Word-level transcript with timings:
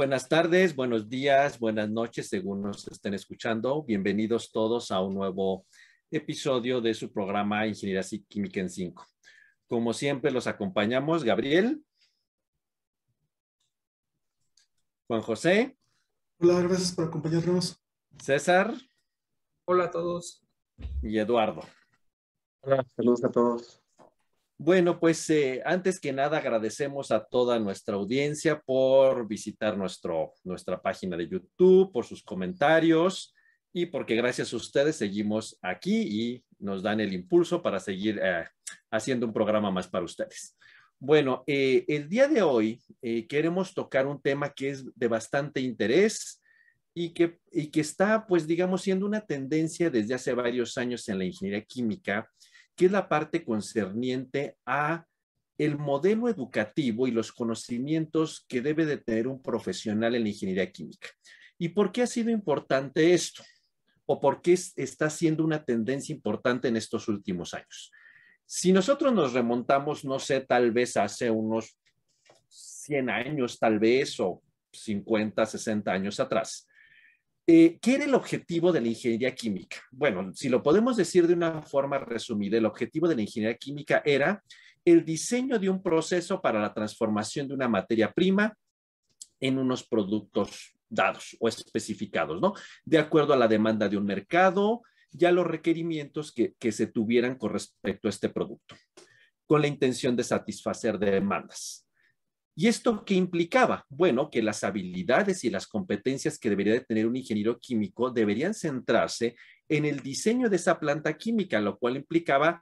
Buenas 0.00 0.30
tardes, 0.30 0.74
buenos 0.74 1.10
días, 1.10 1.58
buenas 1.58 1.90
noches, 1.90 2.30
según 2.30 2.62
nos 2.62 2.88
estén 2.88 3.12
escuchando. 3.12 3.82
Bienvenidos 3.82 4.50
todos 4.50 4.90
a 4.92 5.02
un 5.02 5.12
nuevo 5.12 5.66
episodio 6.10 6.80
de 6.80 6.94
su 6.94 7.12
programa 7.12 7.66
Ingeniería 7.66 8.02
Química 8.26 8.60
en 8.60 8.70
5. 8.70 9.06
Como 9.68 9.92
siempre, 9.92 10.30
los 10.30 10.46
acompañamos 10.46 11.22
Gabriel, 11.22 11.84
Juan 15.06 15.20
José. 15.20 15.76
Hola, 16.38 16.62
gracias 16.62 16.92
por 16.92 17.04
acompañarnos. 17.04 17.78
César. 18.22 18.72
Hola 19.66 19.84
a 19.84 19.90
todos. 19.90 20.42
Y 21.02 21.18
Eduardo. 21.18 21.60
Hola, 22.62 22.86
saludos 22.96 23.22
a 23.22 23.30
todos. 23.30 23.82
Bueno, 24.62 25.00
pues 25.00 25.30
eh, 25.30 25.62
antes 25.64 25.98
que 25.98 26.12
nada 26.12 26.36
agradecemos 26.36 27.10
a 27.12 27.24
toda 27.24 27.58
nuestra 27.58 27.94
audiencia 27.94 28.60
por 28.60 29.26
visitar 29.26 29.74
nuestro, 29.74 30.34
nuestra 30.44 30.82
página 30.82 31.16
de 31.16 31.26
YouTube, 31.26 31.90
por 31.90 32.04
sus 32.04 32.22
comentarios 32.22 33.34
y 33.72 33.86
porque 33.86 34.16
gracias 34.16 34.52
a 34.52 34.56
ustedes 34.56 34.96
seguimos 34.96 35.58
aquí 35.62 36.02
y 36.02 36.44
nos 36.58 36.82
dan 36.82 37.00
el 37.00 37.14
impulso 37.14 37.62
para 37.62 37.80
seguir 37.80 38.20
eh, 38.22 38.44
haciendo 38.90 39.24
un 39.24 39.32
programa 39.32 39.70
más 39.70 39.88
para 39.88 40.04
ustedes. 40.04 40.58
Bueno, 40.98 41.42
eh, 41.46 41.86
el 41.88 42.06
día 42.06 42.28
de 42.28 42.42
hoy 42.42 42.82
queremos 43.30 43.72
tocar 43.72 44.06
un 44.06 44.20
tema 44.20 44.50
que 44.50 44.68
es 44.68 44.84
de 44.94 45.08
bastante 45.08 45.62
interés 45.62 46.42
y 46.92 47.14
que, 47.14 47.38
y 47.50 47.68
que 47.68 47.80
está, 47.80 48.26
pues, 48.26 48.46
digamos, 48.46 48.82
siendo 48.82 49.06
una 49.06 49.22
tendencia 49.22 49.88
desde 49.88 50.12
hace 50.12 50.34
varios 50.34 50.76
años 50.76 51.08
en 51.08 51.16
la 51.16 51.24
ingeniería 51.24 51.64
química 51.64 52.28
que 52.80 52.86
es 52.86 52.92
la 52.92 53.10
parte 53.10 53.44
concerniente 53.44 54.56
a 54.64 55.04
el 55.58 55.76
modelo 55.76 56.30
educativo 56.30 57.06
y 57.06 57.10
los 57.10 57.30
conocimientos 57.30 58.46
que 58.48 58.62
debe 58.62 58.86
de 58.86 58.96
tener 58.96 59.28
un 59.28 59.42
profesional 59.42 60.14
en 60.14 60.22
la 60.22 60.30
ingeniería 60.30 60.72
química. 60.72 61.10
¿Y 61.58 61.68
por 61.68 61.92
qué 61.92 62.00
ha 62.00 62.06
sido 62.06 62.30
importante 62.30 63.12
esto? 63.12 63.44
¿O 64.06 64.18
por 64.18 64.40
qué 64.40 64.54
está 64.76 65.10
siendo 65.10 65.44
una 65.44 65.62
tendencia 65.62 66.14
importante 66.14 66.68
en 66.68 66.78
estos 66.78 67.06
últimos 67.08 67.52
años? 67.52 67.92
Si 68.46 68.72
nosotros 68.72 69.12
nos 69.12 69.34
remontamos, 69.34 70.02
no 70.02 70.18
sé, 70.18 70.40
tal 70.40 70.72
vez 70.72 70.96
hace 70.96 71.30
unos 71.30 71.76
100 72.48 73.10
años, 73.10 73.58
tal 73.58 73.78
vez, 73.78 74.18
o 74.20 74.42
50, 74.72 75.44
60 75.44 75.92
años 75.92 76.18
atrás, 76.18 76.66
eh, 77.52 77.78
¿Qué 77.82 77.96
era 77.96 78.04
el 78.04 78.14
objetivo 78.14 78.70
de 78.70 78.80
la 78.80 78.86
ingeniería 78.86 79.34
química? 79.34 79.78
Bueno, 79.90 80.30
si 80.34 80.48
lo 80.48 80.62
podemos 80.62 80.96
decir 80.96 81.26
de 81.26 81.34
una 81.34 81.62
forma 81.62 81.98
resumida, 81.98 82.56
el 82.56 82.64
objetivo 82.64 83.08
de 83.08 83.16
la 83.16 83.22
ingeniería 83.22 83.58
química 83.58 84.02
era 84.04 84.40
el 84.84 85.04
diseño 85.04 85.58
de 85.58 85.68
un 85.68 85.82
proceso 85.82 86.40
para 86.40 86.60
la 86.60 86.72
transformación 86.72 87.48
de 87.48 87.54
una 87.54 87.68
materia 87.68 88.12
prima 88.12 88.56
en 89.40 89.58
unos 89.58 89.84
productos 89.84 90.76
dados 90.88 91.36
o 91.40 91.48
especificados, 91.48 92.40
¿no? 92.40 92.54
De 92.84 92.98
acuerdo 92.98 93.32
a 93.32 93.36
la 93.36 93.48
demanda 93.48 93.88
de 93.88 93.96
un 93.96 94.04
mercado 94.04 94.82
y 95.10 95.24
a 95.24 95.32
los 95.32 95.44
requerimientos 95.44 96.30
que, 96.30 96.54
que 96.56 96.70
se 96.70 96.86
tuvieran 96.86 97.34
con 97.34 97.52
respecto 97.52 98.06
a 98.06 98.10
este 98.10 98.28
producto, 98.28 98.76
con 99.44 99.60
la 99.60 99.66
intención 99.66 100.14
de 100.14 100.22
satisfacer 100.22 101.00
demandas. 101.00 101.84
¿Y 102.56 102.68
esto 102.68 103.04
qué 103.04 103.14
implicaba? 103.14 103.86
Bueno, 103.88 104.30
que 104.30 104.42
las 104.42 104.64
habilidades 104.64 105.44
y 105.44 105.50
las 105.50 105.66
competencias 105.66 106.38
que 106.38 106.50
debería 106.50 106.74
de 106.74 106.84
tener 106.84 107.06
un 107.06 107.16
ingeniero 107.16 107.58
químico 107.58 108.10
deberían 108.10 108.54
centrarse 108.54 109.36
en 109.68 109.84
el 109.84 110.00
diseño 110.00 110.48
de 110.48 110.56
esa 110.56 110.78
planta 110.78 111.16
química, 111.16 111.60
lo 111.60 111.78
cual 111.78 111.96
implicaba 111.96 112.60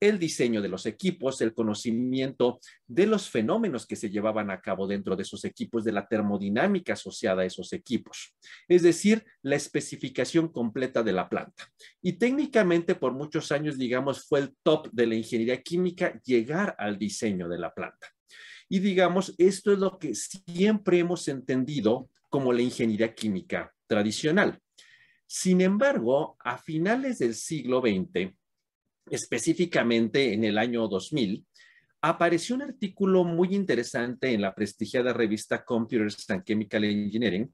el 0.00 0.18
diseño 0.18 0.62
de 0.62 0.68
los 0.68 0.86
equipos, 0.86 1.40
el 1.42 1.52
conocimiento 1.52 2.58
de 2.86 3.06
los 3.06 3.28
fenómenos 3.28 3.86
que 3.86 3.96
se 3.96 4.08
llevaban 4.08 4.50
a 4.50 4.60
cabo 4.60 4.86
dentro 4.86 5.14
de 5.14 5.22
esos 5.22 5.44
equipos, 5.44 5.84
de 5.84 5.92
la 5.92 6.08
termodinámica 6.08 6.94
asociada 6.94 7.42
a 7.42 7.44
esos 7.44 7.72
equipos, 7.74 8.34
es 8.66 8.82
decir, 8.82 9.24
la 9.42 9.56
especificación 9.56 10.48
completa 10.48 11.02
de 11.02 11.12
la 11.12 11.28
planta. 11.28 11.70
Y 12.02 12.14
técnicamente 12.14 12.94
por 12.94 13.12
muchos 13.12 13.52
años, 13.52 13.76
digamos, 13.76 14.26
fue 14.26 14.40
el 14.40 14.56
top 14.62 14.88
de 14.90 15.06
la 15.06 15.14
ingeniería 15.14 15.60
química 15.62 16.18
llegar 16.24 16.74
al 16.78 16.98
diseño 16.98 17.48
de 17.48 17.58
la 17.58 17.72
planta. 17.74 18.08
Y 18.72 18.78
digamos, 18.78 19.34
esto 19.36 19.72
es 19.72 19.80
lo 19.80 19.98
que 19.98 20.14
siempre 20.14 21.00
hemos 21.00 21.26
entendido 21.26 22.08
como 22.28 22.52
la 22.52 22.62
ingeniería 22.62 23.12
química 23.12 23.74
tradicional. 23.88 24.60
Sin 25.26 25.60
embargo, 25.60 26.36
a 26.38 26.56
finales 26.56 27.18
del 27.18 27.34
siglo 27.34 27.80
XX, 27.80 28.32
específicamente 29.10 30.32
en 30.32 30.44
el 30.44 30.56
año 30.56 30.86
2000, 30.86 31.44
apareció 32.02 32.54
un 32.54 32.62
artículo 32.62 33.24
muy 33.24 33.56
interesante 33.56 34.32
en 34.32 34.40
la 34.40 34.54
prestigiada 34.54 35.12
revista 35.12 35.64
Computers 35.64 36.30
and 36.30 36.44
Chemical 36.44 36.84
Engineering, 36.84 37.52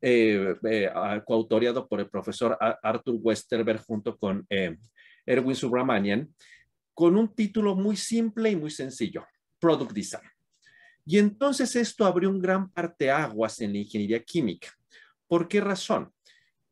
eh, 0.00 0.54
eh, 0.64 0.90
coautoriado 1.26 1.86
por 1.86 2.00
el 2.00 2.08
profesor 2.08 2.56
Arthur 2.82 3.18
Westerberg 3.20 3.84
junto 3.84 4.16
con 4.16 4.46
eh, 4.48 4.78
Erwin 5.26 5.56
Subramanian, 5.56 6.34
con 6.94 7.18
un 7.18 7.34
título 7.34 7.74
muy 7.74 7.96
simple 7.96 8.50
y 8.50 8.56
muy 8.56 8.70
sencillo, 8.70 9.26
Product 9.58 9.92
Design. 9.92 10.33
Y 11.06 11.18
entonces 11.18 11.76
esto 11.76 12.06
abrió 12.06 12.30
un 12.30 12.40
gran 12.40 12.70
parteaguas 12.70 13.60
en 13.60 13.72
la 13.72 13.78
ingeniería 13.78 14.22
química. 14.22 14.68
¿Por 15.26 15.48
qué 15.48 15.60
razón? 15.60 16.12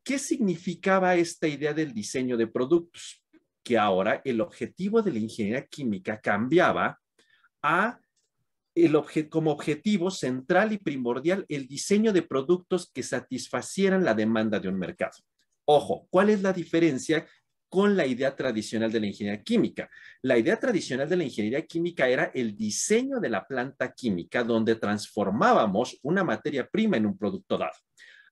¿Qué 0.03 0.19
significaba 0.19 1.15
esta 1.15 1.47
idea 1.47 1.73
del 1.73 1.93
diseño 1.93 2.37
de 2.37 2.47
productos? 2.47 3.23
Que 3.63 3.79
ahora 3.79 4.21
el 4.25 4.41
objetivo 4.41 5.03
de 5.03 5.13
la 5.13 5.19
ingeniería 5.19 5.67
química 5.67 6.21
cambiaba 6.21 6.99
a 7.63 8.01
el 8.75 8.97
como 9.29 9.53
objetivo 9.53 10.11
central 10.11 10.73
y 10.73 10.79
primordial 10.79 11.45
el 11.49 11.69
diseño 11.69 12.13
de 12.13 12.23
productos 12.23 12.91
que 12.91 13.03
satisfacieran 13.03 14.03
la 14.03 14.15
demanda 14.15 14.59
de 14.59 14.69
un 14.69 14.79
mercado. 14.79 15.19
Ojo, 15.67 16.07
¿cuál 16.11 16.31
es 16.31 16.43
la 16.43 16.53
diferencia 16.53 17.27
con 17.73 17.97
la 17.97 18.05
idea 18.05 18.37
tradicional 18.37 18.93
de 18.93 19.01
la 19.01 19.07
ingeniería 19.07 19.43
química. 19.43 19.89
La 20.21 20.37
idea 20.37 20.61
tradicional 20.61 21.09
de 21.09 21.17
la 21.17 21.25
ingeniería 21.25 21.63
química 21.63 22.07
era 22.07 22.31
el 22.35 22.55
diseño 22.55 23.19
de 23.19 23.31
la 23.31 23.47
planta 23.47 23.95
química 23.95 24.45
donde 24.45 24.75
transformábamos 24.75 25.99
una 26.03 26.23
materia 26.23 26.69
prima 26.69 26.99
en 26.99 27.07
un 27.07 27.17
producto 27.17 27.57
dado. 27.57 27.73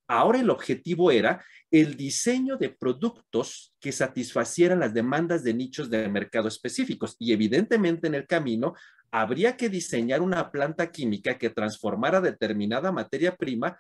Ahora 0.07 0.41
el 0.41 0.51
objetivo 0.51 1.11
era 1.11 1.43
el 1.71 1.97
diseño 1.97 2.59
de 2.59 2.69
productos 2.69 3.73
que 3.81 3.93
satisfacieran 3.93 4.81
las 4.81 4.93
demandas 4.93 5.43
de 5.43 5.55
nichos 5.55 5.89
de 5.89 6.07
mercado 6.11 6.47
específicos 6.47 7.17
y 7.19 7.33
evidentemente 7.33 8.09
en 8.09 8.17
el 8.17 8.27
camino 8.27 8.75
habría 9.11 9.57
que 9.57 9.71
diseñar 9.71 10.21
una 10.21 10.51
planta 10.51 10.91
química 10.91 11.39
que 11.39 11.49
transformara 11.49 12.21
determinada 12.21 12.93
materia 12.93 13.35
prima 13.35 13.79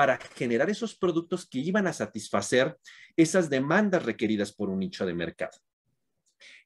para 0.00 0.16
generar 0.16 0.70
esos 0.70 0.96
productos 0.96 1.46
que 1.46 1.58
iban 1.58 1.86
a 1.86 1.92
satisfacer 1.92 2.74
esas 3.18 3.50
demandas 3.50 4.02
requeridas 4.02 4.50
por 4.50 4.70
un 4.70 4.78
nicho 4.78 5.04
de 5.04 5.12
mercado. 5.12 5.58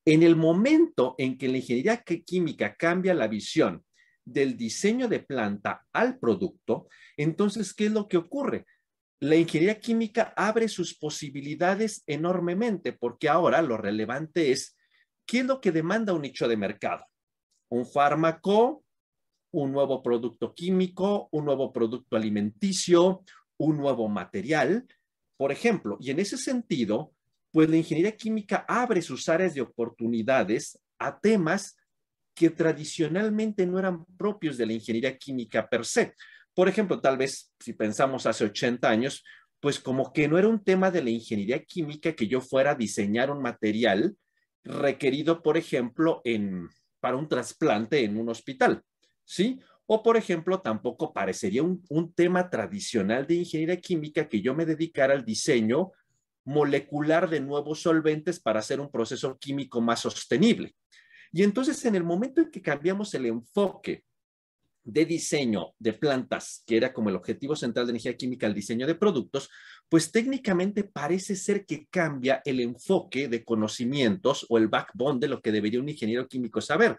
En 0.04 0.22
el 0.22 0.36
momento 0.36 1.16
en 1.18 1.36
que 1.36 1.48
la 1.48 1.56
ingeniería 1.56 2.04
química 2.24 2.76
cambia 2.76 3.12
la 3.12 3.26
visión 3.26 3.84
del 4.24 4.56
diseño 4.56 5.08
de 5.08 5.18
planta 5.18 5.84
al 5.92 6.20
producto, 6.20 6.86
entonces, 7.16 7.74
¿qué 7.74 7.86
es 7.86 7.90
lo 7.90 8.06
que 8.06 8.18
ocurre? 8.18 8.66
La 9.18 9.34
ingeniería 9.34 9.80
química 9.80 10.32
abre 10.36 10.68
sus 10.68 10.96
posibilidades 10.96 12.04
enormemente 12.06 12.92
porque 12.92 13.28
ahora 13.28 13.62
lo 13.62 13.76
relevante 13.76 14.52
es 14.52 14.78
qué 15.26 15.40
es 15.40 15.44
lo 15.44 15.60
que 15.60 15.72
demanda 15.72 16.12
un 16.12 16.22
nicho 16.22 16.46
de 16.46 16.56
mercado. 16.56 17.04
Un 17.68 17.84
fármaco 17.84 18.83
un 19.54 19.72
nuevo 19.72 20.02
producto 20.02 20.52
químico, 20.52 21.28
un 21.30 21.44
nuevo 21.44 21.72
producto 21.72 22.16
alimenticio, 22.16 23.22
un 23.56 23.76
nuevo 23.76 24.08
material, 24.08 24.86
por 25.36 25.52
ejemplo. 25.52 25.96
Y 26.00 26.10
en 26.10 26.18
ese 26.18 26.36
sentido, 26.36 27.12
pues 27.52 27.70
la 27.70 27.76
ingeniería 27.76 28.16
química 28.16 28.64
abre 28.68 29.00
sus 29.00 29.28
áreas 29.28 29.54
de 29.54 29.60
oportunidades 29.60 30.78
a 30.98 31.20
temas 31.20 31.76
que 32.34 32.50
tradicionalmente 32.50 33.64
no 33.64 33.78
eran 33.78 34.04
propios 34.16 34.56
de 34.56 34.66
la 34.66 34.72
ingeniería 34.72 35.16
química 35.16 35.68
per 35.68 35.84
se. 35.84 36.14
Por 36.52 36.68
ejemplo, 36.68 37.00
tal 37.00 37.16
vez 37.16 37.52
si 37.60 37.72
pensamos 37.74 38.26
hace 38.26 38.44
80 38.44 38.88
años, 38.88 39.22
pues 39.60 39.78
como 39.78 40.12
que 40.12 40.26
no 40.26 40.36
era 40.36 40.48
un 40.48 40.64
tema 40.64 40.90
de 40.90 41.02
la 41.02 41.10
ingeniería 41.10 41.62
química 41.62 42.12
que 42.14 42.26
yo 42.26 42.40
fuera 42.40 42.72
a 42.72 42.74
diseñar 42.74 43.30
un 43.30 43.40
material 43.40 44.16
requerido, 44.64 45.42
por 45.42 45.56
ejemplo, 45.56 46.22
en, 46.24 46.68
para 46.98 47.16
un 47.16 47.28
trasplante 47.28 48.02
en 48.02 48.16
un 48.16 48.30
hospital. 48.30 48.82
¿Sí? 49.24 49.60
O, 49.86 50.02
por 50.02 50.16
ejemplo, 50.16 50.60
tampoco 50.60 51.12
parecería 51.12 51.62
un, 51.62 52.12
tema 52.14 52.48
tradicional 52.48 53.26
de 53.26 53.34
ingeniería 53.34 53.80
química 53.80 54.28
que 54.28 54.40
yo 54.40 54.54
me 54.54 54.64
dedicara 54.64 55.12
al 55.12 55.24
diseño 55.24 55.92
molecular 56.44 57.28
de 57.28 57.40
nuevos 57.40 57.82
solventes 57.82 58.40
para 58.40 58.60
hacer 58.60 58.80
un 58.80 58.90
proceso 58.90 59.38
químico 59.38 59.80
más 59.80 60.00
sostenible. 60.00 60.74
Y 61.32 61.42
entonces, 61.42 61.84
en 61.84 61.96
el 61.96 62.04
momento 62.04 62.40
en 62.40 62.50
que 62.50 62.62
cambiamos 62.62 63.12
el 63.14 63.26
enfoque 63.26 64.04
de 64.84 65.06
diseño 65.06 65.74
de 65.78 65.94
plantas, 65.94 66.62
que 66.66 66.76
era 66.76 66.92
como 66.92 67.08
el 67.08 67.16
objetivo 67.16 67.56
central 67.56 67.86
de 67.86 67.90
energía 67.90 68.16
química, 68.16 68.46
el 68.46 68.54
diseño 68.54 68.86
de 68.86 68.94
productos, 68.94 69.50
pues 69.88 70.12
técnicamente 70.12 70.84
parece 70.84 71.36
ser 71.36 71.64
que 71.64 71.86
cambia 71.86 72.42
el 72.44 72.60
enfoque 72.60 73.28
de 73.28 73.44
conocimientos 73.44 74.46
o 74.48 74.58
el 74.58 74.68
backbone 74.68 75.20
de 75.20 75.28
lo 75.28 75.40
que 75.40 75.52
debería 75.52 75.80
un 75.80 75.88
ingeniero 75.88 76.28
químico 76.28 76.60
saber 76.60 76.98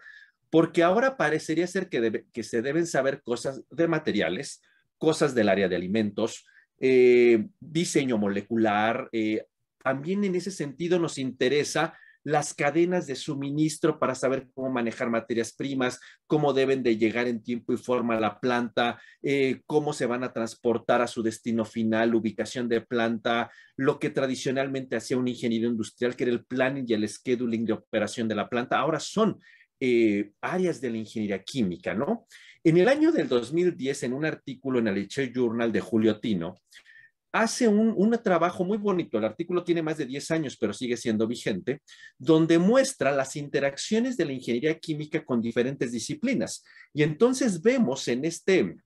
porque 0.50 0.82
ahora 0.82 1.16
parecería 1.16 1.66
ser 1.66 1.88
que, 1.88 2.42
se 2.42 2.62
deben 2.62 2.86
saber 2.86 3.22
cosas 3.22 3.62
de 3.70 3.88
materiales, 3.88 4.62
cosas 4.98 5.34
del 5.34 5.48
área 5.48 5.68
de 5.68 5.76
alimentos, 5.76 6.46
eh, 6.78 7.46
diseño 7.60 8.18
molecular. 8.18 9.08
Eh, 9.12 9.44
también 9.82 10.24
en 10.24 10.34
ese 10.34 10.50
sentido 10.50 10.98
nos 10.98 11.18
interesa 11.18 11.94
las 12.26 12.54
cadenas 12.54 13.06
de 13.06 13.14
suministro 13.14 14.00
para 14.00 14.16
saber 14.16 14.48
cómo 14.52 14.68
manejar 14.68 15.08
materias 15.08 15.52
primas, 15.52 16.00
cómo 16.26 16.52
deben 16.52 16.82
de 16.82 16.96
llegar 16.96 17.28
en 17.28 17.40
tiempo 17.40 17.72
y 17.72 17.76
forma 17.76 18.16
a 18.16 18.20
la 18.20 18.40
planta, 18.40 19.00
eh, 19.22 19.60
cómo 19.64 19.92
se 19.92 20.06
van 20.06 20.24
a 20.24 20.32
transportar 20.32 21.02
a 21.02 21.06
su 21.06 21.22
destino 21.22 21.64
final, 21.64 22.16
ubicación 22.16 22.68
de 22.68 22.80
planta, 22.80 23.52
lo 23.76 24.00
que 24.00 24.10
tradicionalmente 24.10 24.96
hacía 24.96 25.16
un 25.16 25.28
ingeniero 25.28 25.68
industrial, 25.68 26.16
que 26.16 26.24
era 26.24 26.32
el 26.32 26.44
planning 26.44 26.84
y 26.88 26.94
el 26.94 27.08
scheduling 27.08 27.64
de 27.64 27.74
operación 27.74 28.26
de 28.26 28.34
la 28.34 28.48
planta, 28.48 28.76
ahora 28.76 28.98
son 28.98 29.38
eh, 29.80 30.32
áreas 30.40 30.80
de 30.80 30.90
la 30.90 30.98
ingeniería 30.98 31.42
química, 31.42 31.94
¿no? 31.94 32.26
En 32.64 32.76
el 32.78 32.88
año 32.88 33.12
del 33.12 33.28
2010, 33.28 34.04
en 34.04 34.12
un 34.12 34.24
artículo 34.24 34.78
en 34.78 34.88
el 34.88 35.02
Nature 35.02 35.32
Journal 35.32 35.70
de 35.72 35.80
Julio 35.80 36.18
Tino, 36.18 36.56
hace 37.32 37.68
un, 37.68 38.10
trabajo 38.22 38.64
muy 38.64 38.78
bonito, 38.78 39.18
el 39.18 39.24
artículo 39.24 39.62
tiene 39.62 39.82
más 39.82 39.98
de 39.98 40.06
10 40.06 40.30
años, 40.30 40.56
pero 40.58 40.72
sigue 40.72 40.96
siendo 40.96 41.26
vigente, 41.26 41.82
donde 42.18 42.58
muestra 42.58 43.12
las 43.12 43.36
interacciones 43.36 44.16
de 44.16 44.24
la 44.24 44.32
ingeniería 44.32 44.78
química 44.78 45.24
con 45.24 45.40
diferentes 45.40 45.92
disciplinas. 45.92 46.64
Y 46.94 47.02
entonces 47.02 47.60
vemos 47.62 48.08
en 48.08 48.24
este 48.24 48.76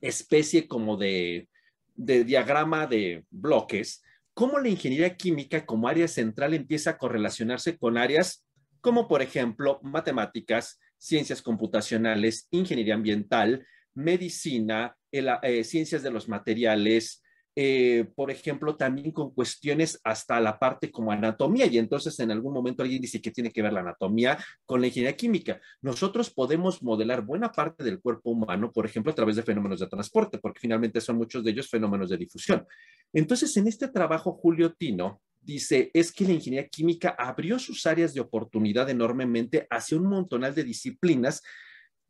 especie 0.00 0.66
como 0.68 0.96
de, 0.96 1.48
de 1.94 2.24
diagrama 2.24 2.86
de 2.86 3.24
bloques, 3.30 4.02
cómo 4.34 4.58
la 4.58 4.68
ingeniería 4.68 5.16
química 5.16 5.64
como 5.64 5.88
área 5.88 6.08
central 6.08 6.54
empieza 6.54 6.90
a 6.90 6.98
correlacionarse 6.98 7.78
con 7.78 7.96
áreas 7.96 8.45
como 8.86 9.08
por 9.08 9.20
ejemplo 9.20 9.80
matemáticas, 9.82 10.78
ciencias 10.96 11.42
computacionales, 11.42 12.46
ingeniería 12.52 12.94
ambiental, 12.94 13.66
medicina, 13.94 14.96
eh, 15.10 15.64
ciencias 15.64 16.04
de 16.04 16.12
los 16.12 16.28
materiales, 16.28 17.20
eh, 17.56 18.06
por 18.14 18.30
ejemplo, 18.30 18.76
también 18.76 19.10
con 19.10 19.34
cuestiones 19.34 19.98
hasta 20.04 20.38
la 20.40 20.60
parte 20.60 20.92
como 20.92 21.10
anatomía. 21.10 21.66
Y 21.66 21.78
entonces 21.78 22.16
en 22.20 22.30
algún 22.30 22.54
momento 22.54 22.84
alguien 22.84 23.02
dice 23.02 23.20
que 23.20 23.32
tiene 23.32 23.50
que 23.50 23.60
ver 23.60 23.72
la 23.72 23.80
anatomía 23.80 24.38
con 24.64 24.80
la 24.80 24.86
ingeniería 24.86 25.16
química. 25.16 25.60
Nosotros 25.82 26.30
podemos 26.30 26.80
modelar 26.80 27.22
buena 27.22 27.50
parte 27.50 27.82
del 27.82 28.00
cuerpo 28.00 28.30
humano, 28.30 28.70
por 28.70 28.86
ejemplo, 28.86 29.10
a 29.10 29.16
través 29.16 29.34
de 29.34 29.42
fenómenos 29.42 29.80
de 29.80 29.88
transporte, 29.88 30.38
porque 30.38 30.60
finalmente 30.60 31.00
son 31.00 31.16
muchos 31.16 31.42
de 31.42 31.50
ellos 31.50 31.68
fenómenos 31.68 32.08
de 32.08 32.18
difusión. 32.18 32.64
Entonces, 33.12 33.56
en 33.56 33.66
este 33.66 33.88
trabajo, 33.88 34.30
Julio 34.30 34.74
Tino 34.74 35.22
dice, 35.46 35.90
es 35.94 36.12
que 36.12 36.24
la 36.24 36.32
ingeniería 36.32 36.68
química 36.68 37.14
abrió 37.16 37.58
sus 37.58 37.86
áreas 37.86 38.12
de 38.12 38.20
oportunidad 38.20 38.90
enormemente 38.90 39.66
hacia 39.70 39.96
un 39.96 40.06
montonal 40.06 40.54
de 40.54 40.64
disciplinas 40.64 41.42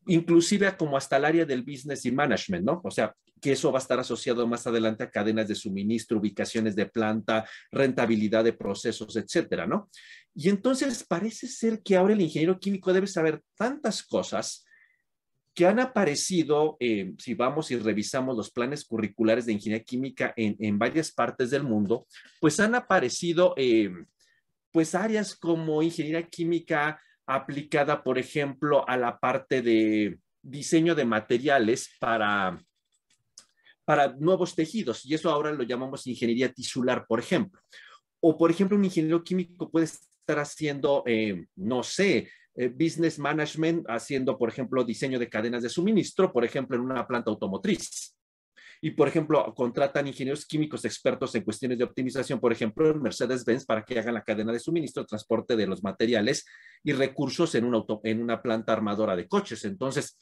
inclusive 0.06 0.76
como 0.76 0.96
hasta 0.96 1.16
el 1.16 1.24
área 1.24 1.44
del 1.44 1.62
business 1.62 2.04
y 2.04 2.12
management, 2.12 2.64
¿no? 2.64 2.80
O 2.84 2.90
sea, 2.90 3.14
que 3.40 3.52
eso 3.52 3.70
va 3.70 3.78
a 3.78 3.82
estar 3.82 3.98
asociado 3.98 4.46
más 4.46 4.66
adelante 4.66 5.04
a 5.04 5.10
cadenas 5.10 5.48
de 5.48 5.54
suministro, 5.54 6.18
ubicaciones 6.18 6.74
de 6.74 6.86
planta, 6.86 7.46
rentabilidad 7.70 8.44
de 8.44 8.52
procesos, 8.52 9.16
etcétera, 9.16 9.66
¿no? 9.66 9.90
Y 10.34 10.48
entonces 10.48 11.04
parece 11.04 11.48
ser 11.48 11.82
que 11.82 11.96
ahora 11.96 12.14
el 12.14 12.20
ingeniero 12.20 12.58
químico 12.58 12.92
debe 12.92 13.06
saber 13.06 13.42
tantas 13.56 14.02
cosas 14.02 14.64
que 15.56 15.66
han 15.66 15.80
aparecido, 15.80 16.76
eh, 16.80 17.14
si 17.16 17.32
vamos 17.32 17.70
y 17.70 17.78
revisamos 17.78 18.36
los 18.36 18.50
planes 18.50 18.84
curriculares 18.84 19.46
de 19.46 19.54
ingeniería 19.54 19.82
química 19.82 20.34
en, 20.36 20.78
varias 20.78 21.10
partes 21.10 21.48
del 21.48 21.62
mundo, 21.62 22.06
pues 22.42 22.60
han 22.60 22.74
aparecido, 22.74 23.54
eh, 23.56 23.90
pues 24.70 24.94
áreas 24.94 25.34
como 25.34 25.82
ingeniería 25.82 26.28
química 26.28 27.00
aplicada, 27.26 28.04
por 28.04 28.18
ejemplo, 28.18 28.86
a 28.86 28.98
la 28.98 29.18
parte 29.18 29.62
de 29.62 30.18
diseño 30.42 30.94
de 30.94 31.06
materiales 31.06 31.88
para, 31.98 32.62
para 33.86 34.08
nuevos 34.12 34.54
tejidos. 34.54 35.06
Y 35.06 35.14
eso 35.14 35.30
ahora 35.30 35.52
lo 35.52 35.62
llamamos 35.62 36.06
ingeniería 36.06 36.52
tisular, 36.52 37.06
por 37.08 37.18
ejemplo. 37.18 37.62
O, 38.20 38.36
por 38.36 38.50
ejemplo, 38.50 38.76
un 38.76 38.84
ingeniero 38.84 39.24
químico 39.24 39.70
puede 39.70 39.86
estar 39.86 40.38
haciendo, 40.38 41.02
eh, 41.06 41.46
no 41.56 41.82
sé, 41.82 42.28
eh, 42.56 42.68
business 42.68 43.18
management, 43.18 43.86
haciendo, 43.88 44.38
por 44.38 44.48
ejemplo, 44.48 44.84
diseño 44.84 45.18
de 45.18 45.28
cadenas 45.28 45.62
de 45.62 45.68
suministro, 45.68 46.32
por 46.32 46.44
ejemplo, 46.44 46.76
en 46.76 46.82
una 46.82 47.06
planta 47.06 47.30
automotriz 47.30 48.16
y, 48.80 48.90
por 48.90 49.08
ejemplo, 49.08 49.52
contratan 49.54 50.06
ingenieros 50.06 50.46
químicos 50.46 50.84
expertos 50.84 51.34
en 51.34 51.42
cuestiones 51.42 51.78
de 51.78 51.84
optimización, 51.84 52.40
por 52.40 52.52
ejemplo, 52.52 52.90
en 52.90 53.02
Mercedes-Benz, 53.02 53.64
para 53.64 53.82
que 53.82 53.98
hagan 53.98 54.14
la 54.14 54.22
cadena 54.22 54.52
de 54.52 54.60
suministro, 54.60 55.06
transporte 55.06 55.56
de 55.56 55.66
los 55.66 55.82
materiales 55.82 56.44
y 56.82 56.92
recursos 56.92 57.54
en, 57.54 57.70
en 58.04 58.22
una 58.22 58.42
planta 58.42 58.72
armadora 58.72 59.16
de 59.16 59.26
coches. 59.26 59.64
Entonces, 59.64 60.16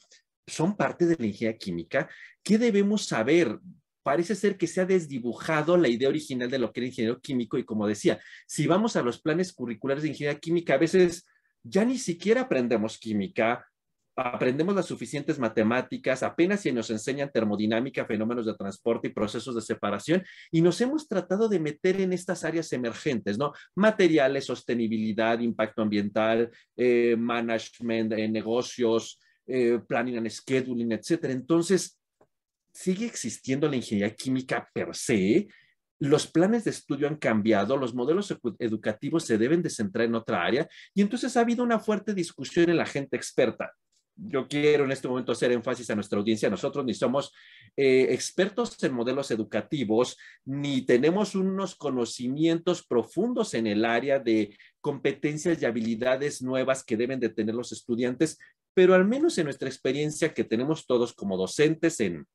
son 0.47 0.75
parte 0.77 1.05
de 1.05 1.15
la 1.17 1.25
ingeniería 1.25 1.57
química. 1.57 2.09
¿Qué 2.43 2.57
debemos 2.57 3.05
saber? 3.05 3.59
Parece 4.03 4.35
ser 4.35 4.57
que 4.57 4.67
se 4.67 4.81
ha 4.81 4.85
desdibujado 4.85 5.77
la 5.77 5.87
idea 5.87 6.09
original 6.09 6.49
de 6.49 6.59
lo 6.59 6.71
que 6.71 6.81
era 6.81 6.87
ingeniero 6.87 7.19
químico 7.19 7.57
y 7.57 7.65
como 7.65 7.87
decía, 7.87 8.19
si 8.45 8.67
vamos 8.67 8.95
a 8.95 9.01
los 9.01 9.19
planes 9.19 9.51
curriculares 9.51 10.03
de 10.03 10.09
ingeniería 10.09 10.39
química, 10.39 10.75
a 10.75 10.77
veces 10.77 11.25
ya 11.67 11.83
ni 11.83 11.97
siquiera 11.97 12.41
aprendemos 12.41 12.97
química, 12.99 13.65
aprendemos 14.15 14.75
las 14.75 14.85
suficientes 14.85 15.39
matemáticas, 15.39 16.23
apenas 16.23 16.61
si 16.61 16.71
nos 16.71 16.89
enseñan 16.89 17.31
termodinámica, 17.31 18.05
fenómenos 18.05 18.45
de 18.45 18.53
transporte 18.55 19.07
y 19.07 19.13
procesos 19.13 19.55
de 19.55 19.61
separación, 19.61 20.23
y 20.51 20.61
nos 20.61 20.79
hemos 20.79 21.07
tratado 21.07 21.49
de 21.49 21.59
meter 21.59 21.99
en 21.99 22.13
estas 22.13 22.45
áreas 22.45 22.71
emergentes, 22.71 23.37
¿no? 23.37 23.51
Materiales, 23.75 24.45
sostenibilidad, 24.45 25.39
impacto 25.39 25.81
ambiental, 25.81 26.49
eh, 26.77 27.15
management, 27.17 28.13
de 28.13 28.29
negocios, 28.29 29.19
eh, 29.47 29.79
planning 29.85 30.17
and 30.17 30.29
scheduling, 30.29 30.91
etcétera. 30.93 31.33
Entonces, 31.33 31.99
sigue 32.71 33.05
existiendo 33.05 33.67
la 33.67 33.75
ingeniería 33.75 34.15
química 34.15 34.69
per 34.73 34.95
se, 34.95 35.47
los 35.99 36.27
planes 36.27 36.65
de 36.65 36.71
estudio 36.71 37.07
han 37.07 37.17
cambiado, 37.17 37.77
los 37.77 37.93
modelos 37.93 38.35
educativos 38.59 39.25
se 39.25 39.37
deben 39.37 39.61
de 39.61 39.69
centrar 39.69 40.05
en 40.05 40.15
otra 40.15 40.43
área 40.43 40.67
y 40.93 41.01
entonces 41.01 41.35
ha 41.37 41.41
habido 41.41 41.63
una 41.63 41.79
fuerte 41.79 42.13
discusión 42.13 42.69
en 42.69 42.77
la 42.77 42.85
gente 42.85 43.15
experta 43.15 43.71
yo 44.15 44.47
quiero 44.47 44.85
en 44.85 44.91
este 44.91 45.07
momento 45.07 45.31
hacer 45.31 45.51
énfasis 45.51 45.89
a 45.89 45.95
nuestra 45.95 46.17
audiencia. 46.17 46.49
Nosotros 46.49 46.85
ni 46.85 46.93
somos 46.93 47.33
eh, 47.75 48.07
expertos 48.11 48.81
en 48.83 48.93
modelos 48.93 49.31
educativos, 49.31 50.17
ni 50.45 50.83
tenemos 50.83 51.35
unos 51.35 51.75
conocimientos 51.75 52.85
profundos 52.85 53.53
en 53.53 53.67
el 53.67 53.83
área 53.83 54.19
de 54.19 54.57
competencias 54.79 55.61
y 55.61 55.65
habilidades 55.65 56.41
nuevas 56.41 56.83
que 56.83 56.97
deben 56.97 57.19
de 57.19 57.29
tener 57.29 57.55
los 57.55 57.71
estudiantes, 57.71 58.37
pero 58.73 58.93
al 58.93 59.05
menos 59.05 59.37
en 59.37 59.45
nuestra 59.45 59.67
experiencia 59.67 60.33
que 60.33 60.43
tenemos 60.43 60.85
todos 60.85 61.13
como 61.13 61.37
docentes 61.37 61.99
en 61.99 62.25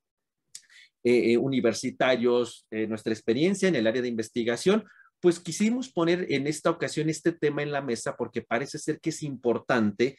eh, 1.03 1.33
eh, 1.33 1.37
universitarios, 1.37 2.67
nuestra 2.87 3.13
experiencia 3.13 3.67
en 3.67 3.75
el 3.75 3.87
área 3.87 4.01
de 4.01 4.07
investigación, 4.07 4.83
pues 5.19 5.39
quisimos 5.39 5.89
poner 5.89 6.25
en 6.29 6.47
esta 6.47 6.69
ocasión 6.69 7.09
este 7.09 7.31
tema 7.31 7.61
en 7.61 7.71
la 7.71 7.81
mesa 7.81 8.15
porque 8.17 8.41
parece 8.41 8.79
ser 8.79 8.99
que 8.99 9.11
es 9.11 9.21
importante 9.23 10.17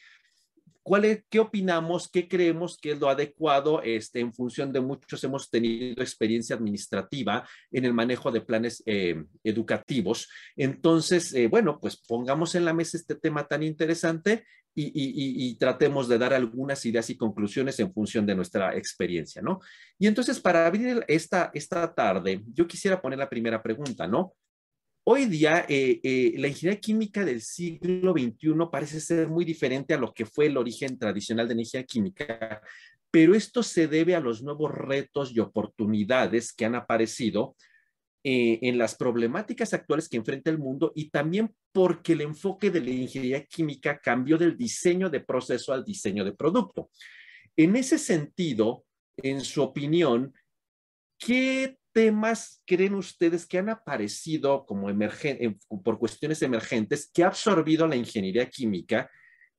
¿Cuál 0.83 1.23
¿Qué 1.29 1.39
opinamos? 1.39 2.09
¿Qué 2.09 2.27
creemos 2.27 2.77
que 2.77 2.91
es 2.91 2.99
lo 2.99 3.09
adecuado? 3.09 3.81
Este, 3.81 4.19
en 4.19 4.33
función 4.33 4.73
de 4.73 4.81
muchos 4.81 5.23
hemos 5.23 5.49
tenido 5.49 6.03
experiencia 6.03 6.57
administrativa 6.57 7.47
en 7.71 7.85
el 7.85 7.93
manejo 7.93 8.31
de 8.31 8.41
planes 8.41 8.83
eh, 8.85 9.23
educativos. 9.43 10.29
Entonces, 10.57 11.33
eh, 11.33 11.47
bueno, 11.47 11.79
pues 11.79 11.95
pongamos 11.95 12.53
en 12.55 12.65
la 12.65 12.73
mesa 12.73 12.97
este 12.97 13.15
tema 13.15 13.47
tan 13.47 13.63
interesante 13.63 14.43
y, 14.75 15.55
tratemos 15.55 16.07
de 16.07 16.17
dar 16.17 16.33
algunas 16.33 16.85
ideas 16.85 17.09
y 17.09 17.17
conclusiones 17.17 17.79
en 17.79 17.93
función 17.93 18.25
de 18.25 18.35
nuestra 18.35 18.75
experiencia, 18.75 19.41
¿no? 19.41 19.59
Y 19.99 20.07
entonces, 20.07 20.39
para 20.39 20.65
abrir 20.65 21.05
esta, 21.07 21.51
esta 21.53 21.93
tarde, 21.93 22.41
yo 22.51 22.67
quisiera 22.67 23.01
poner 23.01 23.19
la 23.19 23.29
primera 23.29 23.61
pregunta, 23.61 24.07
¿no? 24.07 24.33
Hoy 25.05 25.25
día, 25.25 25.65
eh, 25.67 25.99
eh, 26.01 26.33
la 26.37 26.47
ingeniería 26.47 26.79
química 26.79 27.25
del 27.25 27.41
siglo 27.41 28.13
XXI 28.13 28.53
parece 28.71 29.01
ser 29.01 29.27
muy 29.27 29.43
diferente 29.43 29.93
a 29.93 29.97
lo 29.97 30.13
que 30.13 30.25
fue 30.25 30.45
el 30.45 30.55
origen 30.55 30.97
tradicional 30.97 31.45
de 31.45 31.55
ingeniería 31.55 31.85
química, 31.85 32.61
pero 33.11 33.35
esto 33.35 33.63
se 33.63 33.89
debe 33.89 34.15
a 34.15 34.21
los 34.21 34.41
nuevos 34.41 34.71
retos 34.71 35.33
y 35.33 35.41
oportunidades 35.41 36.53
que 36.53 36.63
han 36.63 36.75
aparecido 36.75 37.57
eh, 38.23 38.59
en 38.61 38.77
las 38.77 38.95
problemáticas 38.95 39.73
actuales 39.73 40.07
que 40.07 40.15
enfrenta 40.15 40.49
el 40.49 40.57
mundo 40.57 40.93
y 40.95 41.09
también 41.09 41.53
porque 41.73 42.13
el 42.13 42.21
enfoque 42.21 42.71
de 42.71 42.79
la 42.79 42.91
ingeniería 42.91 43.43
química 43.45 43.99
cambió 43.99 44.37
del 44.37 44.57
diseño 44.57 45.09
de 45.09 45.19
proceso 45.19 45.73
al 45.73 45.83
diseño 45.83 46.23
de 46.23 46.31
producto. 46.31 46.89
En 47.57 47.75
ese 47.75 47.97
sentido, 47.97 48.85
en 49.17 49.41
su 49.41 49.63
opinión, 49.63 50.33
¿qué 51.17 51.77
temas 51.93 52.61
creen 52.65 52.95
ustedes 52.95 53.45
que 53.45 53.59
han 53.59 53.69
aparecido 53.69 54.65
como 54.65 54.87
por 55.83 55.99
cuestiones 55.99 56.41
emergentes 56.41 57.09
que 57.13 57.23
ha 57.23 57.27
absorbido 57.27 57.87
la 57.87 57.95
ingeniería 57.95 58.49
química? 58.49 59.09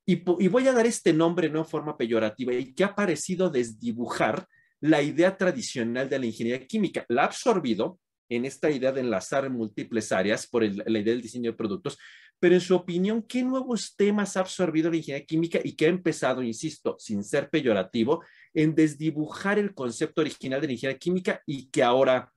Y, 0.07 0.17
voy 0.17 0.69
a 0.69 0.73
dar 0.73 0.87
este 0.87 1.15
nombre 1.15 1.49
no 1.49 1.61
en 1.61 1.67
forma 1.67 1.97
peyorativa 1.97 2.53
y 2.53 2.75
que 2.75 2.85
ha 2.85 2.95
parecido 2.95 3.49
desdibujar 3.49 4.47
la 4.81 5.01
idea 5.01 5.39
tradicional 5.39 6.11
de 6.11 6.19
la 6.19 6.27
ingeniería 6.27 6.67
química. 6.67 7.07
La 7.09 7.23
ha 7.23 7.27
absorbido 7.27 7.99
en 8.29 8.45
esta 8.45 8.71
idea 8.71 8.93
de 8.93 9.01
enlazar 9.01 9.49
múltiples 9.49 10.13
áreas 10.13 10.47
por 10.47 10.63
la 10.63 10.99
idea 10.99 11.15
del 11.15 11.23
diseño 11.23 11.53
de 11.53 11.57
productos, 11.57 11.99
pero 12.39 12.55
en 12.55 12.61
su 12.61 12.75
opinión, 12.75 13.23
¿qué 13.23 13.43
nuevos 13.43 13.95
temas 13.97 14.37
ha 14.37 14.41
absorbido 14.41 14.91
la 14.91 14.97
ingeniería 14.97 15.25
química 15.25 15.61
y 15.65 15.75
que 15.75 15.87
ha 15.87 15.89
empezado, 15.89 16.43
insisto, 16.43 16.97
sin 16.99 17.25
ser 17.25 17.49
peyorativo, 17.49 18.23
en 18.55 18.75
desdibujar 18.75 19.59
el 19.59 19.75
concepto 19.75 20.21
original 20.21 20.61
de 20.61 20.69
la 20.69 20.73
ingeniería 20.73 20.99
química 20.99 21.43
y 21.47 21.67
que 21.71 21.83
ahora 21.83 22.33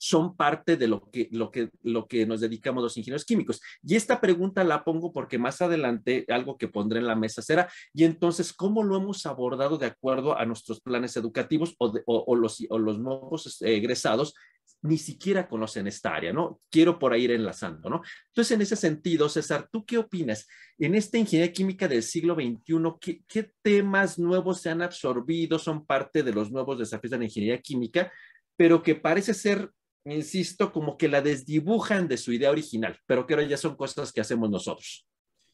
son 0.00 0.34
parte 0.34 0.78
de 0.78 0.88
lo 0.88 1.10
que, 1.10 1.28
lo, 1.30 1.50
que, 1.50 1.68
lo 1.82 2.08
que 2.08 2.24
nos 2.24 2.40
dedicamos 2.40 2.82
los 2.82 2.96
ingenieros 2.96 3.26
químicos. 3.26 3.60
Y 3.82 3.96
esta 3.96 4.18
pregunta 4.18 4.64
la 4.64 4.82
pongo 4.82 5.12
porque 5.12 5.38
más 5.38 5.60
adelante 5.60 6.24
algo 6.28 6.56
que 6.56 6.68
pondré 6.68 7.00
en 7.00 7.06
la 7.06 7.14
mesa 7.14 7.42
será, 7.42 7.70
y 7.92 8.04
entonces, 8.04 8.54
¿cómo 8.54 8.82
lo 8.82 8.96
hemos 8.96 9.26
abordado 9.26 9.76
de 9.76 9.86
acuerdo 9.86 10.38
a 10.38 10.46
nuestros 10.46 10.80
planes 10.80 11.16
educativos 11.18 11.74
o, 11.78 11.92
o, 12.06 12.34
los, 12.34 12.64
o 12.70 12.78
los 12.78 12.98
nuevos 12.98 13.46
este, 13.46 13.76
egresados 13.76 14.34
ni 14.82 14.96
siquiera 14.96 15.48
conocen 15.48 15.86
esta 15.86 16.14
área, 16.14 16.32
¿no? 16.32 16.60
Quiero 16.70 16.98
por 16.98 17.12
ahí 17.12 17.24
ir 17.24 17.32
enlazando, 17.32 17.90
¿no? 17.90 18.02
Entonces, 18.28 18.52
en 18.52 18.62
ese 18.62 18.76
sentido, 18.76 19.28
César, 19.28 19.68
¿tú 19.70 19.84
qué 19.84 19.98
opinas? 19.98 20.48
En 20.78 20.94
esta 20.94 21.18
ingeniería 21.18 21.52
química 21.52 21.86
del 21.86 22.02
siglo 22.02 22.34
XXI, 22.34 22.58
¿qué, 23.00 23.22
¿qué, 23.28 23.52
temas 23.62 24.18
nuevos 24.18 24.60
se 24.60 24.70
han 24.70 24.80
absorbido, 24.80 25.58
son 25.58 25.84
parte 25.84 26.22
de 26.22 26.32
los 26.32 26.50
nuevos 26.50 26.78
desafíos 26.78 27.10
de 27.10 27.18
la 27.18 27.24
ingeniería 27.24 27.60
química, 27.60 28.10
pero 28.56 28.82
que 28.82 28.94
parece 28.94 29.34
ser 29.34 29.70
insisto, 30.04 30.72
como 30.72 30.96
que 30.96 31.08
la 31.08 31.20
desdibujan 31.20 32.08
de 32.08 32.16
su 32.16 32.32
idea 32.32 32.50
original, 32.50 32.98
pero 33.06 33.26
que 33.26 33.34
ahora 33.34 33.46
ya 33.46 33.56
son 33.56 33.76
cosas 33.76 34.12
que 34.12 34.20
hacemos 34.20 34.50
nosotros. 34.50 35.06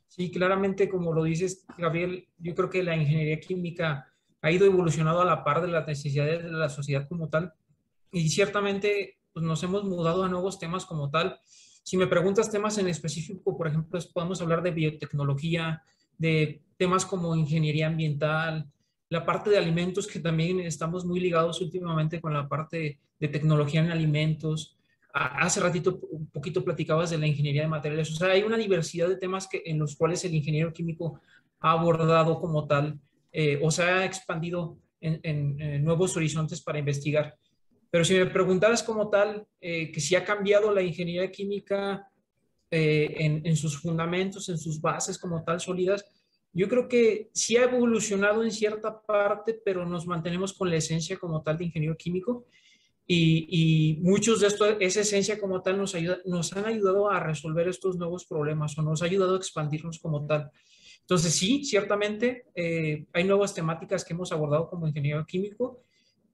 Sí, 0.08 0.30
claramente, 0.30 0.88
como 0.88 1.12
lo 1.12 1.24
dices, 1.24 1.66
Gabriel, 1.76 2.28
yo 2.38 2.54
creo 2.54 2.70
que 2.70 2.82
la 2.82 2.96
ingeniería 2.96 3.40
química 3.40 4.12
ha 4.40 4.50
ido 4.50 4.66
evolucionando 4.66 5.20
a 5.20 5.24
la 5.24 5.44
par 5.44 5.62
de 5.62 5.68
las 5.68 5.86
necesidades 5.86 6.44
de 6.44 6.50
la 6.50 6.68
sociedad 6.68 7.08
como 7.08 7.28
tal, 7.28 7.52
y 8.12 8.28
ciertamente 8.28 9.18
pues, 9.32 9.44
nos 9.44 9.62
hemos 9.62 9.84
mudado 9.84 10.24
a 10.24 10.28
nuevos 10.28 10.58
temas 10.58 10.86
como 10.86 11.10
tal. 11.10 11.38
Si 11.82 11.96
me 11.96 12.06
preguntas 12.06 12.50
temas 12.50 12.78
en 12.78 12.88
específico, 12.88 13.56
por 13.56 13.68
ejemplo, 13.68 13.98
podemos 14.12 14.40
hablar 14.40 14.62
de 14.62 14.72
biotecnología, 14.72 15.82
de 16.18 16.62
temas 16.76 17.06
como 17.06 17.36
ingeniería 17.36 17.86
ambiental, 17.86 18.70
la 19.08 19.24
parte 19.24 19.50
de 19.50 19.58
alimentos, 19.58 20.06
que 20.06 20.18
también 20.18 20.60
estamos 20.60 21.04
muy 21.04 21.20
ligados 21.20 21.60
últimamente 21.60 22.20
con 22.20 22.32
la 22.32 22.48
parte 22.48 22.98
de 23.20 23.28
tecnología 23.28 23.80
en 23.80 23.90
alimentos. 23.90 24.76
Hace 25.12 25.60
ratito 25.60 26.00
un 26.10 26.26
poquito 26.26 26.64
platicabas 26.64 27.10
de 27.10 27.18
la 27.18 27.26
ingeniería 27.26 27.62
de 27.62 27.68
materiales. 27.68 28.10
O 28.10 28.16
sea, 28.16 28.32
hay 28.32 28.42
una 28.42 28.56
diversidad 28.56 29.08
de 29.08 29.16
temas 29.16 29.46
que, 29.46 29.62
en 29.64 29.78
los 29.78 29.96
cuales 29.96 30.24
el 30.24 30.34
ingeniero 30.34 30.72
químico 30.72 31.20
ha 31.60 31.70
abordado 31.70 32.40
como 32.40 32.66
tal 32.66 32.98
eh, 33.32 33.60
o 33.62 33.70
se 33.70 33.82
ha 33.82 34.04
expandido 34.04 34.78
en, 35.00 35.84
nuevos 35.84 36.16
horizontes 36.16 36.60
para 36.60 36.78
investigar. 36.78 37.36
Pero 37.96 38.04
si 38.04 38.12
me 38.12 38.26
preguntaras 38.26 38.82
como 38.82 39.08
tal, 39.08 39.46
eh, 39.58 39.90
que 39.90 40.02
si 40.02 40.14
ha 40.14 40.22
cambiado 40.22 40.70
la 40.70 40.82
ingeniería 40.82 41.32
química 41.32 42.06
eh, 42.70 43.40
en, 43.42 43.56
sus 43.56 43.80
fundamentos, 43.80 44.50
en 44.50 44.58
sus 44.58 44.82
bases 44.82 45.18
como 45.18 45.42
tal 45.42 45.60
sólidas, 45.60 46.04
yo 46.52 46.68
creo 46.68 46.88
que 46.88 47.30
sí 47.32 47.56
ha 47.56 47.64
evolucionado 47.64 48.44
en 48.44 48.50
cierta 48.50 49.00
parte, 49.00 49.58
pero 49.64 49.86
nos 49.86 50.06
mantenemos 50.06 50.52
con 50.52 50.68
la 50.68 50.76
esencia 50.76 51.16
como 51.16 51.40
tal 51.40 51.56
de 51.56 51.64
ingeniero 51.64 51.96
químico. 51.96 52.44
Y, 53.06 53.98
muchos 54.02 54.40
de 54.40 54.48
estos, 54.48 54.76
esa 54.78 55.00
esencia 55.00 55.40
como 55.40 55.62
tal 55.62 55.78
nos, 55.78 55.94
ayuda, 55.94 56.18
nos 56.26 56.52
han 56.52 56.66
ayudado 56.66 57.08
a 57.08 57.18
resolver 57.18 57.66
estos 57.66 57.96
nuevos 57.96 58.26
problemas 58.26 58.76
o 58.76 58.82
nos 58.82 59.00
ha 59.00 59.06
ayudado 59.06 59.36
a 59.36 59.38
expandirnos 59.38 60.00
como 60.00 60.26
tal. 60.26 60.50
Entonces 61.00 61.34
sí, 61.34 61.64
ciertamente 61.64 62.44
eh, 62.54 63.06
hay 63.14 63.24
nuevas 63.24 63.54
temáticas 63.54 64.04
que 64.04 64.12
hemos 64.12 64.32
abordado 64.32 64.68
como 64.68 64.86
ingeniero 64.86 65.24
químico 65.24 65.86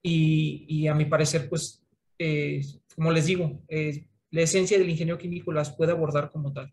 y, 0.03 0.87
a 0.89 0.95
mi 0.95 1.05
parecer, 1.05 1.49
pues, 1.49 1.83
eh, 2.19 2.65
como 2.95 3.13
les 3.13 3.27
digo, 3.27 3.63
la 3.69 4.43
esencia 4.43 4.79
del 4.79 4.91
ingeniero 4.91 5.19
químico 5.19 5.53
las 5.53 5.75
puede 5.75 5.93
abordar 5.93 6.31
como 6.31 6.53
tal. 6.53 6.73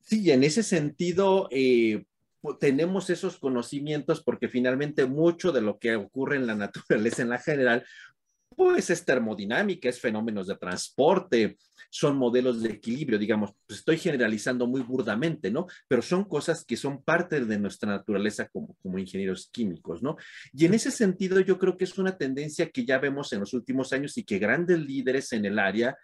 Sí, 0.00 0.30
en 0.30 0.44
ese 0.44 0.62
sentido, 0.62 1.48
eh, 1.50 2.04
tenemos 2.60 3.08
esos 3.08 3.38
conocimientos 3.38 4.22
porque 4.22 4.48
finalmente 4.48 5.06
mucho 5.06 5.50
de 5.50 5.62
lo 5.62 5.78
que 5.78 5.96
ocurre 5.96 6.36
en 6.36 6.46
la 6.46 6.54
naturaleza 6.54 7.22
en 7.22 7.30
la 7.30 7.38
general, 7.38 7.86
pues 8.54 8.90
es 8.90 9.04
termodinámica, 9.04 9.88
es 9.88 10.00
fenómenos 10.00 10.46
de 10.46 10.56
transporte, 10.56 11.56
son 11.94 12.16
modelos 12.16 12.60
de 12.60 12.70
equilibrio, 12.70 13.20
digamos, 13.20 13.54
pues 13.68 13.78
estoy 13.78 13.98
generalizando 13.98 14.66
muy 14.66 14.80
burdamente, 14.80 15.48
¿no? 15.52 15.68
Pero 15.86 16.02
son 16.02 16.24
cosas 16.24 16.64
que 16.64 16.76
son 16.76 17.04
parte 17.04 17.44
de 17.44 17.56
nuestra 17.56 17.88
naturaleza 17.88 18.48
como, 18.48 18.74
como 18.82 18.98
ingenieros 18.98 19.48
químicos, 19.52 20.02
¿no? 20.02 20.16
Y 20.52 20.64
en 20.64 20.74
ese 20.74 20.90
sentido 20.90 21.38
yo 21.38 21.56
creo 21.56 21.76
que 21.76 21.84
es 21.84 21.96
una 21.96 22.18
tendencia 22.18 22.68
que 22.68 22.84
ya 22.84 22.98
vemos 22.98 23.32
en 23.32 23.38
los 23.38 23.54
últimos 23.54 23.92
años 23.92 24.18
y 24.18 24.24
que 24.24 24.40
grandes 24.40 24.80
líderes 24.80 25.32
en 25.34 25.44
el 25.44 25.56
área 25.56 25.96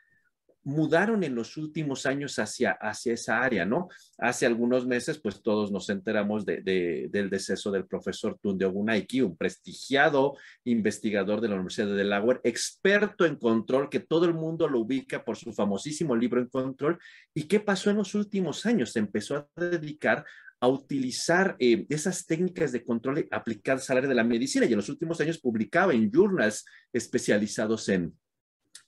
mudaron 0.62 1.24
en 1.24 1.34
los 1.34 1.56
últimos 1.56 2.06
años 2.06 2.38
hacia, 2.38 2.72
hacia 2.72 3.14
esa 3.14 3.42
área, 3.42 3.64
¿no? 3.64 3.88
Hace 4.18 4.46
algunos 4.46 4.86
meses, 4.86 5.18
pues 5.18 5.42
todos 5.42 5.72
nos 5.72 5.88
enteramos 5.88 6.44
de, 6.44 7.08
del 7.10 7.30
deceso 7.30 7.70
del 7.70 7.86
profesor 7.86 8.38
Tunde 8.40 8.66
Ogunaiki, 8.66 9.22
un 9.22 9.36
prestigiado 9.36 10.36
investigador 10.64 11.40
de 11.40 11.48
la 11.48 11.54
Universidad 11.54 11.88
de 11.88 11.94
Delaware, 11.94 12.40
experto 12.44 13.24
en 13.24 13.36
control, 13.36 13.88
que 13.88 14.00
todo 14.00 14.26
el 14.26 14.34
mundo 14.34 14.68
lo 14.68 14.80
ubica 14.80 15.24
por 15.24 15.36
su 15.36 15.52
famosísimo 15.52 16.14
libro 16.14 16.40
en 16.40 16.48
control. 16.48 16.98
¿Y 17.34 17.44
qué 17.44 17.60
pasó 17.60 17.90
en 17.90 17.96
los 17.96 18.14
últimos 18.14 18.66
años? 18.66 18.92
Se 18.92 18.98
empezó 18.98 19.36
a 19.36 19.48
dedicar 19.56 20.24
a 20.62 20.68
utilizar 20.68 21.56
eh, 21.58 21.86
esas 21.88 22.26
técnicas 22.26 22.70
de 22.70 22.84
control 22.84 23.26
aplicadas 23.30 23.88
al 23.88 23.96
área 23.96 24.10
de 24.10 24.14
la 24.14 24.24
medicina 24.24 24.66
y 24.66 24.72
en 24.72 24.76
los 24.76 24.90
últimos 24.90 25.18
años 25.22 25.38
publicaba 25.38 25.94
en 25.94 26.10
journals 26.10 26.66
especializados 26.92 27.88
en, 27.88 28.14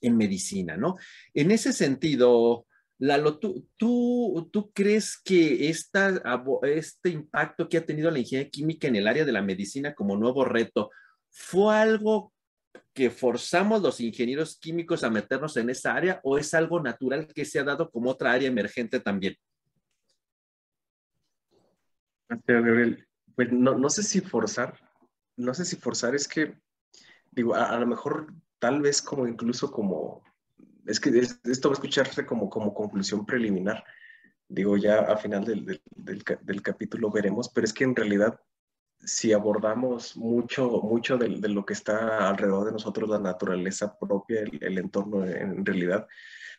en 0.03 0.17
medicina, 0.17 0.77
¿no? 0.77 0.97
En 1.33 1.49
ese 1.49 1.73
sentido, 1.73 2.67
Lalo, 2.99 3.39
¿tú, 3.39 3.67
tú, 3.75 4.49
tú 4.51 4.71
crees 4.71 5.17
que 5.17 5.69
esta, 5.69 6.21
este 6.63 7.09
impacto 7.09 7.67
que 7.67 7.77
ha 7.77 7.85
tenido 7.85 8.11
la 8.11 8.19
ingeniería 8.19 8.51
química 8.51 8.87
en 8.87 8.95
el 8.95 9.07
área 9.07 9.25
de 9.25 9.31
la 9.31 9.41
medicina 9.41 9.95
como 9.95 10.15
nuevo 10.15 10.45
reto 10.45 10.91
fue 11.29 11.75
algo 11.75 12.31
que 12.93 13.09
forzamos 13.09 13.81
los 13.81 13.99
ingenieros 13.99 14.57
químicos 14.59 15.03
a 15.03 15.09
meternos 15.09 15.57
en 15.57 15.69
esa 15.69 15.95
área 15.95 16.21
o 16.23 16.37
es 16.37 16.53
algo 16.53 16.79
natural 16.79 17.27
que 17.27 17.45
se 17.45 17.59
ha 17.59 17.63
dado 17.63 17.89
como 17.89 18.11
otra 18.11 18.31
área 18.31 18.47
emergente 18.47 18.99
también? 18.99 19.35
Pues 23.35 23.51
no, 23.51 23.77
no 23.77 23.89
sé 23.89 24.03
si 24.03 24.21
forzar, 24.21 24.79
no 25.35 25.53
sé 25.53 25.65
si 25.65 25.75
forzar 25.75 26.13
es 26.13 26.27
que, 26.27 26.55
digo, 27.31 27.55
a 27.55 27.77
lo 27.79 27.87
mejor 27.87 28.33
tal 28.63 28.79
vez 28.79 29.01
como 29.01 29.27
incluso 29.27 29.69
como, 29.69 30.23
es 30.85 30.97
que 30.97 31.09
esto 31.19 31.67
va 31.67 31.73
a 31.73 31.79
escucharse 31.79 32.25
como, 32.25 32.49
como 32.49 32.73
conclusión 32.73 33.25
preliminar, 33.25 33.83
digo 34.47 34.77
ya 34.77 34.99
a 34.99 35.17
final 35.17 35.43
del, 35.43 35.81
del, 35.97 36.61
capítulo 36.61 37.11
veremos, 37.11 37.49
pero 37.49 37.65
es 37.65 37.73
que 37.73 37.83
en 37.83 37.93
realidad 37.93 38.39
si 38.99 39.33
abordamos 39.33 40.15
mucho, 40.15 40.79
mucho 40.81 41.17
de, 41.17 41.27
lo 41.49 41.65
que 41.65 41.73
está 41.73 42.29
alrededor 42.29 42.67
de 42.67 42.71
nosotros, 42.71 43.09
la 43.09 43.19
naturaleza 43.19 43.99
propia, 43.99 44.39
el, 44.61 44.77
entorno 44.77 45.25
en 45.25 45.65
realidad, 45.65 46.07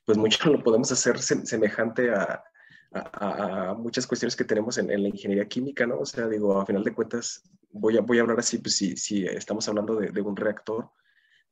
pues 0.05 0.19
mucho 0.19 0.53
lo 0.53 0.63
podemos 0.63 0.93
hacer 0.93 1.19
semejante 1.19 2.11
a, 2.11 2.45
a, 2.93 3.75
muchas 3.79 4.07
cuestiones 4.07 4.37
que 4.37 4.45
tenemos 4.45 4.77
en, 4.77 4.89
la 4.89 5.09
ingeniería 5.09 5.49
química, 5.49 5.87
¿no? 5.87 6.01
O 6.01 6.05
sea, 6.05 6.29
digo, 6.29 6.61
a 6.61 6.67
final 6.67 6.85
de 6.85 6.93
cuentas, 6.93 7.45
voy 7.71 7.97
a, 7.97 8.03
voy 8.03 8.19
a 8.19 8.21
hablar 8.21 8.41
así, 8.41 8.59
pues 8.59 8.77
si, 8.77 8.95
si 8.95 9.25
estamos 9.25 9.67
hablando 9.71 9.97
de 9.97 10.21
un 10.21 10.37
reactor, 10.37 10.91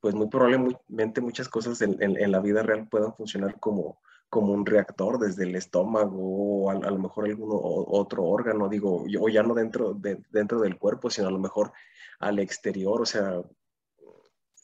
pues 0.02 0.16
muy 0.16 0.26
probablemente 0.26 1.20
muchas 1.20 1.48
cosas 1.48 1.80
en, 1.80 1.96
en, 2.02 2.32
la 2.32 2.40
vida 2.40 2.64
real 2.64 2.88
puedan 2.88 3.14
funcionar 3.14 3.60
como, 3.60 4.00
como 4.28 4.52
un 4.52 4.66
reactor 4.66 5.20
desde 5.20 5.44
el 5.44 5.54
estómago 5.54 6.18
o 6.18 6.70
a, 6.70 6.74
lo 6.74 6.98
mejor 6.98 7.26
algún 7.26 7.50
otro 7.52 8.24
órgano, 8.24 8.68
digo, 8.68 9.04
o 9.20 9.28
ya 9.28 9.44
no 9.44 9.54
dentro, 9.54 9.94
de, 9.94 10.20
dentro 10.30 10.60
del 10.60 10.76
cuerpo, 10.76 11.08
sino 11.08 11.28
a 11.28 11.30
lo 11.30 11.38
mejor 11.38 11.72
al 12.18 12.40
exterior, 12.40 13.00
o 13.00 13.06
sea, 13.06 13.40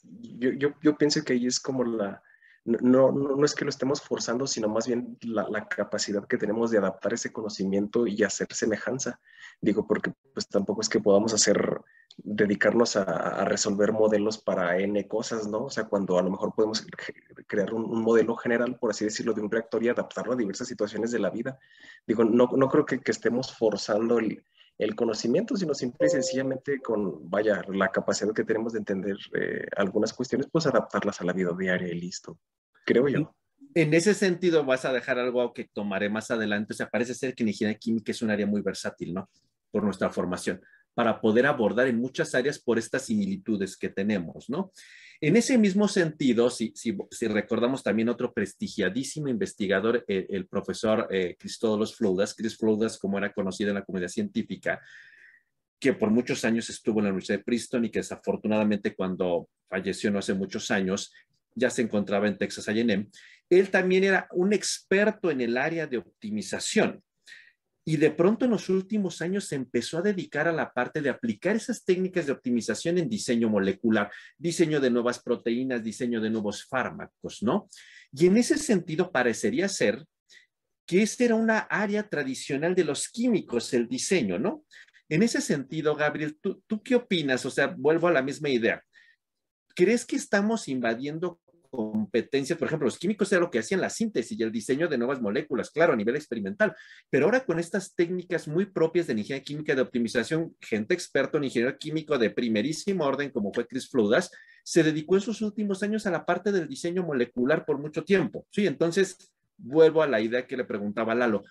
yo, 0.03 0.51
yo, 0.51 0.71
yo 0.83 0.97
pienso 0.97 1.23
que 1.23 1.31
ahí 1.31 1.47
es 1.47 1.61
como 1.61 1.85
la, 1.85 2.21
no, 2.65 3.13
no, 3.13 3.37
no, 3.37 3.45
es 3.45 3.55
que 3.55 3.63
lo 3.63 3.69
estemos 3.69 4.01
forzando, 4.01 4.45
sino 4.45 4.67
más 4.67 4.87
bien 4.87 5.17
la, 5.21 5.47
la, 5.49 5.69
capacidad 5.69 6.27
que 6.27 6.37
tenemos 6.37 6.69
de 6.69 6.79
adaptar 6.79 7.13
ese 7.13 7.31
conocimiento 7.31 8.07
y 8.07 8.23
hacer 8.23 8.47
semejanza. 8.51 9.21
Digo, 9.61 9.87
porque 9.87 10.11
pues 10.33 10.49
tampoco 10.49 10.81
es 10.81 10.89
que 10.89 10.99
podamos 10.99 11.33
hacer 11.33 11.81
dedicarnos 12.23 12.95
a, 12.95 13.45
resolver 13.45 13.91
modelos 13.91 14.37
para 14.37 14.77
N 14.77 15.07
cosas, 15.07 15.47
¿no? 15.47 15.65
O 15.65 15.69
sea, 15.69 15.85
cuando 15.85 16.17
a 16.17 16.21
lo 16.21 16.31
mejor 16.31 16.53
podemos 16.53 16.85
crear 17.47 17.73
un, 17.73 18.01
modelo 18.01 18.35
general, 18.35 18.77
por 18.77 18.91
así 18.91 19.05
decirlo, 19.05 19.33
de 19.33 19.41
un 19.41 19.51
reactor 19.51 19.83
y 19.83 19.89
adaptarlo 19.89 20.33
a 20.33 20.35
diversas 20.35 20.67
situaciones 20.67 21.11
de 21.11 21.19
la 21.19 21.29
vida. 21.29 21.59
Digo, 22.05 22.23
no, 22.23 22.49
no 22.55 22.69
creo 22.69 22.85
que, 22.85 22.99
estemos 23.05 23.55
forzando 23.55 24.19
el, 24.19 24.43
el, 24.77 24.95
conocimiento, 24.95 25.55
sino 25.55 25.73
simple 25.73 26.07
y 26.07 26.09
sencillamente 26.09 26.79
con, 26.81 27.29
vaya, 27.29 27.61
la 27.67 27.91
capacidad 27.91 28.33
que 28.33 28.43
tenemos 28.43 28.73
de 28.73 28.79
entender 28.79 29.17
eh, 29.35 29.67
algunas 29.75 30.13
cuestiones, 30.13 30.47
pues 30.51 30.67
adaptarlas 30.67 31.21
a 31.21 31.25
la 31.25 31.33
vida 31.33 31.51
diaria 31.57 31.87
y 31.87 31.99
listo, 31.99 32.37
creo 32.85 33.07
yo. 33.07 33.35
En 33.75 33.93
ese 33.93 34.13
sentido, 34.15 34.65
vas 34.65 34.85
a 34.85 34.93
dejar 34.93 35.19
algo 35.19 35.53
que 35.53 35.69
tomaré 35.71 36.09
más 36.09 36.31
adelante. 36.31 36.73
O 36.73 36.75
sea, 36.75 36.89
parece 36.89 37.13
ser 37.13 37.35
que 37.35 37.43
la 37.43 37.51
ingeniería 37.51 37.77
química 37.77 38.11
es 38.11 38.21
un 38.23 38.31
área 38.31 38.47
muy 38.47 38.61
versátil, 38.61 39.13
¿no? 39.13 39.29
Por 39.71 39.83
nuestra 39.83 40.09
formación 40.09 40.59
para 40.93 41.21
poder 41.21 41.45
abordar 41.45 41.87
en 41.87 41.99
muchas 41.99 42.35
áreas 42.35 42.59
por 42.59 42.77
estas 42.77 43.05
similitudes 43.05 43.77
que 43.77 43.89
tenemos, 43.89 44.49
¿no? 44.49 44.71
En 45.21 45.35
ese 45.35 45.57
mismo 45.57 45.89
sentido, 45.89 46.49
si, 46.49 46.73
recordamos 47.21 47.83
también 47.83 48.07
otro 48.07 48.33
prestigiadísimo 48.33 49.27
investigador, 49.27 50.05
el, 50.07 50.27
el 50.29 50.47
profesor 50.47 51.07
eh, 51.11 51.35
Cristódolos 51.37 51.95
Flaudas, 51.95 52.33
Chris 52.33 52.57
Flaudas, 52.57 52.97
como 52.97 53.17
era 53.17 53.33
conocido 53.33 53.69
en 53.69 53.75
la 53.75 53.83
comunidad 53.83 54.09
científica, 54.09 54.79
que 55.77 55.93
por 55.93 56.09
muchos 56.09 56.45
años 56.45 56.69
estuvo 56.69 56.99
en 56.99 57.05
la 57.05 57.09
Universidad 57.09 57.39
de 57.39 57.43
Princeton 57.43 57.85
y 57.85 57.89
que 57.89 57.99
desafortunadamente 57.99 58.95
cuando 58.95 59.49
falleció 59.69 60.09
no 60.09 60.19
hace 60.19 60.33
muchos 60.33 60.71
años, 60.71 61.11
ya 61.53 61.69
se 61.69 61.81
encontraba 61.81 62.27
en 62.27 62.37
Texas 62.37 62.67
A&M. 62.69 63.09
Él 63.49 63.69
también 63.69 64.03
era 64.05 64.27
un 64.31 64.53
experto 64.53 65.31
en 65.31 65.41
el 65.41 65.57
área 65.57 65.87
de 65.87 65.97
optimización. 65.97 67.03
Y 67.89 67.97
de 67.97 68.11
pronto 68.11 68.45
en 68.45 68.51
los 68.51 68.69
últimos 68.69 69.19
años 69.19 69.45
se 69.45 69.55
empezó 69.55 69.97
a 69.97 70.03
dedicar 70.03 70.47
a 70.47 70.51
la 70.51 70.71
parte 70.71 71.01
de 71.01 71.09
aplicar 71.09 71.55
esas 71.55 71.83
técnicas 71.83 72.27
de 72.27 72.33
optimización 72.33 72.99
en 72.99 73.09
diseño 73.09 73.49
molecular, 73.49 74.11
diseño 74.37 74.79
de 74.79 74.91
nuevas 74.91 75.17
proteínas, 75.17 75.83
diseño 75.83 76.21
de 76.21 76.29
nuevos 76.29 76.65
fármacos, 76.65 77.41
¿no? 77.41 77.67
Y 78.11 78.27
en 78.27 78.37
ese 78.37 78.59
sentido 78.59 79.11
parecería 79.11 79.67
ser 79.67 80.05
que 80.85 81.01
esta 81.01 81.23
era 81.23 81.33
una 81.33 81.61
área 81.61 82.07
tradicional 82.07 82.75
de 82.75 82.83
los 82.83 83.09
químicos, 83.09 83.73
el 83.73 83.87
diseño, 83.87 84.37
¿no? 84.37 84.65
En 85.09 85.23
ese 85.23 85.41
sentido, 85.41 85.95
Gabriel, 85.95 86.37
¿tú, 86.39 86.61
¿tú, 86.67 86.83
qué 86.83 86.93
opinas? 86.93 87.43
O 87.47 87.49
sea, 87.49 87.73
vuelvo 87.75 88.07
a 88.07 88.11
la 88.11 88.21
misma 88.21 88.49
idea. 88.49 88.83
¿Crees 89.73 90.05
que 90.05 90.15
estamos 90.15 90.67
invadiendo 90.67 91.39
competencias, 91.69 92.57
por 92.57 92.67
ejemplo, 92.67 92.85
los 92.85 92.97
químicos 92.97 93.31
era 93.31 93.41
lo 93.41 93.51
que 93.51 93.59
hacían 93.59 93.81
la 93.81 93.89
síntesis 93.89 94.37
y 94.37 94.43
el 94.43 94.51
diseño 94.51 94.87
de 94.87 94.97
nuevas 94.97 95.21
moléculas, 95.21 95.69
claro, 95.71 95.93
a 95.93 95.95
nivel 95.95 96.15
experimental, 96.15 96.75
pero 97.09 97.25
ahora 97.25 97.45
con 97.45 97.59
estas 97.59 97.95
técnicas 97.95 98.47
muy 98.47 98.65
propias 98.65 99.07
de 99.07 99.13
ingeniería 99.13 99.43
química 99.43 99.75
de 99.75 99.81
optimización, 99.81 100.55
gente 100.59 100.93
experta 100.93 101.37
en 101.37 101.45
ingeniero 101.45 101.77
químico 101.77 102.17
de 102.17 102.29
primerísimo 102.29 103.05
orden, 103.05 103.31
como 103.31 103.53
fue 103.53 103.67
Chris 103.67 103.89
Fludas, 103.89 104.31
se 104.63 104.83
dedicó 104.83 105.15
en 105.15 105.21
sus 105.21 105.41
últimos 105.41 105.81
años 105.83 106.05
a 106.05 106.11
la 106.11 106.25
parte 106.25 106.51
del 106.51 106.67
diseño 106.67 107.03
molecular 107.03 107.65
por 107.65 107.79
mucho 107.79 108.03
tiempo. 108.03 108.45
Sí, 108.51 108.67
entonces 108.67 109.31
vuelvo 109.57 110.01
a 110.01 110.07
la 110.07 110.21
idea 110.21 110.47
que 110.47 110.57
le 110.57 110.63
preguntaba 110.63 111.15
Lalo. 111.15 111.43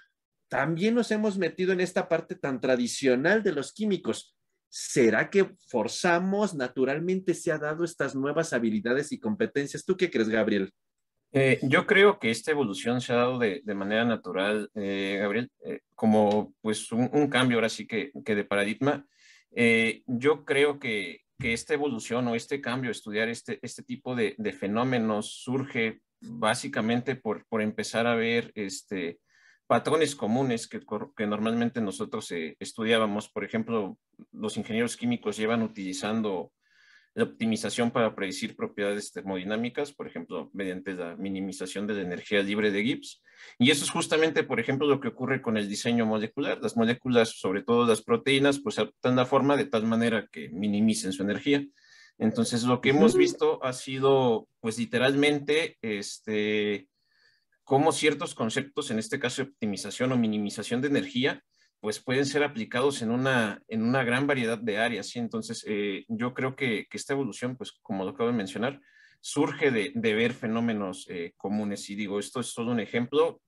También 0.48 0.94
nos 0.94 1.10
hemos 1.10 1.36
metido 1.36 1.72
en 1.72 1.80
esta 1.80 2.08
parte 2.08 2.34
tan 2.34 2.60
tradicional 2.60 3.42
de 3.42 3.52
los 3.52 3.72
químicos. 3.72 4.37
¿Será 4.68 5.30
que 5.30 5.50
forzamos 5.68 6.54
naturalmente 6.54 7.34
se 7.34 7.52
ha 7.52 7.58
dado 7.58 7.84
estas 7.84 8.14
nuevas 8.14 8.52
habilidades 8.52 9.12
y 9.12 9.18
competencias? 9.18 9.84
¿Tú 9.84 9.96
qué 9.96 10.10
crees, 10.10 10.28
Gabriel? 10.28 10.72
Eh, 11.32 11.60
yo 11.62 11.86
creo 11.86 12.18
que 12.18 12.30
esta 12.30 12.50
evolución 12.50 13.00
se 13.00 13.12
ha 13.12 13.16
dado 13.16 13.38
de, 13.38 13.62
manera 13.74 14.04
natural, 14.04 14.70
eh, 14.74 15.18
Gabriel, 15.20 15.50
eh, 15.64 15.80
como 15.94 16.54
pues 16.62 16.90
un, 16.90 17.10
un, 17.12 17.28
cambio 17.28 17.58
ahora 17.58 17.68
sí 17.68 17.86
que, 17.86 18.10
que 18.24 18.34
de 18.34 18.44
paradigma. 18.44 19.06
Yo 20.06 20.44
creo 20.44 20.78
que, 20.78 21.20
que, 21.38 21.52
esta 21.52 21.74
evolución 21.74 22.26
o 22.28 22.34
este 22.34 22.60
cambio, 22.60 22.90
estudiar 22.90 23.28
este, 23.28 23.58
este 23.62 23.82
tipo 23.82 24.14
de, 24.14 24.34
de 24.38 24.52
fenómenos 24.52 25.42
surge 25.42 26.00
básicamente 26.20 27.14
por, 27.14 27.44
por 27.46 27.62
empezar 27.62 28.06
a 28.06 28.14
ver 28.14 28.50
este, 28.54 29.18
patrones 29.68 30.16
comunes 30.16 30.66
que, 30.66 30.80
que 31.16 31.26
normalmente 31.26 31.80
nosotros 31.80 32.32
eh, 32.32 32.56
estudiábamos. 32.58 33.28
Por 33.28 33.44
ejemplo, 33.44 33.98
los 34.32 34.56
ingenieros 34.56 34.96
químicos 34.96 35.36
llevan 35.36 35.62
utilizando 35.62 36.50
la 37.14 37.24
optimización 37.24 37.90
para 37.90 38.14
predecir 38.14 38.56
propiedades 38.56 39.12
termodinámicas, 39.12 39.92
por 39.92 40.06
ejemplo, 40.06 40.50
mediante 40.54 40.94
la 40.94 41.16
minimización 41.16 41.86
de 41.86 41.94
la 41.94 42.02
energía 42.02 42.42
libre 42.42 42.70
de 42.70 42.82
Gibbs. 42.82 43.22
Y 43.58 43.70
eso 43.70 43.84
es 43.84 43.90
justamente, 43.90 44.42
por 44.42 44.58
ejemplo, 44.58 44.86
lo 44.86 45.00
que 45.00 45.08
ocurre 45.08 45.42
con 45.42 45.56
el 45.56 45.68
diseño 45.68 46.06
molecular. 46.06 46.60
Las 46.62 46.76
moléculas, 46.76 47.38
sobre 47.38 47.62
todo 47.62 47.86
las 47.86 48.02
proteínas, 48.02 48.60
pues 48.60 48.78
adaptan 48.78 49.16
la 49.16 49.26
forma 49.26 49.56
de 49.56 49.66
tal 49.66 49.84
manera 49.84 50.28
que 50.30 50.48
minimicen 50.48 51.12
su 51.12 51.22
energía. 51.22 51.66
Entonces, 52.18 52.64
lo 52.64 52.80
que 52.80 52.90
hemos 52.90 53.16
visto 53.16 53.62
ha 53.64 53.72
sido, 53.74 54.48
pues 54.60 54.78
literalmente, 54.78 55.76
este, 55.82 56.88
cómo 57.68 57.92
ciertos 57.92 58.34
conceptos, 58.34 58.90
en 58.90 58.98
este 58.98 59.20
caso 59.20 59.42
de 59.42 59.50
optimización 59.50 60.10
o 60.12 60.16
minimización 60.16 60.80
de 60.80 60.88
energía, 60.88 61.44
pues 61.80 62.00
pueden 62.00 62.24
ser 62.24 62.42
aplicados 62.42 63.02
en 63.02 63.10
una, 63.10 63.60
en 63.68 63.82
una 63.82 64.02
gran 64.04 64.26
variedad 64.26 64.56
de 64.56 64.78
áreas. 64.78 65.08
¿sí? 65.08 65.18
Entonces, 65.18 65.66
eh, 65.68 66.06
yo 66.08 66.32
creo 66.32 66.56
que, 66.56 66.86
que, 66.88 66.96
esta 66.96 67.12
evolución, 67.12 67.58
pues 67.58 67.72
como 67.82 68.04
lo 68.04 68.12
acabo 68.12 68.30
de 68.30 68.36
mencionar, 68.36 68.80
surge 69.20 69.70
de, 69.70 69.92
de 69.94 70.14
ver 70.14 70.32
fenómenos 70.32 71.04
eh, 71.10 71.34
comunes. 71.36 71.90
Y 71.90 71.94
digo, 71.94 72.18
esto 72.18 72.40
es 72.40 72.46
solo 72.46 72.72
un 72.72 72.80
ejemplo. 72.80 73.42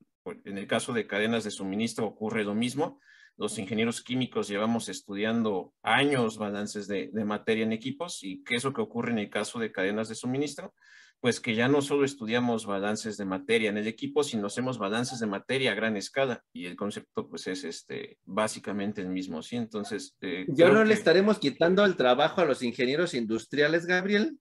En 0.45 0.59
el 0.59 0.67
caso 0.67 0.93
de 0.93 1.07
cadenas 1.07 1.45
de 1.45 1.51
suministro 1.51 2.07
ocurre 2.07 2.45
lo 2.45 2.55
mismo. 2.55 3.01
Los 3.39 3.59
ingenieros 3.59 4.03
químicos 4.03 4.49
llevamos 4.49 4.91
estudiando 4.91 5.73
años 5.83 6.37
balances 6.37 6.87
de, 6.89 7.09
de 7.11 7.25
materia 7.25 7.65
en 7.65 7.73
equipos 7.73 8.23
y 8.23 8.45
qué 8.45 8.57
es 8.57 8.65
lo 8.65 8.75
que 8.75 8.83
ocurre 8.83 9.13
en 9.13 9.19
el 9.19 9.31
caso 9.31 9.59
de 9.59 9.73
cadenas 9.73 10.11
de 10.11 10.15
suministro 10.15 10.75
pues 11.21 11.39
que 11.39 11.55
ya 11.55 11.69
no 11.69 11.83
solo 11.83 12.07
estudiamos 12.07 12.65
balances 12.65 13.19
de 13.19 13.27
materia 13.27 13.69
en 13.69 13.77
el 13.77 13.87
equipo, 13.87 14.25
sino 14.25 14.47
hacemos 14.47 14.79
balances 14.79 15.21
de 15.21 15.27
materia 15.27 15.73
a 15.73 15.75
gran 15.75 15.97
escala 15.99 16.43
y 16.53 16.65
el 16.65 16.77
concepto 16.77 17.29
pues 17.29 17.47
es 17.47 17.65
este 17.65 18.19
básicamente 18.25 19.03
el 19.03 19.09
mismo, 19.09 19.43
¿sí? 19.43 19.57
Entonces... 19.57 20.17
Eh, 20.23 20.47
¿Ya 20.49 20.71
no 20.71 20.81
que... 20.81 20.87
le 20.87 20.95
estaremos 20.95 21.39
quitando 21.39 21.85
el 21.85 21.97
trabajo 21.97 22.41
a 22.41 22.47
los 22.47 22.63
ingenieros 22.63 23.13
industriales, 23.13 23.85
Gabriel? 23.85 24.39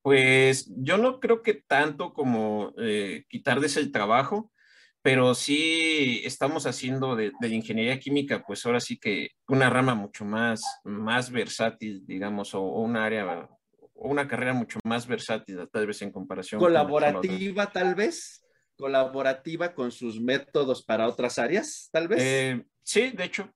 Pues 0.00 0.72
yo 0.74 0.96
no 0.96 1.20
creo 1.20 1.42
que 1.42 1.62
tanto 1.66 2.14
como 2.14 2.72
eh, 2.78 3.24
quitarles 3.28 3.76
el 3.76 3.92
trabajo, 3.92 4.50
pero 5.02 5.34
sí 5.34 6.22
estamos 6.24 6.66
haciendo 6.66 7.14
de, 7.14 7.32
de, 7.40 7.48
ingeniería 7.48 8.00
química, 8.00 8.42
pues 8.46 8.64
ahora 8.64 8.80
sí 8.80 8.98
que 8.98 9.32
una 9.48 9.68
rama 9.68 9.94
mucho 9.94 10.24
más, 10.24 10.62
más 10.82 11.30
versátil, 11.30 12.06
digamos, 12.06 12.54
o, 12.54 12.62
o 12.62 12.80
un 12.80 12.96
área 12.96 13.50
una 13.94 14.28
carrera 14.28 14.52
mucho 14.52 14.80
más 14.84 15.06
versátil, 15.06 15.68
tal 15.72 15.86
vez 15.86 16.02
en 16.02 16.10
comparación. 16.10 16.60
Colaborativa, 16.60 17.70
tal 17.70 17.94
vez. 17.94 18.44
Colaborativa 18.76 19.72
con 19.72 19.92
sus 19.92 20.20
métodos 20.20 20.84
para 20.84 21.06
otras 21.06 21.38
áreas, 21.38 21.88
tal 21.92 22.08
vez. 22.08 22.20
Eh, 22.20 22.64
sí, 22.82 23.10
de 23.10 23.24
hecho, 23.24 23.48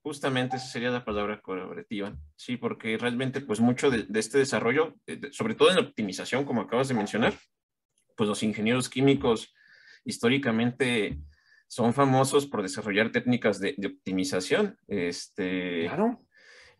justamente 0.00 0.56
esa 0.56 0.66
sería 0.66 0.90
la 0.90 1.04
palabra 1.04 1.40
colaborativa. 1.40 2.16
Sí, 2.36 2.56
porque 2.56 2.96
realmente, 2.98 3.40
pues 3.40 3.58
mucho 3.58 3.90
de, 3.90 4.04
de 4.04 4.20
este 4.20 4.38
desarrollo, 4.38 4.94
de, 5.06 5.32
sobre 5.32 5.54
todo 5.54 5.70
en 5.70 5.76
la 5.76 5.82
optimización, 5.82 6.44
como 6.44 6.60
acabas 6.60 6.88
de 6.88 6.94
mencionar, 6.94 7.34
pues 8.16 8.28
los 8.28 8.42
ingenieros 8.44 8.88
químicos 8.88 9.52
históricamente 10.04 11.18
son 11.66 11.92
famosos 11.92 12.46
por 12.46 12.62
desarrollar 12.62 13.10
técnicas 13.10 13.58
de, 13.58 13.74
de 13.76 13.88
optimización. 13.88 14.78
Este, 14.86 15.86
claro 15.86 16.24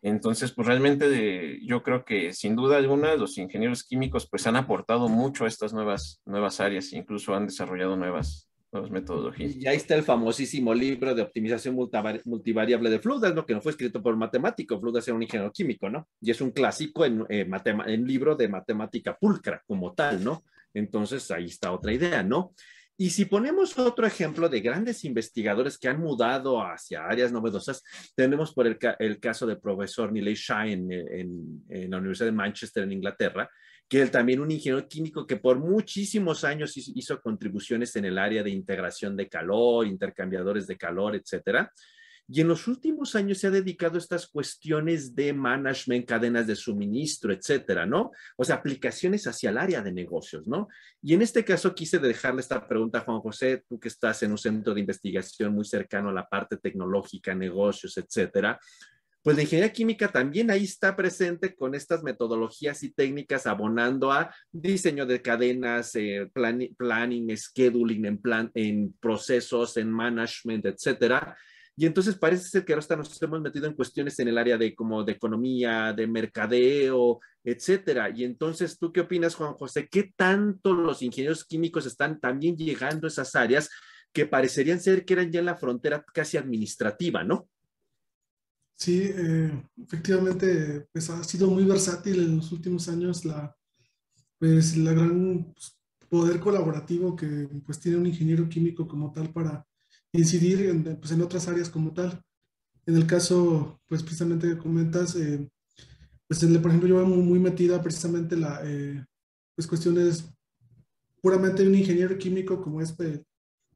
entonces, 0.01 0.51
pues 0.51 0.67
realmente 0.67 1.59
yo 1.65 1.83
creo 1.83 2.05
que 2.05 2.33
sin 2.33 2.55
duda 2.55 2.77
alguna 2.77 3.15
los 3.15 3.37
ingenieros 3.37 3.83
químicos 3.83 4.27
pues 4.29 4.47
han 4.47 4.55
aportado 4.55 5.09
mucho 5.09 5.45
a 5.45 5.47
estas 5.47 5.73
nuevas, 5.73 6.21
nuevas 6.25 6.59
áreas, 6.61 6.93
incluso 6.93 7.35
han 7.35 7.47
desarrollado 7.47 7.97
nuevas, 7.97 8.49
nuevas 8.71 8.91
metodologías. 8.91 9.57
Y 9.57 9.67
ahí 9.67 9.75
está 9.75 9.95
el 9.95 10.03
famosísimo 10.03 10.73
libro 10.73 11.13
de 11.13 11.21
optimización 11.21 11.75
multivariable 12.23 12.89
de 12.89 12.99
Fludas, 12.99 13.35
¿no? 13.35 13.45
que 13.45 13.53
no 13.53 13.61
fue 13.61 13.73
escrito 13.73 14.01
por 14.01 14.13
un 14.13 14.19
matemático, 14.19 14.79
Fludas 14.79 15.05
era 15.07 15.15
un 15.15 15.23
ingeniero 15.23 15.51
químico, 15.51 15.89
¿no? 15.89 16.07
Y 16.21 16.31
es 16.31 16.39
un 16.39 16.51
clásico 16.51 17.03
en, 17.03 17.25
eh, 17.29 17.49
en 17.87 18.07
libro 18.07 18.35
de 18.35 18.47
matemática 18.47 19.17
pulcra 19.17 19.61
como 19.67 19.93
tal, 19.93 20.23
¿no? 20.23 20.43
Entonces, 20.73 21.29
ahí 21.31 21.45
está 21.45 21.71
otra 21.71 21.91
idea, 21.91 22.23
¿no? 22.23 22.53
Y 23.01 23.11
si 23.11 23.23
ponemos 23.23 23.79
otro 23.79 24.05
ejemplo 24.05 24.49
de 24.49 24.59
grandes 24.59 25.05
investigadores 25.05 25.77
que 25.77 25.87
han 25.87 26.01
mudado 26.01 26.61
hacia 26.61 27.05
áreas 27.05 27.31
novedosas, 27.31 27.81
tenemos 28.13 28.53
por 28.53 28.67
el, 28.67 28.77
el 28.99 29.21
caso 29.21 29.47
del 29.47 29.57
profesor 29.57 30.11
Shah 30.13 30.67
en, 30.67 30.91
en, 30.91 31.63
en, 31.69 31.91
la 31.91 31.97
Universidad 31.97 32.27
de 32.27 32.33
Manchester, 32.33 32.83
en 32.83 32.91
Inglaterra, 32.91 33.49
que 33.87 34.01
él 34.01 34.11
también 34.11 34.41
un 34.41 34.51
ingeniero 34.51 34.85
químico 34.85 35.25
que 35.25 35.37
por 35.37 35.59
muchísimos 35.59 36.43
años 36.43 36.75
hizo, 36.75 36.91
hizo 36.93 37.21
contribuciones 37.21 37.95
en 37.95 38.03
el 38.03 38.17
área 38.17 38.43
de 38.43 38.49
integración 38.49 39.15
de 39.15 39.29
calor, 39.29 39.87
intercambiadores 39.87 40.67
de 40.67 40.77
calor, 40.77 41.15
etcétera. 41.15 41.71
Y 42.31 42.41
en 42.41 42.47
los 42.47 42.67
últimos 42.67 43.15
años 43.15 43.39
se 43.39 43.47
ha 43.47 43.49
dedicado 43.51 43.95
a 43.95 43.97
estas 43.97 44.27
cuestiones 44.27 45.15
de 45.15 45.33
management, 45.33 46.05
cadenas 46.05 46.45
de 46.45 46.55
suministro, 46.55 47.33
etcétera, 47.33 47.87
¿no? 47.87 48.11
O 48.37 48.43
sea, 48.43 48.57
aplicaciones 48.57 49.25
hacia 49.25 49.49
el 49.49 49.57
área 49.57 49.81
de 49.81 49.91
negocios, 49.91 50.45
¿no? 50.45 50.67
Y 51.01 51.15
en 51.15 51.23
este 51.23 51.43
caso 51.43 51.73
quise 51.73 51.97
dejarle 51.97 52.41
esta 52.41 52.67
pregunta 52.67 52.99
a 52.99 53.01
Juan 53.01 53.19
José, 53.21 53.63
tú 53.67 53.79
que 53.79 53.87
estás 53.87 54.21
en 54.21 54.31
un 54.31 54.37
centro 54.37 54.75
de 54.75 54.81
investigación 54.81 55.55
muy 55.55 55.65
cercano 55.65 56.09
a 56.09 56.13
la 56.13 56.27
parte 56.27 56.57
tecnológica, 56.57 57.33
negocios, 57.33 57.97
etcétera. 57.97 58.59
Pues 59.23 59.35
la 59.35 59.41
ingeniería 59.41 59.73
química 59.73 60.07
también 60.07 60.51
ahí 60.51 60.65
está 60.65 60.95
presente 60.95 61.55
con 61.55 61.73
estas 61.73 62.03
metodologías 62.03 62.83
y 62.83 62.91
técnicas 62.91 63.47
abonando 63.47 64.11
a 64.11 64.33
diseño 64.51 65.07
de 65.07 65.21
cadenas, 65.23 65.95
eh, 65.95 66.29
plan, 66.31 66.59
planning, 66.77 67.35
scheduling 67.35 68.05
en, 68.05 68.17
plan, 68.19 68.51
en 68.53 68.93
procesos, 68.99 69.77
en 69.77 69.91
management, 69.91 70.67
etcétera 70.67 71.35
y 71.79 71.85
entonces 71.85 72.15
parece 72.15 72.43
ser 72.43 72.65
que 72.65 72.73
ahora 72.73 72.97
nos 72.97 73.21
hemos 73.21 73.39
metido 73.39 73.65
en 73.65 73.73
cuestiones 73.73 74.19
en 74.19 74.27
el 74.27 74.37
área 74.37 74.57
de 74.57 74.75
como 74.75 75.01
de 75.05 75.13
economía, 75.13 75.93
de 75.93 76.07
mercadeo, 76.07 77.21
etcétera. 77.41 78.09
Y 78.13 78.25
entonces, 78.25 78.77
¿tú 78.77 78.91
qué 78.91 78.99
opinas, 78.99 79.33
Juan 79.33 79.53
José? 79.53 79.87
¿Qué 79.89 80.11
tanto 80.13 80.73
los 80.73 81.01
ingenieros 81.01 81.45
químicos 81.45 81.85
están 81.85 82.19
también 82.19 82.57
llegando 82.57 83.07
a 83.07 83.09
esas 83.09 83.33
áreas 83.33 83.69
que 84.11 84.25
parecerían 84.25 84.81
ser 84.81 85.05
que 85.05 85.13
eran 85.13 85.31
ya 85.31 85.39
en 85.39 85.45
la 85.45 85.55
frontera 85.55 86.03
casi 86.13 86.35
administrativa, 86.35 87.23
¿no? 87.23 87.47
Sí, 88.75 89.13
eh, 89.15 89.63
efectivamente, 89.81 90.85
pues 90.91 91.09
ha 91.09 91.23
sido 91.23 91.49
muy 91.49 91.63
versátil 91.63 92.19
en 92.19 92.35
los 92.35 92.51
últimos 92.51 92.89
años 92.89 93.23
la, 93.23 93.55
pues, 94.37 94.75
la 94.75 94.91
gran 94.91 95.53
pues, 95.53 95.79
poder 96.09 96.41
colaborativo 96.41 97.15
que 97.15 97.47
pues 97.65 97.79
tiene 97.79 97.99
un 97.99 98.07
ingeniero 98.07 98.49
químico 98.49 98.85
como 98.85 99.13
tal 99.13 99.31
para 99.31 99.65
incidir 100.13 100.67
en, 100.67 100.83
pues, 100.99 101.11
en 101.11 101.21
otras 101.21 101.47
áreas 101.47 101.69
como 101.69 101.93
tal. 101.93 102.21
en 102.85 102.95
el 102.95 103.05
caso, 103.05 103.79
pues 103.87 104.01
precisamente 104.03 104.47
que 104.47 104.57
comentas, 104.57 105.15
eh, 105.15 105.47
pues 106.27 106.39
por 106.39 106.67
ejemplo 106.69 106.87
yo 106.89 106.95
veo 106.97 107.05
muy, 107.05 107.39
metida 107.39 107.81
precisamente 107.81 108.35
la, 108.35 108.61
eh, 108.63 109.05
pues 109.55 109.67
cuestiones 109.67 110.25
puramente 111.21 111.63
de 111.63 111.69
un 111.69 111.75
ingeniero 111.75 112.17
químico 112.17 112.61
como 112.61 112.81
es, 112.81 112.93
pues, 112.93 113.21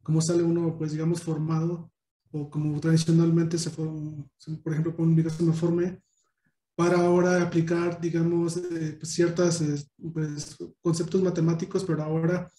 como 0.02 0.22
sale 0.22 0.44
uno, 0.44 0.76
pues 0.78 0.94
digamos, 0.94 1.22
formado 1.22 1.92
o 2.32 2.50
como 2.50 2.80
tradicionalmente 2.80 3.58
se 3.58 3.70
fue, 3.70 3.86
por 4.64 4.74
ejemplo, 4.74 4.96
con 4.96 5.08
un 5.10 5.16
me 5.16 5.54
formé, 5.54 6.02
para 6.76 7.00
ahora 7.00 7.42
aplicar, 7.42 8.02
digamos, 8.02 8.58
eh, 8.58 8.98
pues 9.00 9.14
ciertos 9.14 9.88
pues, 10.12 10.58
conceptos 10.82 11.22
matemáticos, 11.22 11.84
pero 11.84 12.04
ahora 12.04 12.50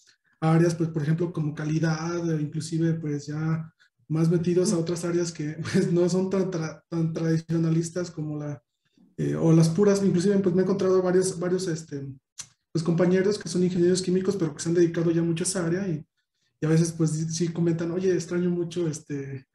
áreas, 0.53 0.75
pues, 0.75 0.89
por 0.89 1.01
ejemplo, 1.01 1.31
como 1.33 1.53
calidad, 1.53 2.39
inclusive, 2.39 2.93
pues 2.95 3.27
ya 3.27 3.71
más 4.07 4.29
metidos 4.29 4.71
a 4.71 4.77
otras 4.77 5.03
áreas 5.03 5.31
que 5.31 5.57
pues, 5.73 5.91
no 5.91 6.07
son 6.09 6.29
tan, 6.29 6.51
tan 6.51 7.13
tradicionalistas 7.13 8.11
como 8.11 8.37
la, 8.37 8.61
eh, 9.17 9.35
o 9.35 9.51
las 9.53 9.69
puras, 9.69 10.03
inclusive, 10.03 10.37
pues 10.39 10.53
me 10.53 10.61
he 10.61 10.65
encontrado 10.65 11.01
varios, 11.01 11.39
varios, 11.39 11.67
este, 11.67 12.05
pues 12.71 12.83
compañeros 12.83 13.39
que 13.39 13.49
son 13.49 13.63
ingenieros 13.63 14.01
químicos, 14.01 14.35
pero 14.35 14.53
que 14.53 14.61
se 14.61 14.69
han 14.69 14.75
dedicado 14.75 15.11
ya 15.11 15.21
mucho 15.21 15.43
a 15.43 15.47
esa 15.47 15.65
área 15.65 15.87
y, 15.87 16.05
y 16.59 16.65
a 16.65 16.69
veces, 16.69 16.91
pues 16.91 17.11
sí 17.11 17.49
comentan, 17.49 17.91
oye, 17.91 18.13
extraño 18.13 18.49
mucho, 18.49 18.87
este, 18.87 19.47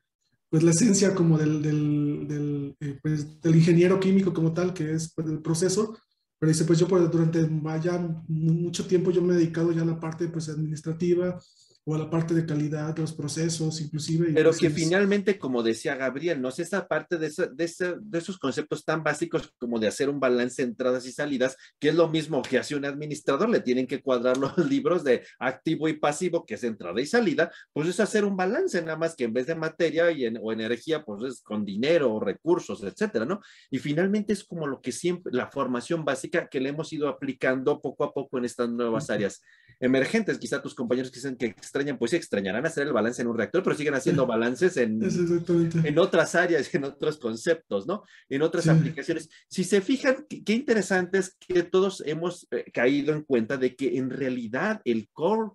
pues 0.49 0.63
la 0.63 0.73
esencia 0.73 1.15
como 1.15 1.39
del, 1.39 1.63
del, 1.63 2.27
del, 2.27 2.77
eh, 2.81 2.99
pues, 3.03 3.41
del 3.41 3.57
ingeniero 3.57 4.01
químico 4.01 4.33
como 4.33 4.53
tal, 4.53 4.75
que 4.75 4.93
es 4.93 5.13
pues, 5.15 5.29
el 5.29 5.41
proceso, 5.41 5.97
pero 6.41 6.51
dice, 6.51 6.65
pues 6.65 6.79
yo 6.79 6.87
durante 6.87 7.47
vaya 7.51 7.99
mucho 8.27 8.87
tiempo 8.87 9.11
yo 9.11 9.21
me 9.21 9.35
he 9.35 9.37
dedicado 9.37 9.73
ya 9.73 9.83
a 9.83 9.85
la 9.85 10.01
parte 10.01 10.27
pues 10.29 10.49
administrativa, 10.49 11.39
o 11.85 11.95
a 11.95 11.99
la 11.99 12.11
parte 12.11 12.35
de 12.35 12.45
calidad, 12.45 12.97
los 12.99 13.13
procesos, 13.13 13.81
inclusive. 13.81 14.33
Pero 14.35 14.53
que 14.53 14.71
finalmente, 14.71 15.39
como 15.39 15.63
decía 15.63 15.97
Gabriel, 15.97 16.41
no 16.41 16.51
esa 16.51 16.87
parte 16.87 17.17
de, 17.17 17.31
de, 17.31 17.97
de, 18.01 18.19
esos 18.19 18.39
conceptos 18.39 18.85
tan 18.85 19.03
básicos 19.03 19.53
como 19.59 19.79
de 19.79 19.89
hacer 19.89 20.09
un 20.09 20.21
balance 20.21 20.63
de 20.63 20.69
entradas 20.69 21.07
y 21.07 21.13
salidas, 21.13 21.57
que 21.79 21.89
es 21.89 21.95
lo 21.95 22.09
mismo 22.09 22.43
que 22.43 22.59
hace 22.59 22.75
un 22.75 22.85
administrador, 22.85 23.49
le 23.49 23.61
tienen 23.61 23.87
que 23.87 24.03
cuadrar 24.03 24.37
los 24.37 24.57
libros 24.69 25.05
de 25.05 25.25
activo 25.39 25.89
y 25.89 25.95
pasivo, 25.95 26.45
que 26.45 26.55
es 26.55 26.65
entrada 26.65 27.01
y 27.01 27.07
salida, 27.07 27.51
pues 27.73 27.89
es 27.89 28.01
hacer 28.01 28.25
un 28.25 28.37
balance, 28.37 28.81
nada 28.83 28.97
más 28.97 29.15
que 29.15 29.25
en 29.25 29.33
vez 29.33 29.47
de 29.47 29.55
materia 29.55 30.11
y 30.11 30.27
o 30.41 30.53
energía, 30.53 31.03
pues 31.03 31.23
es 31.33 31.43
con 31.43 31.65
dinero 31.65 32.13
o 32.13 32.21
recursos, 32.21 32.83
etcétera, 32.83 33.25
¿no? 33.25 33.41
Y 33.71 33.79
finalmente 33.79 34.33
es 34.33 34.45
como 34.45 34.67
lo 34.67 34.81
que 34.81 34.93
siempre, 34.93 35.33
la 35.33 35.51
formación 35.51 36.05
básica 36.05 36.49
que 36.49 36.61
le 36.61 36.71
hemos 36.71 36.93
ido 36.93 37.09
aplicando 37.09 37.81
poco 37.81 38.05
a 38.05 38.13
poco 38.13 38.39
en 38.39 38.45
estas 38.45 38.69
nuevas 38.69 39.11
áreas 39.11 39.41
emergentes. 39.81 40.39
Quizá 40.39 40.63
tus 40.63 40.75
compañeros 40.75 41.11
que 41.11 41.17
dicen 41.17 41.37
que 41.37 41.47
extrañan, 41.47 41.99
pues 41.99 42.13
extrañarán 42.13 42.67
hacer 42.67 42.87
el 42.87 42.93
balance 42.93 43.23
en 43.23 43.29
un 43.29 43.37
reactor, 43.37 43.63
pero 43.63 43.75
siguen 43.75 43.95
haciendo 43.95 44.27
balances 44.27 44.77
en, 44.77 45.01
en 45.03 45.99
otras 45.99 46.35
áreas, 46.35 46.73
en 46.75 46.85
otros 46.85 47.19
conceptos, 47.19 47.87
¿no? 47.87 48.05
En 48.29 48.43
otras 48.43 48.69
aplicaciones. 48.69 49.29
Si 49.49 49.65
se 49.65 49.81
fijan, 49.81 50.27
qué 50.29 50.53
interesante 50.53 51.19
es 51.19 51.35
que 51.35 51.63
todos 51.63 52.03
hemos 52.07 52.47
eh, 52.51 52.71
caído 52.73 53.15
en 53.15 53.23
cuenta 53.23 53.57
de 53.57 53.75
que 53.75 53.97
en 53.97 54.11
realidad 54.11 54.83
el 54.85 55.09
core 55.13 55.51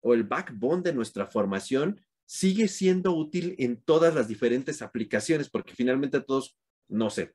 o 0.00 0.14
el 0.14 0.22
backbone 0.22 0.82
de 0.82 0.94
nuestra 0.94 1.26
formación 1.26 2.00
sigue 2.26 2.68
siendo 2.68 3.14
útil 3.14 3.54
en 3.58 3.82
todas 3.82 4.14
las 4.14 4.28
diferentes 4.28 4.82
aplicaciones, 4.82 5.50
porque 5.50 5.74
finalmente 5.74 6.20
todos 6.20 6.56
no 6.88 7.10
sé, 7.10 7.34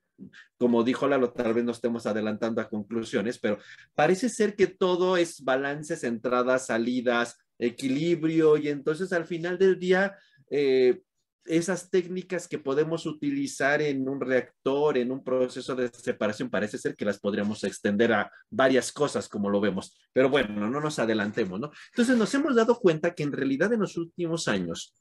como 0.58 0.84
dijo 0.84 1.08
Lalo, 1.08 1.32
tal 1.32 1.54
vez 1.54 1.64
nos 1.64 1.78
estemos 1.78 2.06
adelantando 2.06 2.62
a 2.62 2.70
conclusiones, 2.70 3.40
pero 3.40 3.58
parece 3.96 4.30
ser 4.30 4.56
que 4.56 4.68
todo 4.68 5.18
es 5.18 5.44
balances, 5.44 6.04
entradas, 6.04 6.68
salidas, 6.68 7.38
equilibrio, 7.58 8.58
y 8.58 8.70
entonces 8.70 9.14
al 9.14 9.26
final 9.26 9.58
del 9.58 9.80
día, 9.80 10.18
eh, 10.50 11.02
esas 11.46 11.90
técnicas 11.90 12.48
que 12.48 12.60
podemos 12.60 13.06
utilizar 13.06 13.82
en 13.82 14.08
un 14.08 14.22
reactor, 14.22 14.98
en 14.98 15.12
un 15.12 15.24
proceso 15.24 15.76
de 15.76 15.90
separación, 15.90 16.50
parece 16.50 16.78
ser 16.78 16.96
que 16.96 17.06
las 17.06 17.20
podríamos 17.20 17.64
extender 17.64 18.14
a 18.14 18.32
varias 18.50 18.92
cosas 18.92 19.28
como 19.28 19.50
lo 19.50 19.60
vemos. 19.60 19.98
Pero 20.14 20.30
bueno, 20.30 20.70
no 20.70 20.80
nos 20.80 21.00
adelantemos, 21.00 21.60
¿no? 21.60 21.72
Entonces 21.92 22.18
nos 22.18 22.34
hemos 22.36 22.56
dado 22.56 22.78
cuenta 22.80 23.16
que 23.16 23.24
en 23.24 23.32
realidad 23.32 23.74
en 23.74 23.80
los 23.80 23.98
últimos 23.98 24.48
años, 24.48 24.94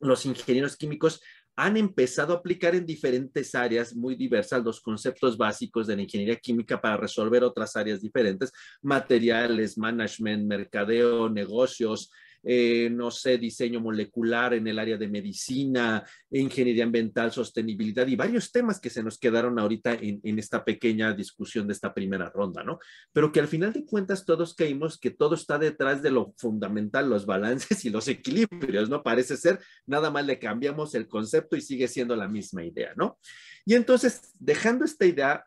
los 0.00 0.26
ingenieros 0.26 0.76
químicos 0.76 1.22
han 1.58 1.76
empezado 1.76 2.32
a 2.32 2.36
aplicar 2.36 2.76
en 2.76 2.86
diferentes 2.86 3.52
áreas 3.56 3.92
muy 3.92 4.14
diversas 4.14 4.62
los 4.62 4.80
conceptos 4.80 5.36
básicos 5.36 5.88
de 5.88 5.96
la 5.96 6.02
ingeniería 6.02 6.36
química 6.36 6.80
para 6.80 6.96
resolver 6.96 7.42
otras 7.42 7.74
áreas 7.74 8.00
diferentes, 8.00 8.52
materiales, 8.80 9.76
management, 9.76 10.46
mercadeo, 10.46 11.28
negocios, 11.28 12.12
eh, 12.42 12.88
no 12.90 13.10
sé, 13.10 13.38
diseño 13.38 13.80
molecular 13.80 14.54
en 14.54 14.66
el 14.66 14.78
área 14.78 14.96
de 14.96 15.08
medicina, 15.08 16.04
ingeniería 16.30 16.84
ambiental, 16.84 17.32
sostenibilidad 17.32 18.06
y 18.06 18.16
varios 18.16 18.52
temas 18.52 18.80
que 18.80 18.90
se 18.90 19.02
nos 19.02 19.18
quedaron 19.18 19.58
ahorita 19.58 19.94
en, 19.94 20.20
en, 20.22 20.38
esta 20.38 20.64
pequeña 20.64 21.12
discusión 21.12 21.66
de 21.66 21.72
esta 21.72 21.92
primera 21.92 22.30
ronda, 22.30 22.62
¿no? 22.62 22.78
Pero 23.12 23.32
que 23.32 23.40
al 23.40 23.48
final 23.48 23.72
de 23.72 23.84
cuentas 23.84 24.24
todos 24.24 24.54
caímos 24.54 24.98
que 24.98 25.10
todo 25.10 25.34
está 25.34 25.58
detrás 25.58 26.02
de 26.02 26.10
lo 26.10 26.32
fundamental, 26.36 27.10
los 27.10 27.26
balances 27.26 27.84
y 27.84 27.90
los 27.90 28.06
equilibrios, 28.08 28.88
¿no? 28.88 29.02
Parece 29.02 29.36
ser, 29.36 29.58
nada 29.86 30.10
más 30.10 30.24
le 30.24 30.38
cambiamos 30.38 30.94
el 30.94 31.08
concepto 31.08 31.56
y 31.56 31.60
sigue 31.60 31.88
siendo 31.88 32.14
la 32.16 32.28
misma 32.28 32.64
idea, 32.64 32.92
¿no? 32.96 33.18
Y 33.64 33.74
entonces, 33.74 34.32
dejando 34.38 34.84
esta 34.84 35.04
idea 35.04 35.44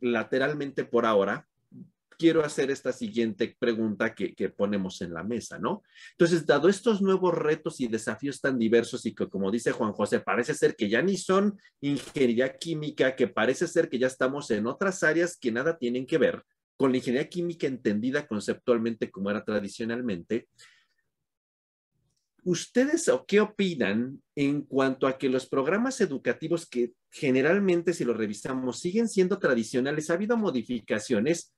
lateralmente 0.00 0.84
por 0.84 1.06
ahora, 1.06 1.47
quiero 2.18 2.44
hacer 2.44 2.70
esta 2.70 2.92
siguiente 2.92 3.56
pregunta 3.58 4.14
que, 4.14 4.34
ponemos 4.50 5.00
en 5.00 5.14
la 5.14 5.22
mesa, 5.22 5.58
¿no? 5.58 5.82
Entonces, 6.12 6.44
dado 6.44 6.68
estos 6.68 7.00
nuevos 7.00 7.32
retos 7.32 7.80
y 7.80 7.86
desafíos 7.86 8.40
tan 8.40 8.58
diversos 8.58 9.06
y 9.06 9.14
que, 9.14 9.28
como 9.28 9.50
dice 9.50 9.72
Juan 9.72 9.92
José, 9.92 10.20
parece 10.20 10.54
ser 10.54 10.74
que 10.74 10.88
ya 10.88 11.00
ni 11.00 11.16
son 11.16 11.58
ingeniería 11.80 12.56
química, 12.56 13.14
que 13.14 13.28
parece 13.28 13.68
ser 13.68 13.88
que 13.88 13.98
ya 13.98 14.08
estamos 14.08 14.50
en 14.50 14.66
otras 14.66 15.02
áreas 15.02 15.38
que 15.38 15.52
nada 15.52 15.78
tienen 15.78 16.06
que 16.06 16.18
ver 16.18 16.42
con 16.76 16.90
la 16.90 16.98
ingeniería 16.98 17.28
química 17.28 17.66
entendida 17.66 18.26
conceptualmente 18.26 19.10
como 19.10 19.30
era 19.30 19.44
tradicionalmente, 19.44 20.48
¿Ustedes 22.44 23.08
o 23.08 23.26
qué 23.26 23.40
opinan 23.40 24.22
en 24.34 24.62
cuanto 24.62 25.06
a 25.06 25.18
que 25.18 25.28
los 25.28 25.46
programas 25.46 26.00
educativos 26.00 26.66
que 26.66 26.92
generalmente, 27.10 27.92
si 27.92 28.04
los 28.04 28.16
revisamos, 28.16 28.78
siguen 28.78 29.06
siendo 29.06 29.38
tradicionales? 29.38 30.08
¿Ha 30.08 30.14
habido 30.14 30.36
modificaciones? 30.38 31.52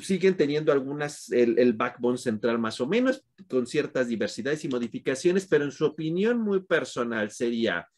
Siguen 0.00 0.36
teniendo 0.36 0.72
algunas, 0.72 1.30
el, 1.30 1.72
backbone 1.72 2.18
central 2.18 2.58
más 2.58 2.80
o 2.80 2.86
menos, 2.86 3.24
con 3.48 3.66
ciertas 3.66 4.08
diversidades 4.08 4.64
y 4.64 4.68
modificaciones, 4.68 5.46
pero 5.46 5.64
en 5.64 5.72
su 5.72 5.84
opinión 5.84 6.40
muy 6.40 6.60
personal 6.60 7.30
sería, 7.30 7.88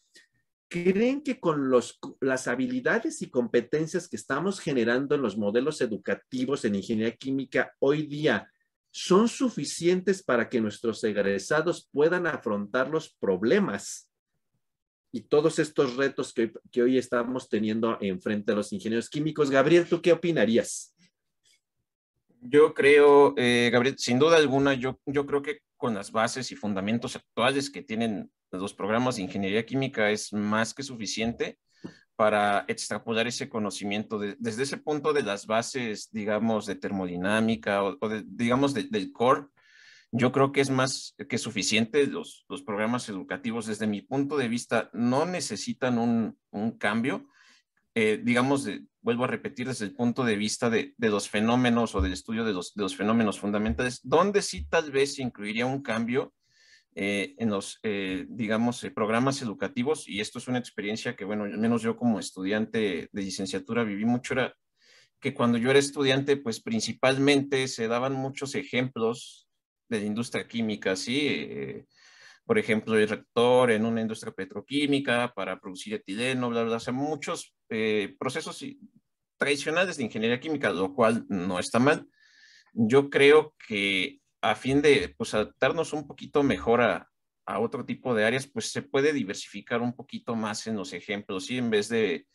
¿creen 0.67 1.21
que 1.21 1.39
con 1.39 1.69
los, 1.69 1.99
las 2.19 2.47
habilidades 2.47 3.21
y 3.21 3.29
competencias 3.29 4.07
que 4.07 4.15
estamos 4.15 4.59
generando 4.59 5.15
en 5.15 5.21
los 5.21 5.37
modelos 5.37 5.81
educativos 5.81 6.65
en 6.65 6.75
ingeniería 6.75 7.15
química 7.15 7.73
hoy 7.79 8.05
día 8.05 8.51
son 8.93 9.29
suficientes 9.29 10.21
para 10.21 10.49
que 10.49 10.59
nuestros 10.59 11.01
egresados 11.03 11.87
puedan 11.91 12.27
afrontar 12.27 12.89
los 12.89 13.09
problemas 13.09 14.09
y 15.13 15.21
todos 15.21 15.59
estos 15.59 15.95
retos 15.97 16.33
que, 16.33 16.53
que 16.71 16.83
hoy 16.83 16.97
estamos 16.97 17.49
teniendo 17.49 17.97
enfrente 18.01 18.51
a 18.51 18.55
los 18.55 18.71
ingenieros 18.71 19.09
químicos? 19.09 19.49
Gabriel, 19.49 19.85
¿tú 19.87 20.01
qué 20.01 20.13
opinarías? 20.13 20.90
Yo 22.43 22.73
creo, 22.73 23.35
eh, 23.37 23.69
Gabriel, 23.71 23.99
sin 23.99 24.17
duda 24.17 24.37
alguna, 24.37 24.73
yo, 24.73 24.99
yo 25.05 25.27
creo 25.27 25.43
que 25.43 25.59
con 25.77 25.93
las 25.93 26.11
bases 26.11 26.51
y 26.51 26.55
fundamentos 26.55 27.15
actuales 27.15 27.69
que 27.69 27.83
tienen 27.83 28.31
los 28.51 28.73
programas 28.73 29.15
de 29.15 29.21
ingeniería 29.21 29.65
química 29.65 30.09
es 30.09 30.33
más 30.33 30.73
que 30.73 30.81
suficiente 30.81 31.59
para 32.15 32.65
extrapolar 32.67 33.27
ese 33.27 33.47
conocimiento 33.47 34.19
desde 34.19 34.63
ese 34.63 34.77
punto 34.77 35.13
de 35.13 35.23
las 35.23 35.45
bases, 35.45 36.09
digamos, 36.11 36.65
de 36.65 36.75
termodinámica 36.75 37.83
o, 37.83 37.97
digamos, 38.25 38.73
del 38.73 39.11
core. 39.11 39.45
Yo 40.11 40.31
creo 40.31 40.51
que 40.51 40.61
es 40.61 40.69
más 40.69 41.15
que 41.29 41.37
suficiente. 41.37 42.05
Los, 42.07 42.45
los 42.49 42.63
programas 42.63 43.07
educativos, 43.07 43.65
desde 43.67 43.87
mi 43.87 44.01
punto 44.01 44.35
de 44.37 44.49
vista, 44.49 44.89
no 44.93 45.25
necesitan 45.25 45.97
un, 45.97 46.37
un 46.49 46.77
cambio 46.77 47.27
eh, 47.93 48.21
digamos, 48.23 48.69
vuelvo 49.01 49.25
a 49.25 49.27
repetir 49.27 49.67
desde 49.67 49.83
el 49.85 49.93
punto 49.93 50.23
de 50.23 50.37
vista 50.37 50.69
de, 50.69 50.93
los 50.97 51.27
fenómenos 51.27 51.93
o 51.93 52.01
del 52.01 52.13
estudio 52.13 52.45
de 52.45 52.53
los, 52.53 52.95
fenómenos 52.95 53.39
fundamentales, 53.39 53.99
donde 54.03 54.41
sí 54.41 54.65
tal 54.65 54.91
vez 54.91 55.19
incluiría 55.19 55.65
un 55.65 55.81
cambio 55.81 56.33
eh, 56.95 57.35
en 57.37 57.49
los, 57.49 57.79
eh, 57.83 58.25
digamos, 58.29 58.85
programas 58.95 59.41
educativos, 59.41 60.07
y 60.07 60.21
esto 60.21 60.39
es 60.39 60.47
una 60.47 60.59
experiencia 60.59 61.17
que, 61.17 61.25
bueno, 61.25 61.43
al 61.43 61.57
menos 61.57 61.81
yo 61.81 61.97
como 61.97 62.19
estudiante 62.19 63.09
de 63.11 63.21
licenciatura 63.21 63.83
viví 63.83 64.05
mucho, 64.05 64.35
era 64.35 64.55
que 65.19 65.33
cuando 65.33 65.57
yo 65.57 65.69
era 65.69 65.79
estudiante, 65.79 66.37
pues 66.37 66.61
principalmente 66.61 67.67
se 67.67 67.87
daban 67.87 68.13
muchos 68.13 68.55
ejemplos 68.55 69.49
de 69.89 69.99
la 69.99 70.05
industria 70.05 70.47
química, 70.47 70.95
¿sí? 70.95 71.85
por 72.45 72.57
ejemplo, 72.57 72.97
el 72.97 73.07
reactor 73.07 73.71
en 73.71 73.85
una 73.85 74.01
industria 74.01 74.33
petroquímica 74.33 75.31
para 75.35 75.59
producir 75.59 75.93
etileno, 75.93 76.49
bla, 76.49 76.63
bla, 76.63 76.77
o 76.77 76.93
muchos 76.93 77.53
eh, 77.71 78.15
procesos 78.19 78.63
tradicionales 79.37 79.97
de 79.97 80.03
ingeniería 80.03 80.39
química, 80.39 80.69
lo 80.71 80.93
cual 80.93 81.25
no 81.29 81.57
está 81.57 81.79
mal. 81.79 82.07
Yo 82.73 83.09
creo 83.09 83.55
que 83.67 84.19
a 84.41 84.55
fin 84.55 84.81
de 84.81 85.13
pues, 85.17 85.33
adaptarnos 85.33 85.93
un 85.93 86.07
poquito 86.07 86.43
mejor 86.43 86.81
a, 86.81 87.09
a 87.45 87.59
otro 87.59 87.85
tipo 87.85 88.13
de 88.13 88.25
áreas, 88.25 88.47
pues 88.47 88.71
se 88.71 88.81
puede 88.81 89.13
diversificar 89.13 89.81
un 89.81 89.93
poquito 89.93 90.35
más 90.35 90.67
en 90.67 90.75
los 90.75 90.93
ejemplos, 90.93 91.45
¿sí? 91.45 91.57
En 91.57 91.69
vez 91.69 91.89
de, 91.89 92.27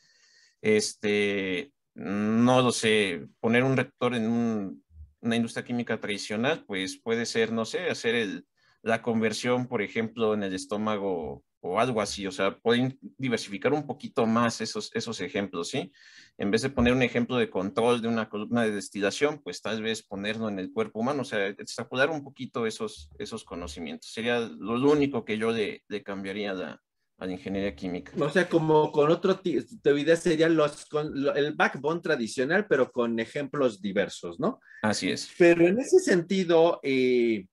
este, 0.60 1.72
no 1.94 2.62
lo 2.62 2.72
sé, 2.72 3.26
poner 3.40 3.64
un 3.64 3.76
reactor 3.76 4.14
en 4.14 4.82
una 5.20 5.36
industria 5.36 5.64
química 5.64 6.00
tradicional, 6.00 6.64
pues 6.66 7.00
puede 7.00 7.26
ser, 7.26 7.52
no 7.52 7.64
sé, 7.64 7.88
hacer 7.88 8.44
la 8.82 9.02
conversión, 9.02 9.66
por 9.66 9.82
ejemplo, 9.82 10.34
en 10.34 10.42
el 10.42 10.54
estómago 10.54 11.44
o 11.60 11.80
algo 11.80 12.00
así. 12.00 12.26
O 12.26 12.32
sea, 12.32 12.58
pueden 12.58 12.98
diversificar 13.18 13.72
un 13.72 13.86
poquito 13.86 14.26
más 14.26 14.60
esos, 14.60 14.90
esos 14.94 15.20
ejemplos, 15.20 15.68
¿sí? 15.68 15.92
En 16.38 16.50
vez 16.50 16.62
de 16.62 16.70
poner 16.70 16.92
un 16.92 17.02
ejemplo 17.02 17.36
de 17.36 17.50
control 17.50 18.02
de 18.02 18.08
una 18.08 18.28
columna 18.28 18.62
de 18.62 18.72
destilación, 18.72 19.40
pues 19.42 19.62
tal 19.62 19.82
vez 19.82 20.02
ponerlo 20.02 20.48
en 20.48 20.58
el 20.58 20.72
cuerpo 20.72 21.00
humano, 21.00 21.22
o 21.22 21.24
sea, 21.24 21.46
extrapolar 21.48 22.10
un 22.10 22.22
poquito 22.22 22.66
esos, 22.66 23.10
esos 23.18 23.44
conocimientos. 23.44 24.10
Sería 24.12 24.40
lo 24.40 24.74
único 24.90 25.24
que 25.24 25.38
yo 25.38 25.50
le, 25.50 25.82
cambiaría 26.04 26.50
a 26.50 26.54
la, 26.54 26.82
a 27.18 27.26
la, 27.26 27.32
ingeniería 27.32 27.74
química. 27.74 28.12
O 28.18 28.30
sea, 28.30 28.48
como 28.48 28.92
con 28.92 29.10
otro, 29.10 29.40
tu 29.40 29.96
idea 29.96 30.16
sería 30.16 30.48
los, 30.48 30.84
con, 30.86 31.12
el 31.34 31.54
backbone 31.54 32.00
tradicional, 32.00 32.66
pero 32.68 32.92
con 32.92 33.18
ejemplos 33.18 33.80
diversos, 33.80 34.38
¿no? 34.38 34.60
Así 34.82 35.10
es. 35.10 35.30
Pero 35.38 35.66
en 35.66 35.78
ese 35.80 35.98
sentido, 36.00 36.80
eh, 36.82 37.46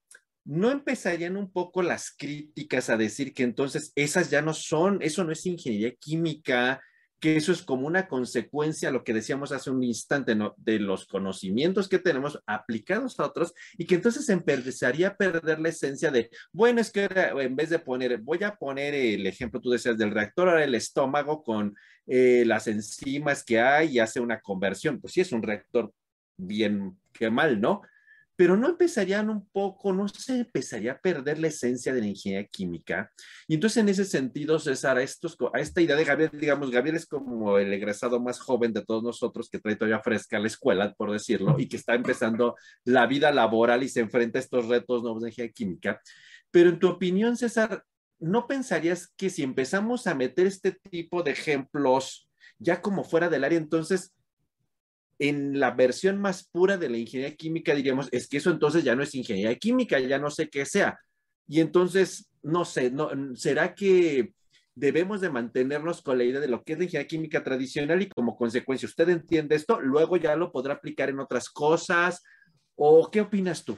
¿no 0.46 0.72
empezarían 0.72 1.38
un 1.38 1.52
poco 1.52 1.82
las 1.82 2.12
críticas 2.12 2.90
a 2.90 2.98
decir 2.98 3.34
que 3.34 3.44
entonces 3.44 3.92
esas 3.96 4.30
ya 4.30 4.42
no 4.42 4.54
son, 4.54 5.02
eso 5.02 5.24
no 5.24 5.32
es 5.32 5.46
ingeniería 5.46 5.94
química, 5.96 6.82
que 7.24 7.38
eso 7.38 7.54
es 7.54 7.62
como 7.62 7.88
una 7.88 8.10
consecuencia, 8.10 8.92
lo 8.92 9.06
que 9.06 9.14
decíamos 9.14 9.54
hace 9.54 9.72
un 9.72 9.82
instante, 9.82 10.36
¿no? 10.36 10.56
de 10.58 10.78
los 10.78 11.06
conocimientos 11.08 11.88
que 11.88 11.98
tenemos 11.98 12.38
aplicados 12.46 13.18
a 13.18 13.26
otros 13.26 13.54
y 13.78 13.86
que 13.86 13.96
entonces 13.96 14.28
empezaría 14.28 15.08
a 15.08 15.16
perder 15.16 15.62
la 15.62 15.70
esencia 15.70 16.12
de, 16.12 16.30
bueno, 16.52 16.82
es 16.82 16.92
que 16.92 17.06
en 17.06 17.56
vez 17.56 17.70
de 17.70 17.80
poner, 17.80 18.18
voy 18.18 18.44
a 18.44 18.58
poner 18.58 18.94
el 18.94 19.26
ejemplo, 19.26 19.62
tú 19.62 19.70
decías, 19.70 19.98
del 19.98 20.12
reactor, 20.12 20.50
ahora 20.50 20.66
el 20.66 20.76
estómago 20.76 21.44
con 21.44 21.74
eh, 22.08 22.44
las 22.46 22.68
enzimas 22.68 23.46
que 23.46 23.62
hay 23.62 23.92
y 23.94 24.00
hace 24.00 24.20
una 24.20 24.42
conversión. 24.42 25.00
Pues 25.00 25.14
sí, 25.14 25.22
es 25.22 25.32
un 25.32 25.44
reactor 25.44 25.94
bien 26.36 27.00
que 27.14 27.30
mal, 27.30 27.62
¿no? 27.62 27.84
Pero 28.44 28.58
no 28.58 28.68
empezarían 28.68 29.30
un 29.30 29.48
poco, 29.48 29.94
no 29.94 30.06
se 30.10 30.40
empezaría 30.40 30.92
a 30.92 31.00
perder 31.00 31.40
la 31.40 31.48
esencia 31.48 31.94
de 31.94 32.02
la 32.02 32.08
ingeniería 32.08 32.46
química. 32.46 33.10
Y 33.48 33.54
entonces 33.54 33.78
en 33.78 33.88
ese 33.88 34.04
sentido, 34.04 34.60
César, 34.60 34.98
a, 34.98 35.02
esta 35.02 35.82
idea 35.82 35.96
de 35.96 36.04
Gabriel, 36.04 36.32
digamos, 36.34 36.70
Gabriel 36.70 36.98
es 36.98 37.06
como 37.06 37.58
el 37.58 37.72
egresado 37.72 38.20
más 38.20 38.42
joven 38.42 38.74
de 38.74 38.84
todos 38.84 39.02
nosotros 39.02 39.50
que 39.50 39.60
trae 39.60 39.78
todavía 39.78 40.02
fresca 40.02 40.40
la 40.40 40.48
escuela, 40.48 40.94
por 40.94 41.14
decirlo, 41.14 41.56
y 41.58 41.70
que 41.70 41.78
está 41.78 41.96
empezando 41.96 42.58
la 42.84 43.08
vida 43.08 43.32
laboral 43.32 43.82
y 43.82 43.88
se 43.88 44.02
enfrenta 44.02 44.40
a 44.40 44.42
estos 44.42 44.68
retos 44.68 45.04
nuevos 45.04 45.24
de 45.24 45.30
ingeniería 45.30 45.54
química. 45.54 46.02
Pero 46.52 46.70
en 46.70 46.80
tu 46.80 46.90
opinión, 46.90 47.38
César, 47.38 47.86
¿no 48.20 48.46
pensarías 48.46 49.08
que 49.16 49.30
si 49.30 49.44
empezamos 49.44 50.06
a 50.06 50.16
meter 50.16 50.48
este 50.48 50.74
tipo 50.74 51.24
de 51.24 51.32
ejemplos 51.32 52.30
ya 52.60 52.82
como 52.82 53.06
fuera 53.06 53.30
del 53.30 53.46
área, 53.46 53.58
entonces 53.58 54.14
en 55.19 55.60
la 55.60 55.71
versión 55.71 56.19
más 56.19 56.43
pura 56.43 56.78
de 56.78 56.89
la 56.89 56.97
ingeniería 56.97 57.36
química 57.36 57.73
diríamos, 57.76 58.10
es 58.12 58.28
que 58.28 58.38
eso 58.38 58.52
entonces 58.52 58.84
ya 58.84 58.95
no 58.95 59.04
es 59.04 59.15
ingeniería 59.15 59.56
química, 59.56 59.99
ya 59.99 60.19
no 60.19 60.30
sé 60.30 60.49
qué 60.49 60.65
sea. 60.65 60.99
Y 61.47 61.60
entonces, 61.60 62.30
no 62.41 62.65
sé, 62.65 62.91
no, 62.91 63.10
¿será 63.36 63.73
que 63.76 64.34
debemos 64.76 65.21
de 65.21 65.30
mantenernos 65.30 66.02
con 66.02 66.17
la 66.17 66.23
idea 66.23 66.39
de 66.39 66.47
lo 66.47 66.63
que 66.63 66.73
es 66.73 66.80
la 66.80 66.86
ingeniería 66.86 67.08
química 67.08 67.43
tradicional 67.43 68.02
y 68.02 68.10
como 68.10 68.36
consecuencia 68.36 68.88
usted 68.88 69.10
entiende 69.10 69.56
esto, 69.56 69.80
luego 69.80 70.17
ya 70.17 70.36
lo 70.36 70.52
podrá 70.52 70.76
aplicar 70.76 71.10
en 71.10 71.19
otras 71.19 71.49
cosas? 71.49 72.23
¿O 72.76 73.10
qué 73.12 73.21
opinas 73.21 73.63
tú? 73.63 73.78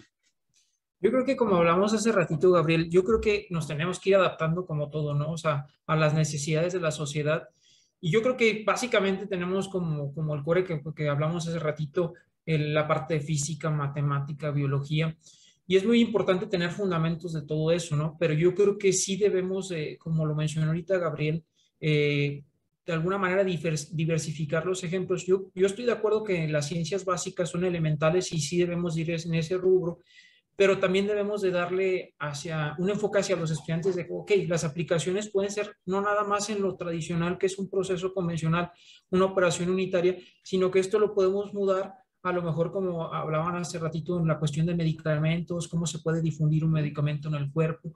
Yo 1.02 1.12
creo 1.12 1.26
que 1.26 1.36
como 1.36 1.58
hablamos 1.58 1.94
hace 1.94 2.12
ratito, 2.12 2.52
Gabriel, 2.52 2.90
yo 2.90 3.04
creo 3.04 3.20
que 3.20 3.48
nos 3.50 3.68
tenemos 3.68 4.00
que 4.00 4.12
ir 4.12 4.16
adaptando 4.16 4.66
como 4.66 4.90
todo, 4.90 5.14
¿no? 5.14 5.32
O 5.32 5.38
sea, 5.38 5.68
a 5.86 5.96
las 5.96 6.14
necesidades 6.14 6.74
de 6.74 6.80
la 6.80 6.92
sociedad 6.92 7.50
y 8.06 8.12
yo 8.12 8.22
creo 8.22 8.38
que 8.38 8.64
básicamente 8.64 9.26
tenemos 9.26 9.68
como, 9.68 10.14
como 10.14 10.36
el 10.36 10.44
core 10.44 10.64
que, 10.64 10.80
que 10.96 11.10
hablamos 11.10 11.48
hace 11.48 11.58
ratito, 11.58 12.14
la 12.46 12.88
parte 12.88 13.16
de 13.16 13.20
física, 13.20 13.72
matemática, 13.72 14.52
biología. 14.52 15.18
Y 15.66 15.76
es 15.76 15.84
muy 15.84 16.02
importante 16.02 16.46
tener 16.46 16.70
fundamentos 16.70 17.34
de 17.34 17.42
todo 17.42 17.72
eso, 17.72 17.96
¿no? 17.96 18.16
Pero 18.20 18.36
yo 18.36 18.54
creo 18.54 18.78
que 18.78 18.94
sí 18.94 19.18
debemos, 19.18 19.74
como 19.98 20.24
lo 20.24 20.36
mencionó 20.36 20.68
ahorita 20.68 21.00
Gabriel, 21.00 21.44
eh, 21.80 22.44
de 22.86 22.94
alguna 22.94 23.18
manera 23.18 23.44
diversificar 23.44 24.68
los 24.68 24.84
ejemplos. 24.84 25.26
Yo, 25.26 25.50
yo 25.56 25.66
estoy 25.66 25.86
de 25.86 25.94
acuerdo 25.94 26.24
que 26.24 26.48
las 26.48 26.68
ciencias 26.68 27.06
básicas 27.06 27.50
son 27.50 27.66
elementales 27.66 28.32
y 28.32 28.40
sí 28.40 28.60
debemos 28.60 28.96
ir 29.00 29.10
en 29.10 29.34
ese 29.34 29.58
rubro, 29.58 29.98
pero 30.56 30.80
también 30.80 31.08
debemos 31.08 31.42
de 31.42 31.52
darle 31.52 32.16
hacia 32.20 32.76
un 32.78 32.90
enfoque 32.90 33.20
hacia 33.20 33.36
los 33.36 33.52
estudiantes 33.52 33.96
de, 33.96 34.08
ok, 34.10 34.32
las 34.48 34.64
aplicaciones 34.64 35.30
pueden 35.30 35.52
ser 35.52 35.76
no 35.86 36.02
nada 36.02 36.24
más 36.24 36.50
en 36.50 36.62
lo 36.62 36.76
tradicional, 36.76 37.38
que 37.38 37.48
es 37.48 37.60
un 37.60 37.70
proceso 37.70 38.14
convencional, 38.14 38.72
una 39.10 39.26
operación 39.26 39.70
unitaria, 39.70 40.18
sino 40.44 40.72
que 40.72 40.80
esto 40.80 40.98
lo 41.00 41.14
podemos 41.14 41.54
mudar 41.54 41.94
a 42.24 42.32
lo 42.32 42.42
mejor 42.42 42.72
como 42.72 43.14
hablaban 43.14 43.56
hace 43.56 43.78
ratito 43.78 44.20
en 44.20 44.28
la 44.28 44.40
cuestión 44.40 44.66
de 44.66 44.74
medicamentos, 44.74 45.68
cómo 45.68 45.86
se 45.86 46.00
puede 46.00 46.22
difundir 46.22 46.66
un 46.66 46.72
medicamento 46.72 47.28
en 47.28 47.36
el 47.36 47.52
cuerpo. 47.52 47.94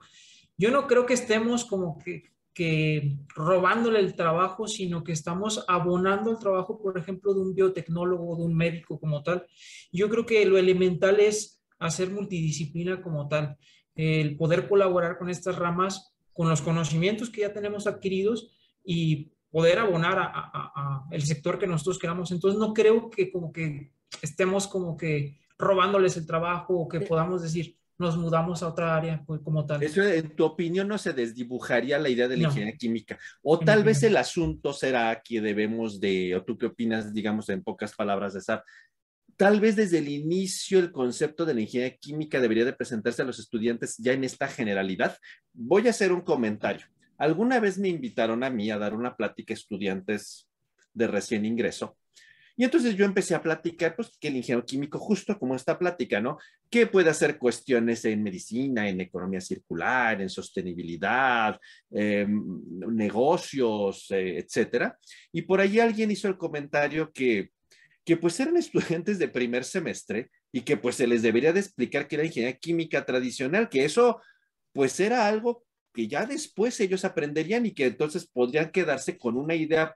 Yo 0.56 0.70
no 0.70 0.86
creo 0.86 1.04
que 1.04 1.14
estemos 1.14 1.64
como 1.64 1.98
que, 1.98 2.30
que 2.54 3.16
robándole 3.34 3.98
el 3.98 4.14
trabajo, 4.14 4.68
sino 4.68 5.02
que 5.02 5.12
estamos 5.12 5.64
abonando 5.66 6.30
el 6.30 6.38
trabajo, 6.38 6.80
por 6.80 6.96
ejemplo, 6.96 7.34
de 7.34 7.40
un 7.40 7.54
biotecnólogo, 7.54 8.36
de 8.36 8.44
un 8.44 8.54
médico 8.54 9.00
como 9.00 9.22
tal. 9.24 9.46
Yo 9.90 10.08
creo 10.08 10.24
que 10.24 10.44
lo 10.46 10.58
elemental 10.58 11.18
es 11.18 11.59
hacer 11.80 12.10
multidisciplina 12.10 13.02
como 13.02 13.26
tal, 13.26 13.56
el 13.96 14.36
poder 14.36 14.68
colaborar 14.68 15.18
con 15.18 15.28
estas 15.28 15.56
ramas, 15.56 16.14
con 16.32 16.48
los 16.48 16.62
conocimientos 16.62 17.30
que 17.30 17.40
ya 17.40 17.52
tenemos 17.52 17.86
adquiridos 17.86 18.50
y 18.84 19.32
poder 19.50 19.80
abonar 19.80 20.16
a, 20.18 21.04
el 21.10 21.22
sector 21.22 21.58
que 21.58 21.66
nosotros 21.66 21.98
queramos. 21.98 22.30
Entonces 22.30 22.58
no 22.58 22.72
creo 22.72 23.10
que 23.10 23.32
como 23.32 23.52
que 23.52 23.90
estemos 24.22 24.68
como 24.68 24.96
que 24.96 25.40
robándoles 25.58 26.16
el 26.16 26.26
trabajo 26.26 26.74
o 26.74 26.88
que 26.88 27.00
podamos 27.00 27.42
decir, 27.42 27.76
nos 27.98 28.16
mudamos 28.16 28.62
a 28.62 28.68
otra 28.68 28.96
área 28.96 29.22
pues, 29.26 29.42
como 29.42 29.66
tal. 29.66 29.82
Eso, 29.82 30.02
en 30.02 30.34
tu 30.34 30.44
opinión, 30.44 30.88
no 30.88 30.96
se 30.96 31.12
desdibujaría 31.12 31.98
la 31.98 32.08
idea 32.08 32.28
de 32.28 32.38
la 32.38 32.44
ingeniería 32.44 32.78
química. 32.78 33.18
O 33.42 33.58
tal 33.58 33.84
vez 33.84 34.02
el 34.02 34.16
asunto 34.16 34.72
será 34.72 35.20
que 35.22 35.42
debemos 35.42 36.00
de, 36.00 36.34
o 36.34 36.42
tú 36.42 36.56
qué 36.56 36.66
opinas, 36.66 37.12
digamos 37.12 37.50
en 37.50 37.62
pocas 37.62 37.94
palabras, 37.94 38.32
de 38.32 38.38
esa 38.38 38.64
Tal 39.40 39.58
vez 39.58 39.74
desde 39.74 39.96
el 39.96 40.08
inicio 40.10 40.78
el 40.78 40.92
concepto 40.92 41.46
de 41.46 41.54
la 41.54 41.62
ingeniería 41.62 41.96
química 41.96 42.38
debería 42.42 42.66
de 42.66 42.74
presentarse 42.74 43.22
a 43.22 43.24
los 43.24 43.38
estudiantes 43.38 43.96
ya 43.96 44.12
en 44.12 44.22
esta 44.22 44.46
generalidad. 44.46 45.16
Voy 45.54 45.86
a 45.86 45.92
hacer 45.92 46.12
un 46.12 46.20
comentario. 46.20 46.84
Alguna 47.16 47.58
vez 47.58 47.78
me 47.78 47.88
invitaron 47.88 48.44
a 48.44 48.50
mí 48.50 48.70
a 48.70 48.76
dar 48.76 48.94
una 48.94 49.16
plática 49.16 49.54
a 49.54 49.56
estudiantes 49.56 50.46
de 50.92 51.06
recién 51.06 51.46
ingreso. 51.46 51.96
Y 52.54 52.64
entonces 52.64 52.94
yo 52.96 53.06
empecé 53.06 53.34
a 53.34 53.40
platicar, 53.40 53.96
pues, 53.96 54.10
que 54.20 54.28
el 54.28 54.36
ingeniero 54.36 54.66
químico, 54.66 54.98
justo 54.98 55.38
como 55.38 55.54
esta 55.54 55.78
plática, 55.78 56.20
¿no? 56.20 56.36
Que 56.68 56.86
puede 56.86 57.08
hacer 57.08 57.38
cuestiones 57.38 58.04
en 58.04 58.22
medicina, 58.22 58.90
en 58.90 59.00
economía 59.00 59.40
circular, 59.40 60.20
en 60.20 60.28
sostenibilidad, 60.28 61.58
em, 61.90 62.60
negocios, 62.88 64.10
eh, 64.10 64.36
etcétera. 64.36 64.98
Y 65.32 65.40
por 65.40 65.62
ahí 65.62 65.80
alguien 65.80 66.10
hizo 66.10 66.28
el 66.28 66.36
comentario 66.36 67.10
que 67.10 67.52
que 68.10 68.16
pues 68.16 68.40
eran 68.40 68.56
estudiantes 68.56 69.20
de 69.20 69.28
primer 69.28 69.62
semestre 69.62 70.32
y 70.50 70.62
que 70.62 70.76
pues 70.76 70.96
se 70.96 71.06
les 71.06 71.22
debería 71.22 71.52
de 71.52 71.60
explicar 71.60 72.08
que 72.08 72.16
era 72.16 72.24
ingeniería 72.24 72.58
química 72.58 73.06
tradicional, 73.06 73.68
que 73.68 73.84
eso 73.84 74.20
pues 74.72 74.98
era 74.98 75.28
algo 75.28 75.62
que 75.94 76.08
ya 76.08 76.26
después 76.26 76.80
ellos 76.80 77.04
aprenderían 77.04 77.66
y 77.66 77.70
que 77.72 77.86
entonces 77.86 78.26
podrían 78.26 78.72
quedarse 78.72 79.16
con 79.16 79.36
una 79.36 79.54
idea. 79.54 79.94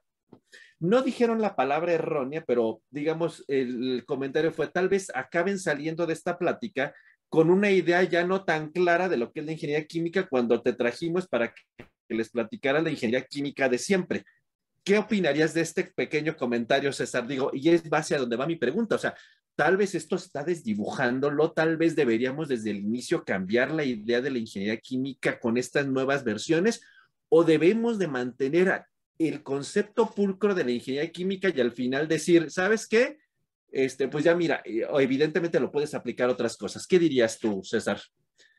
No 0.78 1.02
dijeron 1.02 1.40
la 1.40 1.56
palabra 1.56 1.92
errónea, 1.92 2.44
pero 2.46 2.82
digamos, 2.88 3.44
el, 3.48 4.04
comentario 4.06 4.52
fue 4.52 4.68
tal 4.68 4.88
vez 4.88 5.10
acaben 5.12 5.58
saliendo 5.58 6.06
de 6.06 6.12
esta 6.12 6.38
plática 6.38 6.94
con 7.28 7.50
una 7.50 7.72
idea 7.72 8.04
ya 8.04 8.24
no 8.24 8.44
tan 8.44 8.70
clara 8.70 9.08
de 9.08 9.16
lo 9.16 9.32
que 9.32 9.40
es 9.40 9.46
la 9.46 9.52
ingeniería 9.54 9.88
química 9.88 10.28
cuando 10.28 10.62
te 10.62 10.72
trajimos 10.72 11.26
para 11.26 11.52
que 11.52 12.14
les 12.14 12.30
platicara 12.30 12.80
la 12.80 12.90
ingeniería 12.90 13.26
química 13.26 13.68
de 13.68 13.78
siempre. 13.78 14.24
¿Qué 14.84 14.98
opinarías 14.98 15.54
de 15.54 15.62
este 15.62 15.84
pequeño 15.84 16.36
comentario, 16.36 16.92
César? 16.92 17.26
Digo, 17.26 17.50
y 17.54 17.70
es 17.70 17.88
base 17.88 18.14
a 18.14 18.18
donde 18.18 18.36
va 18.36 18.46
mi 18.46 18.56
pregunta. 18.56 18.96
O 18.96 18.98
sea, 18.98 19.14
tal 19.56 19.78
vez 19.78 19.94
esto 19.94 20.16
está 20.16 20.44
desdibujándolo, 20.44 21.52
tal 21.52 21.78
vez 21.78 21.96
deberíamos 21.96 22.48
desde 22.48 22.70
el 22.70 22.78
inicio 22.78 23.24
cambiar 23.24 23.70
la 23.70 23.84
idea 23.84 24.20
de 24.20 24.30
la 24.30 24.38
ingeniería 24.38 24.76
química 24.76 25.40
con 25.40 25.56
estas 25.56 25.86
nuevas 25.86 26.22
versiones, 26.22 26.82
o 27.30 27.44
debemos 27.44 27.98
de 27.98 28.08
mantener 28.08 28.84
el 29.18 29.42
concepto 29.42 30.10
pulcro 30.10 30.54
de 30.54 30.64
la 30.64 30.72
ingeniería 30.72 31.10
química 31.10 31.48
y 31.54 31.60
al 31.60 31.72
final 31.72 32.06
decir, 32.06 32.50
¿sabes 32.50 32.86
qué? 32.86 33.18
Este, 33.70 34.08
pues 34.08 34.22
ya 34.22 34.34
mira, 34.36 34.62
eh, 34.64 34.86
evidentemente 35.00 35.58
lo 35.60 35.72
puedes 35.72 35.94
aplicar 35.94 36.28
a 36.28 36.32
otras 36.32 36.56
cosas. 36.56 36.86
¿Qué 36.86 36.98
dirías 36.98 37.38
tú, 37.38 37.62
César? 37.64 38.00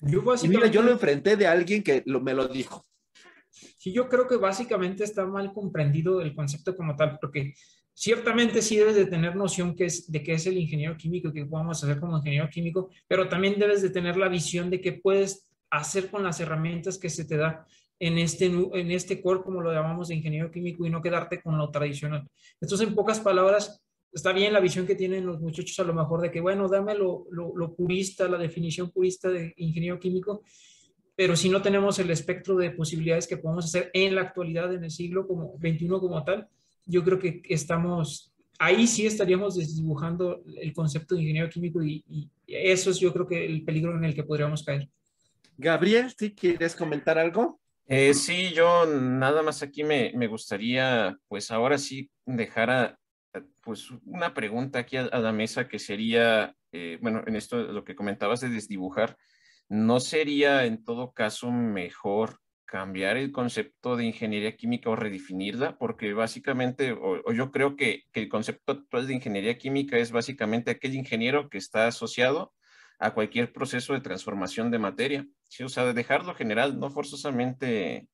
Yo 0.02 0.24
mira, 0.48 0.68
yo 0.68 0.82
lo 0.82 0.92
enfrenté 0.92 1.36
de 1.36 1.48
alguien 1.48 1.84
que 1.84 2.04
me 2.06 2.34
lo 2.34 2.48
dijo. 2.48 2.86
Sí, 3.86 3.94
yo 3.94 4.10
creo 4.10 4.28
que 4.28 4.38
básicamente 4.38 5.04
está 5.04 5.28
mal 5.28 5.54
comprendido 5.54 6.20
el 6.20 6.34
concepto 6.34 6.76
como 6.76 6.96
tal, 6.96 7.20
porque 7.22 7.54
ciertamente 7.94 8.64
sí 8.64 8.78
debes 8.78 8.96
de 8.96 9.06
tener 9.06 9.36
noción 9.36 9.76
que 9.76 9.86
es, 9.86 10.12
de 10.12 10.24
qué 10.24 10.34
es 10.34 10.48
el 10.48 10.58
ingeniero 10.58 10.98
químico, 10.98 11.32
que 11.32 11.46
podemos 11.46 11.84
hacer 11.84 12.00
como 12.00 12.18
ingeniero 12.18 12.50
químico, 12.50 12.90
pero 13.08 13.30
también 13.30 13.60
debes 13.60 13.84
de 13.84 13.92
tener 13.92 14.18
la 14.18 14.28
visión 14.28 14.72
de 14.72 14.82
que 14.82 14.94
puedes 14.94 15.48
hacer 15.70 16.10
con 16.10 16.24
las 16.24 16.40
herramientas 16.40 16.98
que 16.98 17.12
se 17.12 17.26
te 17.26 17.38
da 17.38 17.68
en 18.00 18.18
este, 18.18 18.48
en 18.48 18.90
este 18.90 19.22
core, 19.22 19.44
como 19.44 19.62
lo 19.62 19.72
llamamos 19.72 20.08
de 20.08 20.16
ingeniero 20.16 20.50
químico, 20.50 20.84
y 20.88 20.90
no 20.90 21.00
quedarte 21.00 21.44
con 21.44 21.56
lo 21.56 21.70
tradicional. 21.70 22.28
Entonces, 22.60 22.88
en 22.88 22.96
pocas 22.96 23.20
palabras, 23.20 23.84
está 24.12 24.34
bien 24.34 24.52
la 24.52 24.62
visión 24.62 24.88
que 24.88 24.96
tienen 24.96 25.28
los 25.28 25.40
muchachos 25.40 25.78
a 25.78 25.84
lo 25.84 25.94
mejor 25.94 26.22
de 26.22 26.32
que, 26.32 26.42
bueno, 26.42 26.68
dame 26.68 26.96
lo, 26.96 27.28
lo, 27.30 27.76
purista, 27.76 28.28
la 28.28 28.40
definición 28.40 28.90
purista 28.90 29.30
de 29.30 29.54
ingeniero 29.58 30.00
químico, 30.00 30.42
pero 31.16 31.36
si 31.36 31.50
no 31.50 31.62
tenemos 31.62 32.00
el 32.00 32.12
espectro 32.12 32.56
de 32.56 32.72
posibilidades 32.72 33.28
que 33.28 33.38
podemos 33.38 33.66
hacer 33.66 33.90
en 33.94 34.16
la 34.16 34.22
actualidad, 34.22 34.74
en 34.74 34.84
el 34.84 34.92
siglo 34.92 35.28
como 35.28 35.58
21 35.60 36.00
como 36.00 36.24
tal, 36.24 36.48
yo 36.86 37.04
creo 37.04 37.20
que 37.20 37.42
estamos, 37.50 38.34
ahí 38.60 38.86
sí 38.86 39.06
estaríamos 39.06 39.56
desdibujando 39.56 40.44
el 40.58 40.74
concepto 40.74 41.16
de 41.16 41.22
ingeniero 41.22 41.50
químico 41.50 41.82
y, 41.84 42.04
y 42.08 42.30
eso 42.48 42.90
es 42.90 43.00
yo 43.00 43.12
creo 43.14 43.28
que 43.28 43.46
el 43.46 43.64
peligro 43.64 43.96
en 43.96 44.04
el 44.04 44.14
que 44.14 44.24
podríamos 44.24 44.64
caer. 44.64 44.90
Gabriel, 45.58 46.14
¿sí 46.18 46.32
quieres 46.32 46.76
comentar 46.76 47.18
algo? 47.18 47.60
Eh, 47.88 48.14
sí, 48.14 48.52
yo 48.54 48.86
nada 48.86 49.44
más 49.44 49.62
aquí 49.62 49.84
me, 49.84 50.12
me, 50.16 50.28
gustaría, 50.28 51.18
pues 51.28 51.52
ahora 51.52 51.78
sí, 51.78 52.10
dejar 52.26 52.70
a, 52.70 53.00
pues 53.62 53.90
una 54.06 54.34
pregunta 54.34 54.80
aquí 54.80 54.98
a, 54.98 55.04
la 55.04 55.32
mesa 55.32 55.68
que 55.68 55.78
sería, 55.78 56.56
eh, 56.72 56.98
bueno, 57.02 57.24
en 57.28 57.36
esto 57.36 57.58
lo 57.58 57.84
que 57.84 57.96
comentabas 57.96 58.42
de 58.42 58.50
desdibujar, 58.50 59.18
¿no 59.70 60.00
sería 60.00 60.66
en 60.66 60.84
todo 60.84 61.12
caso 61.14 61.52
mejor 61.52 62.40
cambiar 62.66 63.18
el 63.18 63.32
concepto 63.32 63.96
de 63.96 64.06
ingeniería 64.06 64.56
química 64.56 64.90
o 64.90 64.96
redefinirla? 64.96 65.78
Porque 65.78 66.14
básicamente, 66.14 66.92
o, 66.94 67.32
yo 67.34 67.52
creo 67.52 67.76
que, 67.76 68.04
que, 68.12 68.22
el 68.22 68.30
concepto 68.30 68.74
actual 68.74 69.08
de 69.08 69.16
ingeniería 69.16 69.58
química 69.58 69.98
es 69.98 70.12
básicamente 70.12 70.72
aquel 70.72 70.96
ingeniero 70.96 71.50
que 71.50 71.58
está 71.58 71.88
asociado 71.88 72.54
a 73.00 73.14
cualquier 73.14 73.52
proceso 73.54 73.94
de 73.94 74.02
transformación 74.02 74.72
de 74.72 74.80
materia. 74.80 75.28
¿sí? 75.50 75.64
O 75.64 75.70
sea, 75.70 75.86
de 75.86 75.94
dejarlo 75.94 76.36
general, 76.36 76.80
no 76.80 76.90
forzosamente 76.90 78.08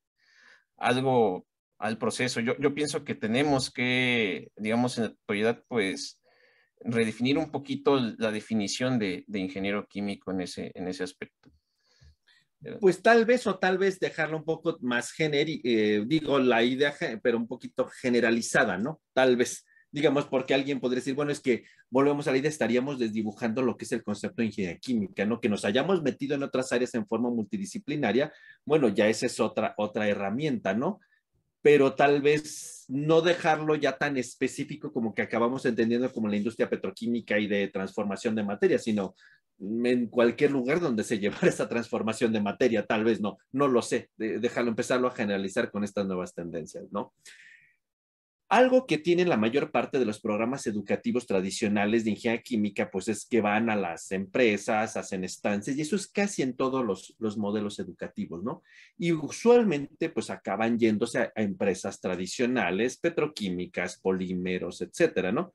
algo 0.77 1.47
al 1.77 1.97
proceso. 1.97 2.39
Yo, 2.39 2.57
yo 2.59 2.73
pienso 2.73 3.03
que 3.03 3.15
tenemos 3.15 3.71
que, 3.71 4.51
digamos, 4.55 4.97
en 4.97 5.05
la 5.05 5.09
actualidad, 5.11 5.63
pues, 5.67 6.20
redefinir 6.83 7.37
un 7.37 7.51
poquito 7.51 7.99
la 8.17 8.31
definición 8.31 8.99
de, 8.99 9.25
ingeniero 9.33 9.87
químico 9.87 10.31
en 10.31 10.41
ese, 10.41 10.71
en 10.75 10.87
ese 10.87 11.03
aspecto. 11.03 11.51
Pues 12.79 13.01
tal 13.01 13.25
vez 13.25 13.47
o 13.47 13.57
tal 13.57 13.79
vez 13.79 13.99
dejarlo 13.99 14.37
un 14.37 14.45
poco 14.45 14.77
más 14.81 15.11
genérico, 15.11 15.61
eh, 15.67 16.03
digo 16.05 16.37
la 16.37 16.63
idea, 16.63 16.93
pero 17.23 17.37
un 17.37 17.47
poquito 17.47 17.87
generalizada, 17.87 18.77
¿no? 18.77 19.01
Tal 19.13 19.35
vez 19.35 19.65
digamos, 19.91 20.25
porque 20.25 20.53
alguien 20.53 20.79
podría 20.79 20.99
decir, 20.99 21.15
bueno, 21.15 21.31
es 21.31 21.41
que 21.41 21.65
volvemos 21.89 22.27
a 22.27 22.31
la 22.31 22.37
idea, 22.37 22.49
estaríamos 22.49 22.97
desdibujando 22.97 23.61
lo 23.61 23.75
que 23.75 23.85
es 23.85 23.91
el 23.91 24.03
concepto 24.03 24.41
de 24.41 24.47
ingeniería 24.47 24.79
química, 24.79 25.25
¿no? 25.25 25.41
Que 25.41 25.49
nos 25.49 25.65
hayamos 25.65 26.01
metido 26.01 26.35
en 26.35 26.43
otras 26.43 26.71
áreas 26.71 26.95
en 26.95 27.05
forma 27.05 27.29
multidisciplinaria, 27.29 28.31
bueno, 28.65 28.87
ya 28.87 29.07
esa 29.07 29.25
es 29.25 29.39
otra, 29.39 29.73
otra 29.77 30.07
herramienta, 30.07 30.73
¿no? 30.73 31.01
Pero 31.61 31.93
tal 31.93 32.21
vez 32.21 32.85
no 32.87 33.21
dejarlo 33.21 33.75
ya 33.75 33.97
tan 33.97 34.17
específico 34.17 34.91
como 34.91 35.13
que 35.13 35.21
acabamos 35.21 35.65
entendiendo 35.65 36.11
como 36.11 36.27
la 36.27 36.35
industria 36.35 36.69
petroquímica 36.69 37.39
y 37.39 37.47
de 37.47 37.67
transformación 37.67 38.35
de 38.35 38.43
materia, 38.43 38.79
sino 38.79 39.15
en 39.61 40.07
cualquier 40.07 40.51
lugar 40.51 40.79
donde 40.79 41.03
se 41.03 41.19
llevara 41.19 41.47
esa 41.47 41.69
transformación 41.69 42.33
de 42.33 42.41
materia, 42.41 42.85
tal 42.85 43.03
vez 43.03 43.21
no, 43.21 43.37
no 43.51 43.67
lo 43.67 43.81
sé, 43.81 44.09
déjalo 44.17 44.69
empezarlo 44.69 45.07
a 45.07 45.15
generalizar 45.15 45.71
con 45.71 45.83
estas 45.83 46.05
nuevas 46.05 46.33
tendencias, 46.33 46.91
¿no? 46.91 47.13
Algo 48.51 48.85
que 48.85 48.97
tienen 48.97 49.29
la 49.29 49.37
mayor 49.37 49.71
parte 49.71 49.97
de 49.97 50.03
los 50.03 50.19
programas 50.19 50.67
educativos 50.67 51.25
tradicionales 51.25 52.03
de 52.03 52.09
ingeniería 52.11 52.43
química, 52.43 52.91
pues 52.91 53.07
es 53.07 53.25
que 53.25 53.39
van 53.39 53.69
a 53.69 53.77
las 53.77 54.11
empresas, 54.11 54.97
hacen 54.97 55.23
estancias, 55.23 55.77
y 55.77 55.81
eso 55.81 55.95
es 55.95 56.05
casi 56.05 56.41
en 56.41 56.57
todos 56.57 56.83
los, 56.83 57.15
los 57.17 57.37
modelos 57.37 57.79
educativos, 57.79 58.43
¿no? 58.43 58.61
Y 58.97 59.13
usualmente, 59.13 60.09
pues 60.09 60.29
acaban 60.29 60.77
yéndose 60.77 61.19
a, 61.19 61.31
a 61.33 61.41
empresas 61.43 62.01
tradicionales, 62.01 62.97
petroquímicas, 62.97 63.97
polímeros, 64.01 64.81
etcétera, 64.81 65.31
¿no? 65.31 65.53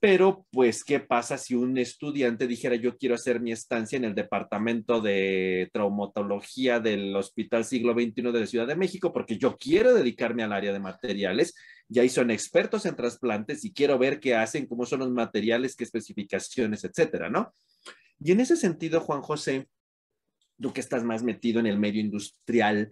Pero, 0.00 0.44
pues, 0.50 0.84
¿qué 0.84 1.00
pasa 1.00 1.38
si 1.38 1.54
un 1.54 1.78
estudiante 1.78 2.46
dijera, 2.46 2.74
yo 2.74 2.98
quiero 2.98 3.14
hacer 3.14 3.40
mi 3.40 3.52
estancia 3.52 3.96
en 3.96 4.04
el 4.04 4.14
departamento 4.14 5.00
de 5.00 5.70
traumatología 5.72 6.78
del 6.78 7.16
Hospital 7.16 7.64
Siglo 7.64 7.94
XXI 7.94 8.32
de 8.32 8.40
la 8.40 8.46
Ciudad 8.46 8.66
de 8.66 8.76
México, 8.76 9.14
porque 9.14 9.38
yo 9.38 9.56
quiero 9.56 9.94
dedicarme 9.94 10.42
al 10.42 10.52
área 10.52 10.74
de 10.74 10.78
materiales, 10.78 11.54
y 11.88 11.98
ahí 11.98 12.08
son 12.08 12.30
expertos 12.30 12.86
en 12.86 12.96
trasplantes 12.96 13.64
y 13.64 13.72
quiero 13.72 13.98
ver 13.98 14.20
qué 14.20 14.34
hacen, 14.34 14.66
cómo 14.66 14.86
son 14.86 15.00
los 15.00 15.10
materiales, 15.10 15.76
qué 15.76 15.84
especificaciones, 15.84 16.84
etcétera, 16.84 17.28
¿no? 17.28 17.52
Y 18.20 18.32
en 18.32 18.40
ese 18.40 18.56
sentido, 18.56 19.00
Juan 19.00 19.22
José, 19.22 19.68
tú 20.60 20.72
que 20.72 20.80
estás 20.80 21.04
más 21.04 21.22
metido 21.22 21.60
en 21.60 21.66
el 21.66 21.78
medio 21.78 22.00
industrial, 22.00 22.90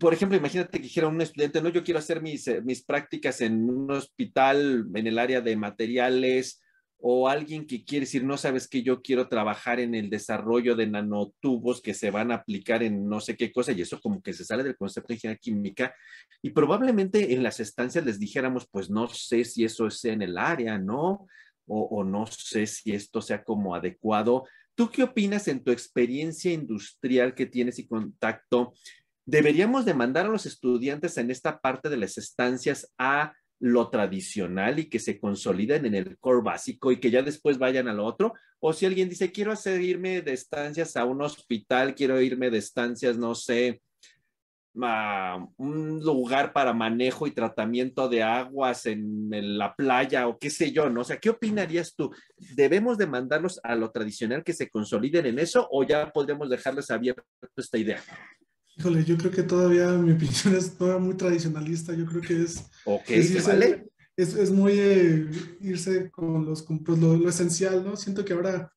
por 0.00 0.12
ejemplo, 0.12 0.36
imagínate 0.36 0.78
que 0.78 0.84
dijera 0.84 1.08
un 1.08 1.20
estudiante, 1.20 1.62
no, 1.62 1.68
yo 1.68 1.84
quiero 1.84 1.98
hacer 1.98 2.20
mis, 2.20 2.46
eh, 2.48 2.60
mis 2.62 2.82
prácticas 2.82 3.40
en 3.40 3.68
un 3.70 3.90
hospital 3.90 4.86
en 4.94 5.06
el 5.06 5.18
área 5.18 5.40
de 5.40 5.56
materiales 5.56 6.60
o 7.08 7.28
alguien 7.28 7.68
que 7.68 7.84
quiere 7.84 8.04
decir, 8.04 8.24
no 8.24 8.36
sabes 8.36 8.66
que 8.66 8.82
yo 8.82 9.00
quiero 9.00 9.28
trabajar 9.28 9.78
en 9.78 9.94
el 9.94 10.10
desarrollo 10.10 10.74
de 10.74 10.88
nanotubos 10.88 11.80
que 11.80 11.94
se 11.94 12.10
van 12.10 12.32
a 12.32 12.36
aplicar 12.36 12.82
en 12.82 13.08
no 13.08 13.20
sé 13.20 13.36
qué 13.36 13.52
cosa, 13.52 13.70
y 13.70 13.80
eso 13.80 14.00
como 14.00 14.20
que 14.20 14.32
se 14.32 14.44
sale 14.44 14.64
del 14.64 14.76
concepto 14.76 15.08
de 15.08 15.14
ingeniería 15.14 15.38
química, 15.38 15.94
y 16.42 16.50
probablemente 16.50 17.32
en 17.32 17.44
las 17.44 17.60
estancias 17.60 18.04
les 18.04 18.18
dijéramos, 18.18 18.66
pues 18.68 18.90
no 18.90 19.06
sé 19.06 19.44
si 19.44 19.64
eso 19.64 19.86
es 19.86 20.04
en 20.04 20.20
el 20.20 20.36
área, 20.36 20.78
¿no? 20.78 21.28
O, 21.68 21.82
o 21.82 22.02
no 22.02 22.26
sé 22.26 22.66
si 22.66 22.92
esto 22.92 23.22
sea 23.22 23.44
como 23.44 23.76
adecuado. 23.76 24.44
¿Tú 24.74 24.90
qué 24.90 25.04
opinas 25.04 25.46
en 25.46 25.62
tu 25.62 25.70
experiencia 25.70 26.52
industrial 26.52 27.36
que 27.36 27.46
tienes 27.46 27.78
y 27.78 27.86
contacto? 27.86 28.74
deberíamos 29.26 29.84
de 29.84 29.92
mandar 29.92 30.26
a 30.26 30.28
los 30.28 30.46
estudiantes 30.46 31.18
en 31.18 31.32
esta 31.32 31.60
parte 31.60 31.88
de 31.88 31.96
las 31.96 32.16
estancias 32.16 32.92
a 32.96 33.34
lo 33.58 33.88
tradicional 33.88 34.78
y 34.78 34.88
que 34.88 34.98
se 34.98 35.18
consoliden 35.18 35.86
en 35.86 35.94
el 35.94 36.18
core 36.18 36.42
básico 36.42 36.92
y 36.92 37.00
que 37.00 37.10
ya 37.10 37.22
después 37.22 37.58
vayan 37.58 37.88
a 37.88 37.94
lo 37.94 38.04
otro. 38.04 38.34
O 38.60 38.72
si 38.72 38.86
alguien 38.86 39.08
dice, 39.08 39.32
quiero 39.32 39.52
hacer 39.52 39.80
irme 39.80 40.22
de 40.22 40.32
estancias 40.32 40.96
a 40.96 41.04
un 41.04 41.22
hospital, 41.22 41.94
quiero 41.94 42.20
irme 42.20 42.50
de 42.50 42.58
estancias, 42.58 43.16
no 43.16 43.34
sé, 43.34 43.82
a 44.82 45.46
un 45.56 46.00
lugar 46.00 46.52
para 46.52 46.72
manejo 46.72 47.26
y 47.26 47.30
tratamiento 47.30 48.08
de 48.08 48.22
aguas 48.22 48.86
en, 48.86 49.30
la 49.58 49.74
playa 49.74 50.28
o 50.28 50.38
qué 50.38 50.50
sé 50.50 50.72
yo, 50.72 50.90
¿no? 50.90 51.00
O 51.00 51.04
sea, 51.04 51.18
¿qué 51.18 51.30
opinarías 51.30 51.94
tú? 51.94 52.10
¿Debemos 52.36 52.98
de 52.98 53.06
mandarlos 53.06 53.60
a 53.62 53.74
lo 53.74 53.90
tradicional 53.90 54.44
que 54.44 54.52
se 54.52 54.68
consoliden 54.68 55.26
en 55.26 55.38
eso 55.38 55.66
o 55.70 55.84
ya 55.84 56.10
podemos 56.12 56.50
dejarles 56.50 56.90
abierto 56.90 57.24
esta 57.56 57.78
idea? 57.78 58.02
Híjole, 58.78 59.04
yo 59.04 59.16
creo 59.16 59.30
que 59.30 59.42
todavía 59.42 59.90
mi 59.92 60.12
opinión 60.12 60.54
es 60.56 60.76
todavía 60.76 61.04
muy 61.04 61.16
tradicionalista. 61.16 61.94
Yo 61.94 62.06
creo 62.06 62.20
que 62.20 62.42
es. 62.42 62.64
Ok, 62.84 63.04
es, 63.08 63.46
vale. 63.46 63.86
Es, 64.16 64.34
es 64.34 64.50
muy 64.50 64.72
eh, 64.74 65.30
irse 65.60 66.10
con, 66.10 66.44
los, 66.44 66.62
pues, 66.62 66.98
lo, 66.98 67.16
lo, 67.16 67.28
esencial, 67.28 67.84
¿no? 67.84 67.96
Siento 67.96 68.24
que 68.24 68.32
ahora 68.32 68.72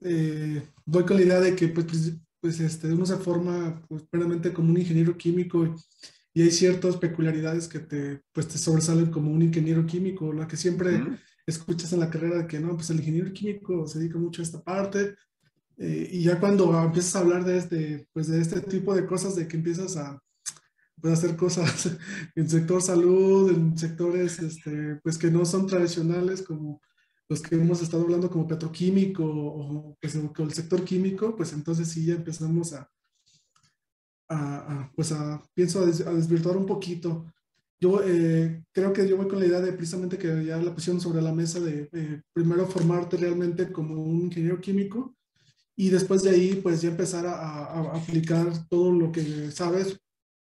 eh, 0.00 0.62
voy 0.84 1.04
con 1.04 1.16
la 1.16 1.22
idea 1.22 1.40
de 1.40 1.54
que, 1.54 1.68
pues, 1.68 1.86
pues, 1.86 2.12
pues 2.40 2.60
este, 2.60 2.92
uno 2.92 3.06
se 3.06 3.16
forma 3.16 3.82
pues, 3.88 4.02
plenamente 4.04 4.52
como 4.52 4.70
un 4.70 4.78
ingeniero 4.78 5.16
químico 5.16 5.74
y 6.32 6.42
hay 6.42 6.50
ciertas 6.50 6.96
peculiaridades 6.96 7.68
que 7.68 7.80
te, 7.80 8.22
pues, 8.32 8.48
te 8.48 8.58
sobresalen 8.58 9.10
como 9.10 9.30
un 9.30 9.42
ingeniero 9.42 9.86
químico, 9.86 10.32
la 10.32 10.48
que 10.48 10.56
siempre 10.56 10.98
mm. 10.98 11.18
escuchas 11.46 11.92
en 11.92 12.00
la 12.00 12.10
carrera 12.10 12.38
de 12.38 12.46
que 12.46 12.58
no, 12.58 12.74
pues 12.74 12.90
el 12.90 12.98
ingeniero 12.98 13.32
químico 13.32 13.86
se 13.86 13.98
dedica 13.98 14.18
mucho 14.18 14.42
a 14.42 14.44
esta 14.44 14.62
parte, 14.62 15.14
eh, 15.82 16.10
y 16.12 16.24
ya 16.24 16.38
cuando 16.38 16.78
empiezas 16.78 17.16
a 17.16 17.20
hablar 17.20 17.42
de 17.42 17.56
este, 17.56 18.06
pues 18.12 18.28
de 18.28 18.38
este 18.38 18.60
tipo 18.60 18.94
de 18.94 19.06
cosas, 19.06 19.34
de 19.34 19.48
que 19.48 19.56
empiezas 19.56 19.96
a 19.96 20.22
pues, 21.00 21.14
hacer 21.14 21.36
cosas 21.36 21.96
en 22.34 22.50
sector 22.50 22.82
salud, 22.82 23.50
en 23.50 23.78
sectores 23.78 24.40
este, 24.40 24.96
pues 25.02 25.16
que 25.16 25.30
no 25.30 25.46
son 25.46 25.66
tradicionales 25.66 26.42
como 26.42 26.82
los 27.30 27.40
que 27.40 27.54
hemos 27.54 27.80
estado 27.80 28.02
hablando 28.02 28.28
como 28.28 28.46
petroquímico 28.46 29.24
o 29.24 29.96
pues, 29.98 30.14
el 30.16 30.52
sector 30.52 30.84
químico, 30.84 31.34
pues 31.34 31.54
entonces 31.54 31.88
sí 31.88 32.04
ya 32.04 32.14
empezamos 32.14 32.74
a, 32.74 32.86
a, 34.28 34.56
a 34.56 34.92
pues 34.94 35.12
a, 35.12 35.42
pienso 35.54 35.80
a, 35.80 35.86
des, 35.86 36.02
a, 36.02 36.12
desvirtuar 36.12 36.58
un 36.58 36.66
poquito. 36.66 37.24
Yo 37.80 38.02
eh, 38.04 38.62
creo 38.70 38.92
que 38.92 39.08
yo 39.08 39.16
voy 39.16 39.28
con 39.28 39.40
la 39.40 39.46
idea 39.46 39.62
de 39.62 39.72
precisamente 39.72 40.18
que 40.18 40.44
ya 40.44 40.58
la 40.58 40.74
pusieron 40.74 41.00
sobre 41.00 41.22
la 41.22 41.32
mesa 41.32 41.58
de 41.58 41.88
eh, 41.90 42.20
primero 42.34 42.66
formarte 42.66 43.16
realmente 43.16 43.72
como 43.72 43.94
un 43.94 44.24
ingeniero 44.24 44.60
químico 44.60 45.16
y 45.80 45.88
después 45.88 46.22
de 46.22 46.28
ahí 46.28 46.60
pues 46.62 46.82
ya 46.82 46.90
empezar 46.90 47.26
a, 47.26 47.32
a, 47.32 47.96
aplicar 47.96 48.52
todo 48.68 48.92
lo 48.92 49.10
que 49.10 49.50
sabes 49.50 49.98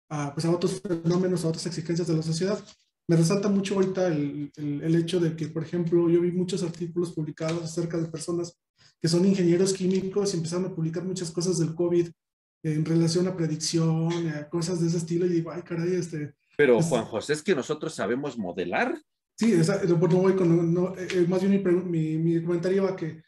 a, 0.09 0.32
pues, 0.32 0.47
a 0.47 0.51
otros 0.53 0.80
fenómenos, 0.80 1.45
a 1.45 1.49
otras 1.49 1.66
exigencias 1.66 2.07
de 2.07 2.14
la 2.14 2.22
sociedad. 2.22 2.64
Me 3.09 3.16
resalta 3.16 3.49
mucho 3.49 3.74
ahorita 3.74 4.07
el, 4.07 4.53
el, 4.55 4.82
el, 4.82 4.95
hecho 4.95 5.18
de 5.18 5.35
que, 5.35 5.49
por 5.49 5.64
ejemplo, 5.64 6.09
yo 6.09 6.20
vi 6.20 6.30
muchos 6.30 6.62
artículos 6.62 7.14
publicados 7.14 7.64
acerca 7.64 7.97
de 7.99 8.07
personas 8.07 8.57
que 9.03 9.09
son 9.09 9.26
ingenieros 9.26 9.72
químicos 9.72 10.32
y 10.32 10.37
empezaron 10.37 10.66
a 10.66 10.74
publicar 10.74 11.03
muchas 11.03 11.32
cosas 11.32 11.59
del 11.59 11.74
COVID 11.74 12.09
en 12.62 12.85
relación 12.85 13.26
a 13.26 13.37
predicción, 13.37 14.28
a 14.28 14.49
cosas 14.49 14.80
de 14.80 14.87
ese 14.87 14.99
estilo, 14.99 15.26
y 15.26 15.30
digo, 15.30 15.51
ay, 15.51 15.62
caray, 15.62 15.97
este... 15.97 16.35
Pero, 16.57 16.78
este, 16.78 16.91
Juan 16.91 17.07
José, 17.07 17.32
es 17.32 17.43
que 17.43 17.57
nosotros 17.57 17.93
sabemos 17.93 18.39
modelar. 18.39 18.97
Sí, 19.37 19.53
esa, 19.53 19.82
no 19.82 19.97
voy 19.97 20.35
con, 20.35 20.72
no, 20.72 20.95
eh, 20.97 21.26
más 21.28 21.43
bien 21.43 21.61
mi, 21.61 22.16
mi, 22.16 22.18
mi 22.18 22.41
comentario 22.41 22.85
va 22.85 22.95
que 22.95 23.20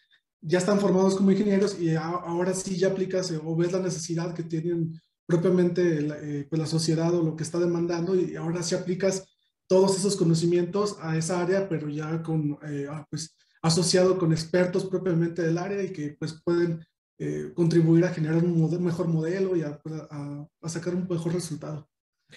ya 0.47 0.59
están 0.59 0.79
formados 0.79 1.17
como 1.17 1.33
ingenieros 1.33 1.79
y 1.81 1.95
ahora 1.97 2.55
sí 2.55 2.77
ya 2.77 2.89
aplicas 2.89 3.31
eh, 3.33 3.41
o 3.43 3.57
ves 3.57 3.73
la 3.73 3.81
necesidad 3.81 4.33
que 4.33 4.45
tienen 4.45 5.01
propiamente 5.27 6.01
la, 6.03 6.17
eh, 6.19 6.47
pues 6.49 6.61
la 6.61 6.67
sociedad 6.67 7.13
o 7.13 7.23
lo 7.23 7.35
que 7.35 7.43
está 7.43 7.59
demandando 7.59 8.15
y 8.15 8.37
ahora 8.37 8.63
sí 8.63 8.77
aplicas 8.77 9.25
todos 9.67 9.99
esos 9.99 10.15
conocimientos 10.15 10.97
a 11.01 11.17
esa 11.17 11.41
área, 11.41 11.69
pero 11.69 11.89
ya 11.89 12.23
con, 12.23 12.57
eh, 12.63 12.87
ah, 12.89 13.05
pues, 13.11 13.35
asociado 13.61 14.17
con 14.19 14.33
expertos 14.33 14.85
propiamente 14.85 15.43
del 15.43 15.59
área 15.59 15.83
y 15.83 15.93
que 15.93 16.17
pues 16.19 16.41
pueden 16.45 16.85
contribuir 17.55 18.05
a 18.05 18.13
generar 18.13 18.45
un 18.45 18.85
mejor 18.85 19.09
modelo 19.09 19.57
y 19.57 19.65
pues, 19.83 19.95
a, 20.11 20.47
a, 20.61 20.69
sacar 20.69 20.95
un 20.95 21.09
mejor 21.09 21.33
resultado. 21.33 21.89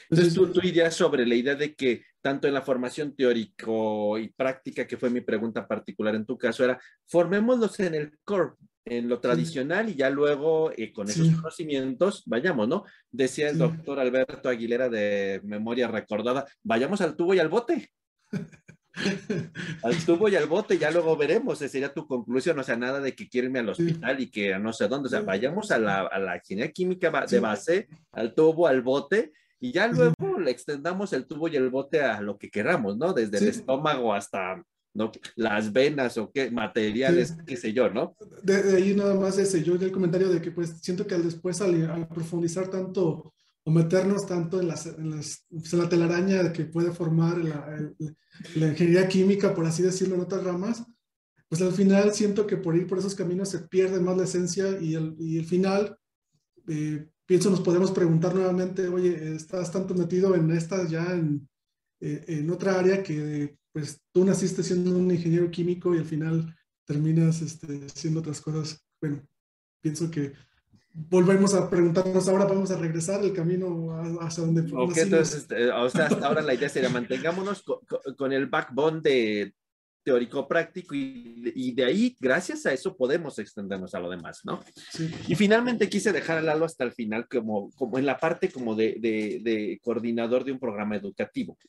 Entonces, 0.09 0.33
tú, 0.33 0.51
tú 0.51 0.61
irías 0.63 0.93
sobre 0.93 1.25
la 1.25 1.35
idea 1.35 1.55
de 1.55 1.73
que 1.75 2.03
tanto 2.21 2.47
en 2.47 2.53
la 2.53 2.61
formación 2.61 3.15
teórico 3.15 4.17
y 4.17 4.29
práctica, 4.29 4.85
que 4.85 4.97
fue 4.97 5.09
mi 5.09 5.21
pregunta 5.21 5.67
particular 5.67 6.15
en 6.15 6.25
tu 6.25 6.37
caso, 6.37 6.63
era 6.63 6.79
formémoslos 7.07 7.79
en 7.79 7.95
el 7.95 8.19
core, 8.23 8.51
en 8.85 9.07
lo 9.07 9.19
tradicional 9.19 9.89
y 9.89 9.95
ya 9.95 10.09
luego 10.09 10.71
eh, 10.75 10.91
con 10.91 11.09
esos 11.09 11.29
conocimientos 11.35 12.23
vayamos, 12.25 12.67
¿no? 12.67 12.85
Decía 13.11 13.49
el 13.49 13.57
doctor 13.57 13.99
Alberto 13.99 14.49
Aguilera 14.49 14.89
de 14.89 15.41
Memoria 15.43 15.87
Recordada, 15.87 16.45
vayamos 16.63 17.01
al 17.01 17.15
tubo 17.15 17.33
y 17.33 17.39
al 17.39 17.49
bote. 17.49 17.89
al 19.83 20.05
tubo 20.05 20.27
y 20.27 20.35
al 20.35 20.47
bote, 20.47 20.77
ya 20.77 20.91
luego 20.91 21.15
veremos, 21.15 21.61
esa 21.61 21.71
sería 21.71 21.93
tu 21.93 22.05
conclusión, 22.07 22.59
o 22.59 22.63
sea, 22.63 22.75
nada 22.75 22.99
de 22.99 23.15
que 23.15 23.29
quiero 23.29 23.45
irme 23.45 23.59
al 23.59 23.69
hospital 23.69 24.19
y 24.19 24.29
que 24.29 24.57
no 24.59 24.73
sé 24.73 24.87
dónde, 24.87 25.07
o 25.07 25.09
sea, 25.09 25.21
vayamos 25.21 25.71
a 25.71 25.79
la, 25.79 26.01
a 26.01 26.19
la 26.19 26.35
ingeniería 26.37 26.71
química 26.71 27.25
de 27.25 27.39
base, 27.39 27.87
al 28.11 28.33
tubo, 28.33 28.67
al 28.67 28.81
bote, 28.81 29.31
y 29.59 29.71
ya 29.71 29.87
luego 29.87 30.39
le 30.39 30.51
extendamos 30.51 31.13
el 31.13 31.25
tubo 31.25 31.47
y 31.47 31.55
el 31.55 31.69
bote 31.69 32.01
a 32.01 32.21
lo 32.21 32.37
que 32.37 32.49
queramos, 32.49 32.97
¿no? 32.97 33.13
Desde 33.13 33.37
el 33.39 33.49
estómago 33.49 34.13
hasta 34.13 34.63
¿no? 34.93 35.11
las 35.35 35.71
venas 35.71 36.17
o 36.17 36.31
qué 36.31 36.49
materiales, 36.49 37.35
qué 37.45 37.57
sé 37.57 37.73
yo, 37.73 37.89
¿no? 37.89 38.15
De, 38.41 38.77
ahí 38.77 38.95
nada 38.95 39.15
más 39.15 39.37
ese, 39.37 39.63
yo 39.63 39.75
el 39.75 39.91
comentario 39.91 40.29
de 40.29 40.41
que 40.41 40.51
pues 40.51 40.77
siento 40.81 41.05
que 41.05 41.15
al 41.15 41.23
después 41.23 41.61
al, 41.61 42.07
profundizar 42.07 42.69
tanto 42.69 43.33
o 43.63 43.71
meternos 43.71 44.25
tanto 44.25 44.61
en, 44.61 44.69
las, 44.69 44.85
en, 44.85 45.09
las, 45.11 45.45
pues, 45.49 45.73
en 45.73 45.79
la 45.79 45.89
telaraña 45.89 46.53
que 46.53 46.65
puede 46.65 46.91
formar 46.91 47.37
la, 47.37 47.91
la, 48.55 48.67
ingeniería 48.67 49.07
química, 49.07 49.53
por 49.53 49.65
así 49.65 49.83
decirlo, 49.83 50.15
en 50.15 50.21
otras 50.21 50.43
ramas, 50.43 50.83
pues 51.49 51.61
al 51.61 51.73
final 51.73 52.13
siento 52.13 52.47
que 52.47 52.57
por 52.57 52.75
ir 52.77 52.87
por 52.87 52.99
esos 52.99 53.15
caminos 53.15 53.49
se 53.49 53.59
pierde 53.59 53.99
más 53.99 54.15
la 54.15 54.23
esencia 54.23 54.79
y 54.79 54.95
el, 54.95 55.15
y 55.19 55.39
el 55.39 55.45
final 55.45 55.97
eh, 56.67 57.09
pienso 57.29 57.51
nos 57.51 57.61
podemos 57.61 57.91
preguntar 57.91 58.33
nuevamente, 58.33 58.87
oye, 58.87 59.35
estás 59.35 59.71
tanto 59.71 59.93
metido 59.93 60.33
en 60.33 60.49
esta 60.49 60.87
ya 60.87 61.13
en, 61.13 61.47
eh, 61.99 62.25
en 62.27 62.49
otra 62.49 62.79
área 62.79 63.03
que 63.03 63.55
pues 63.71 64.01
tú 64.11 64.25
naciste 64.25 64.63
siendo 64.63 64.97
un 64.97 65.11
ingeniero 65.11 65.51
químico 65.51 65.93
y 65.93 65.99
al 65.99 66.05
final 66.05 66.57
terminas 66.85 67.43
este, 67.43 67.85
haciendo 67.85 68.21
otras 68.21 68.41
cosas. 68.41 68.83
Bueno, 68.99 69.21
pienso 69.79 70.09
que 70.09 70.33
volvemos 70.91 71.53
a 71.53 71.69
preguntarnos 71.69 72.27
ahora, 72.27 72.45
vamos 72.45 72.71
a 72.71 72.79
regresar 72.79 73.23
el 73.23 73.31
camino 73.31 73.95
hacia 74.21 74.43
donde 74.43 74.61
Ok, 74.73 74.97
entonces, 74.97 75.41
este, 75.41 75.69
o 75.69 75.87
sea, 75.87 76.07
hasta 76.07 76.25
ahora 76.25 76.41
la 76.41 76.55
idea 76.55 76.67
sería 76.67 76.89
mantengámonos 76.89 77.61
con, 77.61 77.77
con 78.17 78.33
el 78.33 78.47
backbone 78.47 79.01
de, 79.01 79.53
teórico 80.09 80.47
práctico 80.47 80.95
y, 80.95 81.71
de 81.73 81.85
ahí, 81.85 82.17
gracias 82.19 82.65
a 82.65 82.73
eso, 82.73 82.97
podemos 82.97 83.37
extendernos 83.37 83.93
a 83.93 83.99
lo 83.99 84.09
demás, 84.09 84.41
¿no? 84.43 84.59
Y 85.27 85.35
finalmente 85.35 85.87
quise 85.87 86.11
dejar 86.11 86.39
a 86.39 86.41
Lalo 86.41 86.65
hasta 86.65 86.83
el 86.83 86.93
final 86.93 87.27
como, 87.27 87.69
como 87.75 87.99
en 87.99 88.07
la 88.07 88.17
parte 88.17 88.49
como 88.49 88.73
de, 88.73 88.95
de, 88.99 89.79
coordinador 89.83 90.43
de 90.43 90.51
un 90.51 90.59
programa 90.59 90.95
educativo. 90.95 91.59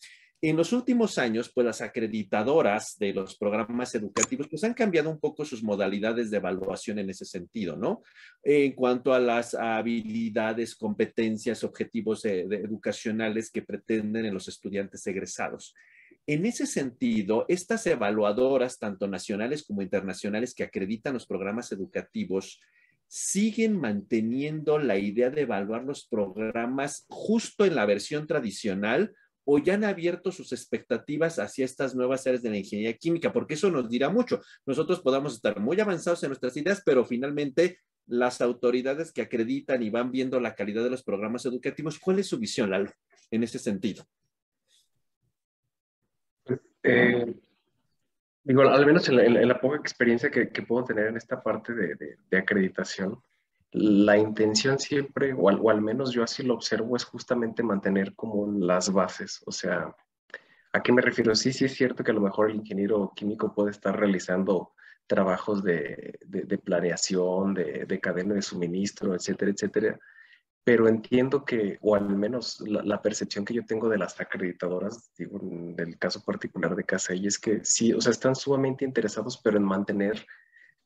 En 0.41 0.57
los 0.57 0.73
últimos 0.73 1.19
años, 1.19 1.53
pues 1.55 1.67
las 1.67 1.83
acreditadoras 1.83 2.97
de 2.99 3.13
los 3.13 3.37
programas 3.37 3.95
educativos 3.95 4.49
pues 4.49 4.65
han 4.65 4.73
cambiado 4.73 5.11
un 5.11 5.21
poco 5.21 5.45
sus 5.45 5.63
modalidades 5.63 6.31
de 6.31 6.39
evaluación 6.39 6.99
en 6.99 7.11
ese 7.11 7.27
sentido, 7.27 7.77
¿no? 7.77 8.03
En 8.43 8.73
cuanto 8.73 9.13
a 9.13 9.21
las 9.21 9.53
habilidades, 9.53 10.75
competencias, 10.77 11.63
objetivos 11.63 12.25
eh, 12.25 12.47
educacionales 12.51 13.51
que 13.51 13.61
pretenden 13.61 14.25
en 14.25 14.33
los 14.33 14.49
estudiantes 14.49 15.07
egresados. 15.07 15.75
En 16.31 16.47
ese 16.47 16.65
sentido, 16.65 17.45
estas 17.49 17.85
evaluadoras, 17.89 18.79
tanto 18.79 19.09
nacionales 19.09 19.65
como 19.65 19.83
internacionales, 19.83 20.55
que 20.55 20.63
acreditan 20.63 21.15
los 21.15 21.27
programas 21.27 21.73
educativos, 21.73 22.61
siguen 23.09 23.77
manteniendo 23.81 24.79
la 24.79 24.97
idea 24.97 25.31
de 25.31 25.41
evaluar 25.41 25.83
los 25.83 26.07
programas 26.07 27.05
justo 27.09 27.65
en 27.65 27.75
la 27.75 27.85
versión 27.85 28.29
tradicional 28.29 29.13
o 29.43 29.59
ya 29.59 29.75
han 29.75 29.83
abierto 29.83 30.31
sus 30.31 30.53
expectativas 30.53 31.41
hacia 31.41 31.65
estas 31.65 31.97
nuevas 31.97 32.25
áreas 32.29 32.45
de 32.45 32.51
la 32.51 32.59
ingeniería 32.59 32.97
química, 32.97 33.33
porque 33.33 33.55
eso 33.55 33.69
nos 33.69 33.91
dirá 33.91 34.09
mucho. 34.09 34.41
Nosotros 34.67 35.01
podamos 35.01 35.35
estar 35.35 35.59
muy 35.59 35.81
avanzados 35.81 36.23
en 36.23 36.29
nuestras 36.29 36.57
ideas, 36.57 36.81
pero 36.87 37.05
finalmente 37.05 37.81
las 38.07 38.41
autoridades 38.41 39.11
que 39.11 39.23
acreditan 39.23 39.83
y 39.83 39.91
van 39.91 40.13
viendo 40.13 40.39
la 40.39 40.55
calidad 40.55 40.85
de 40.85 40.91
los 40.91 41.03
programas 41.03 41.45
educativos, 41.45 41.99
¿cuál 41.99 42.21
es 42.21 42.29
su 42.29 42.39
visión, 42.39 42.71
Lalo, 42.71 42.93
en 43.33 43.43
ese 43.43 43.59
sentido? 43.59 44.07
Eh, 46.83 47.35
digo, 48.43 48.63
al 48.63 48.87
menos 48.87 49.09
en 49.09 49.49
la, 49.49 49.61
poca 49.61 49.77
experiencia 49.77 50.31
que, 50.31 50.47
puedo 50.63 50.85
tener 50.85 51.09
en 51.09 51.17
esta 51.17 51.43
parte 51.43 51.73
de, 51.75 52.39
acreditación, 52.39 53.23
la 53.73 54.17
intención 54.17 54.79
siempre, 54.79 55.33
o 55.33 55.49
al, 55.71 55.81
menos 55.81 56.13
yo 56.13 56.23
así 56.23 56.43
lo 56.43 56.55
observo, 56.55 56.97
es 56.97 57.05
justamente 57.05 57.63
mantener 57.63 58.15
como 58.15 58.51
las 58.59 58.93
bases. 58.93 59.43
O 59.47 59.53
sea, 59.53 59.95
¿a 60.73 60.83
qué 60.83 60.93
me 60.93 61.03
refiero? 61.03 61.35
Sí, 61.35 61.53
sí 61.53 61.67
es 61.67 61.75
cierto 61.75 62.03
que 62.03 62.11
a 62.11 62.15
lo 62.15 62.21
mejor 62.21 62.51
el 62.51 62.57
ingeniero 62.57 63.13
químico 63.15 63.55
puede 63.55 63.71
estar 63.71 63.99
realizando 63.99 64.73
trabajos 65.07 65.63
de, 65.63 66.19
de 66.25 66.59
planeación, 66.59 67.55
de, 67.55 68.01
cadena 68.01 68.35
de 68.35 68.43
suministro, 68.43 69.15
etcétera, 69.15 69.51
etcétera 69.51 69.99
pero 70.71 70.87
entiendo 70.87 71.45
que, 71.45 71.79
o 71.83 71.97
al 71.97 72.09
menos 72.17 72.61
la, 72.61 73.03
percepción 73.03 73.45
que 73.45 73.55
yo 73.55 73.67
tengo 73.67 73.89
de 73.89 73.99
las 73.99 74.21
acreditadoras, 74.21 75.11
digo, 75.19 75.41
en 75.43 75.75
el 75.77 75.99
caso 75.99 76.25
particular 76.25 76.77
de 76.77 76.85
CASAI, 76.85 77.27
es 77.27 77.41
que 77.41 77.65
sí, 77.65 77.93
o 77.93 78.01
sea, 78.01 78.13
están 78.13 78.37
sumamente 78.37 78.85
interesados, 78.85 79.41
pero 79.43 79.57
en 79.57 79.65
mantener 79.65 80.25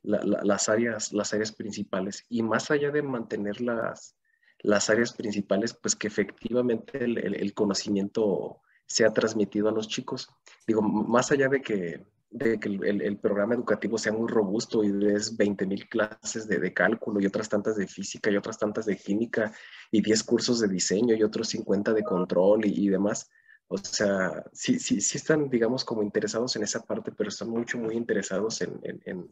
las, 0.02 0.70
áreas, 0.70 1.12
las 1.12 1.34
áreas 1.34 1.52
principales. 1.52 2.24
Y 2.30 2.42
más 2.42 2.70
allá 2.70 2.90
de 2.90 3.02
mantener 3.02 3.60
las, 3.60 4.16
las 4.60 4.88
áreas 4.88 5.12
principales, 5.12 5.74
pues 5.74 5.94
que 5.94 6.06
efectivamente 6.06 7.04
el, 7.04 7.18
el 7.18 7.52
conocimiento 7.52 8.62
sea 8.86 9.12
transmitido 9.12 9.68
a 9.68 9.72
los 9.72 9.88
chicos. 9.88 10.30
Digo, 10.66 10.80
más 10.80 11.30
allá 11.30 11.50
de 11.50 11.60
que 11.60 12.06
de 12.34 12.58
que 12.58 12.68
el, 12.68 13.16
programa 13.18 13.54
educativo 13.54 13.96
sea 13.96 14.12
muy 14.12 14.26
robusto 14.26 14.82
y 14.82 14.90
des 14.90 15.36
20 15.36 15.66
mil 15.66 15.88
clases 15.88 16.48
de, 16.48 16.74
cálculo 16.74 17.20
y 17.20 17.26
otras 17.26 17.48
tantas 17.48 17.76
de 17.76 17.86
física 17.86 18.28
y 18.28 18.36
otras 18.36 18.58
tantas 18.58 18.86
de 18.86 18.96
química 18.96 19.52
y 19.92 20.02
10 20.02 20.24
cursos 20.24 20.58
de 20.58 20.66
diseño 20.66 21.14
y 21.14 21.22
otros 21.22 21.46
50 21.50 21.92
de 21.92 22.02
control 22.02 22.66
y, 22.66 22.88
demás. 22.88 23.30
O 23.68 23.78
sea, 23.78 24.44
sí, 24.52 24.80
sí, 24.80 25.00
sí 25.00 25.16
están, 25.16 25.48
digamos, 25.48 25.84
como 25.84 26.02
interesados 26.02 26.56
en 26.56 26.64
esa 26.64 26.82
parte, 26.82 27.12
pero 27.12 27.28
están 27.28 27.50
mucho, 27.50 27.78
muy 27.78 27.94
interesados 27.94 28.60
en, 28.62 28.80
en, 28.82 29.30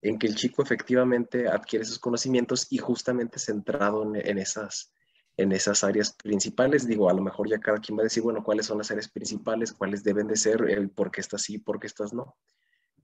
en, 0.00 0.18
que 0.18 0.26
el 0.26 0.36
chico 0.36 0.62
efectivamente 0.62 1.48
adquiere 1.48 1.82
esos 1.82 1.98
conocimientos 1.98 2.66
y 2.70 2.78
justamente 2.78 3.38
centrado 3.38 4.14
en, 4.14 4.38
esas, 4.38 4.94
en 5.36 5.52
esas 5.52 5.84
áreas 5.84 6.12
principales. 6.12 6.86
Digo, 6.86 7.08
a 7.08 7.14
lo 7.14 7.22
mejor 7.22 7.48
ya 7.48 7.58
cada 7.58 7.78
quien 7.78 7.96
va 7.98 8.02
a 8.02 8.04
decir, 8.04 8.22
bueno, 8.22 8.42
cuáles 8.42 8.66
son 8.66 8.78
las 8.78 8.90
áreas 8.90 9.08
principales, 9.08 9.72
cuáles 9.72 10.04
deben 10.04 10.26
de 10.26 10.36
ser, 10.36 10.62
el 10.68 10.90
por 10.90 11.10
qué 11.10 11.20
estas 11.20 11.42
sí, 11.42 11.58
por 11.58 11.80
qué 11.80 11.86
estas 11.86 12.12
no. 12.12 12.36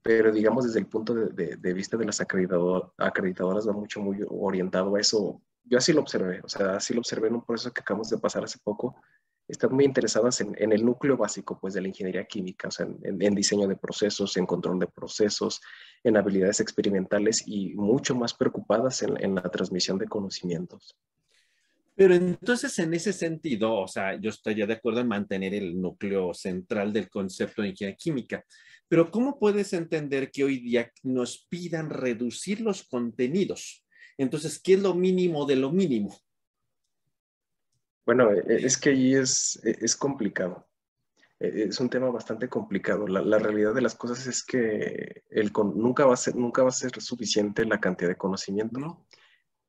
Pero 0.01 0.31
digamos, 0.31 0.65
desde 0.65 0.79
el 0.79 0.87
punto 0.87 1.13
de, 1.13 1.57
de, 1.57 1.73
vista 1.73 1.97
de 1.97 2.05
las 2.05 2.21
acreditadoras 2.21 3.67
va 3.67 3.73
mucho, 3.73 3.99
muy 3.99 4.19
orientado 4.29 4.95
a 4.95 4.99
eso. 4.99 5.41
Yo 5.63 5.77
así 5.77 5.91
lo 5.91 6.01
observé, 6.01 6.39
o 6.43 6.47
sea, 6.47 6.75
así 6.77 6.93
lo 6.93 6.99
observé 6.99 7.27
en 7.27 7.35
un 7.35 7.45
proceso 7.45 7.73
que 7.73 7.81
acabamos 7.81 8.09
de 8.09 8.17
pasar 8.17 8.43
hace 8.43 8.59
poco. 8.63 8.95
Están 9.47 9.73
muy 9.73 9.85
interesadas 9.85 10.39
en, 10.41 10.55
en 10.57 10.71
el 10.71 10.85
núcleo 10.85 11.17
básico, 11.17 11.57
pues, 11.59 11.73
de 11.73 11.81
la 11.81 11.87
ingeniería 11.87 12.25
química, 12.25 12.67
o 12.67 12.71
sea, 12.71 12.85
en, 12.85 13.21
en 13.21 13.35
diseño 13.35 13.67
de 13.67 13.75
procesos, 13.75 14.37
en 14.37 14.45
control 14.45 14.79
de 14.79 14.87
procesos, 14.87 15.61
en 16.03 16.15
habilidades 16.15 16.59
experimentales 16.59 17.43
y 17.45 17.73
mucho 17.75 18.15
más 18.15 18.33
preocupadas 18.33 19.01
en, 19.01 19.21
en 19.21 19.35
la 19.35 19.43
transmisión 19.43 19.97
de 19.97 20.07
conocimientos. 20.07 20.95
Pero 21.97 22.13
entonces, 22.13 22.77
en 22.77 22.93
ese 22.93 23.11
sentido, 23.11 23.73
o 23.73 23.87
sea, 23.87 24.21
yo 24.21 24.29
estaría 24.29 24.67
de 24.67 24.73
acuerdo 24.73 24.99
en 24.99 25.07
mantener 25.07 25.55
el 25.55 25.81
núcleo 25.81 26.31
central 26.31 26.93
del 26.93 27.09
concepto 27.09 27.63
de 27.63 27.69
ingeniería 27.69 27.97
química. 27.97 28.45
Pero 28.87 29.09
¿cómo 29.09 29.39
puedes 29.39 29.73
entender 29.73 30.29
que 30.29 30.43
hoy 30.43 30.59
día 30.59 30.91
nos 31.01 31.47
pidan 31.49 31.89
reducir 31.89 32.61
los 32.61 32.83
contenidos? 32.83 33.83
Entonces, 34.15 34.59
¿qué 34.59 34.75
es 34.75 34.79
lo 34.83 34.93
mínimo 34.93 35.47
de 35.47 35.55
lo 35.55 35.71
mínimo? 35.71 36.15
Bueno, 38.05 38.31
e, 38.31 38.43
e, 38.47 38.65
es 38.67 38.77
que 38.77 38.91
ahí 38.91 39.15
es, 39.15 39.59
e, 39.65 39.77
es 39.81 39.95
complicado. 39.95 40.67
Es 41.39 41.79
un 41.79 41.89
tema 41.89 42.11
bastante 42.11 42.47
complicado. 42.47 43.07
La, 43.07 43.39
realidad 43.39 43.73
de 43.73 43.81
las 43.81 43.95
cosas 43.95 44.27
es 44.27 44.43
que 44.43 45.23
el, 45.31 45.51
nunca, 45.73 46.05
va 46.05 46.13
a 46.13 46.17
ser, 46.17 46.35
nunca 46.35 46.61
va 46.61 46.69
a 46.69 46.71
ser 46.71 47.01
suficiente 47.01 47.65
la 47.65 47.79
cantidad 47.79 48.09
de 48.09 48.17
conocimiento. 48.17 48.79
¿no? 48.79 49.06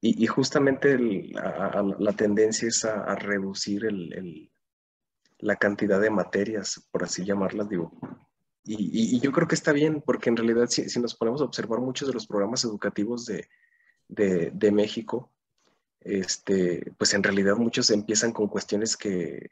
Y, 0.01 0.27
justamente 0.27 0.97
la 0.99 2.13
tendencia 2.17 2.69
es 2.69 2.85
a, 2.85 3.15
reducir 3.17 3.85
el, 3.85 4.51
la 5.39 5.57
cantidad 5.57 6.01
de 6.01 6.11
materias, 6.11 6.87
por 6.93 7.03
así 7.03 7.25
llamarlas, 7.25 7.69
digo. 7.69 7.93
Y, 8.65 9.19
yo 9.21 9.33
creo 9.33 9.49
que 9.49 9.55
está 9.55 9.73
bien, 9.73 10.03
porque 10.03 10.29
en 10.29 10.37
realidad 10.37 10.69
si, 10.69 11.01
nos 11.01 11.17
ponemos 11.17 11.41
a 11.41 11.45
observar 11.45 11.81
muchos 11.81 12.07
de 12.07 12.15
los 12.15 12.27
programas 12.27 12.65
educativos 12.65 13.27
de, 13.27 13.49
de, 14.09 14.71
México, 14.71 15.33
este, 16.01 16.93
pues 16.97 17.15
en 17.15 17.23
realidad 17.23 17.57
muchos 17.57 17.91
empiezan 17.91 18.33
con 18.33 18.47
cuestiones 18.47 18.97
que 18.97 19.49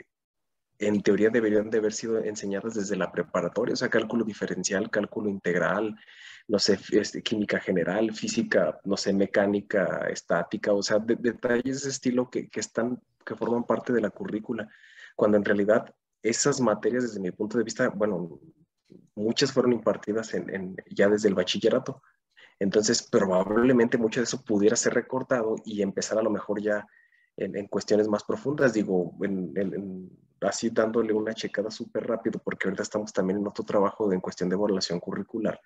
en 0.78 1.02
teoría 1.02 1.30
deberían 1.30 1.70
de 1.70 1.78
haber 1.78 1.92
sido 1.92 2.18
enseñadas 2.18 2.74
desde 2.74 2.96
la 2.96 3.10
preparatoria, 3.10 3.72
o 3.72 3.76
sea, 3.76 3.88
cálculo 3.88 4.24
diferencial, 4.24 4.90
cálculo 4.90 5.30
integral, 5.30 5.98
no 6.48 6.58
sé, 6.58 6.78
este, 6.92 7.22
química 7.22 7.58
general, 7.58 8.12
física, 8.12 8.80
no 8.84 8.96
sé, 8.96 9.12
mecánica, 9.12 10.06
estática, 10.08 10.72
o 10.72 10.82
sea, 10.82 10.98
detalles 10.98 11.82
de 11.82 11.90
estilo 11.90 12.30
que, 12.30 12.48
que, 12.48 12.60
están, 12.60 13.02
que 13.24 13.34
forman 13.34 13.64
parte 13.64 13.92
de 13.92 14.00
la 14.00 14.10
currícula, 14.10 14.68
cuando 15.16 15.36
en 15.36 15.44
realidad 15.44 15.94
esas 16.22 16.60
materias, 16.60 17.04
desde 17.04 17.20
mi 17.20 17.30
punto 17.30 17.58
de 17.58 17.64
vista, 17.64 17.88
bueno, 17.88 18.40
muchas 19.14 19.52
fueron 19.52 19.72
impartidas 19.72 20.34
en, 20.34 20.76
ya 20.90 21.08
desde 21.08 21.28
el 21.28 21.34
bachillerato. 21.34 22.02
Entonces, 22.58 23.02
probablemente 23.02 23.98
mucho 23.98 24.20
de 24.20 24.24
eso 24.24 24.42
pudiera 24.42 24.76
ser 24.76 24.94
recortado 24.94 25.56
y 25.64 25.82
empezar 25.82 26.18
a 26.18 26.22
lo 26.22 26.30
mejor 26.30 26.60
ya 26.62 26.86
en, 27.36 27.66
cuestiones 27.66 28.08
más 28.08 28.24
profundas, 28.24 28.72
digo, 28.72 29.14
así 30.40 30.70
dándole 30.70 31.12
una 31.12 31.34
checada 31.34 31.70
súper 31.70 32.06
rápido, 32.06 32.40
porque 32.42 32.66
ahorita 32.66 32.82
estamos 32.82 33.12
también 33.12 33.40
en 33.40 33.46
otro 33.46 33.64
trabajo 33.64 34.10
en 34.12 34.20
cuestión 34.20 34.48
de 34.48 34.56
evaluación 34.56 35.00
curricular. 35.00 35.60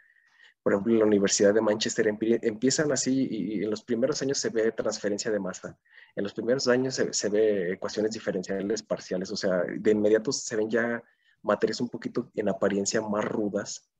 Por 0.62 0.72
ejemplo, 0.72 0.94
la 0.94 1.06
Universidad 1.06 1.54
de 1.54 1.60
Manchester 1.60 2.06
empiezan 2.08 2.92
así 2.92 3.26
y, 3.30 3.64
en 3.64 3.70
los 3.70 3.82
primeros 3.82 4.20
años 4.20 4.38
se 4.38 4.50
ve 4.50 4.72
transferencia 4.72 5.30
de 5.30 5.38
masa. 5.38 5.78
En 6.14 6.22
los 6.24 6.34
primeros 6.34 6.68
años 6.68 6.94
se, 6.94 7.12
se 7.12 7.28
ve 7.30 7.72
ecuaciones 7.72 8.12
diferenciales 8.12 8.82
parciales, 8.82 9.30
o 9.30 9.36
sea, 9.36 9.62
de 9.64 9.90
inmediato 9.90 10.32
se 10.32 10.56
ven 10.56 10.68
ya 10.68 11.02
materias 11.42 11.80
un 11.80 11.88
poquito 11.88 12.30
en 12.34 12.48
apariencia 12.48 13.00
más 13.00 13.24
rudas 13.24 13.90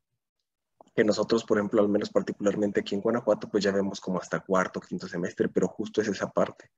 que 0.95 1.05
nosotros, 1.05 1.45
por 1.45 1.59
ejemplo, 1.59 1.81
al 1.81 1.89
menos 1.89 2.11
particularmente 2.11 2.81
aquí 2.81 2.95
en 2.95 3.01
Guanajuato, 3.01 3.49
pues 3.49 3.63
ya 3.63 3.71
vemos 3.71 4.01
como 4.01 4.19
hasta 4.19 4.41
cuarto, 4.41 4.81
quinto 4.81 5.07
semestre, 5.07 5.49
pero 5.49 5.69
justo 5.69 6.01
es 6.03 6.09
esa 6.09 6.31
parte. 6.31 6.71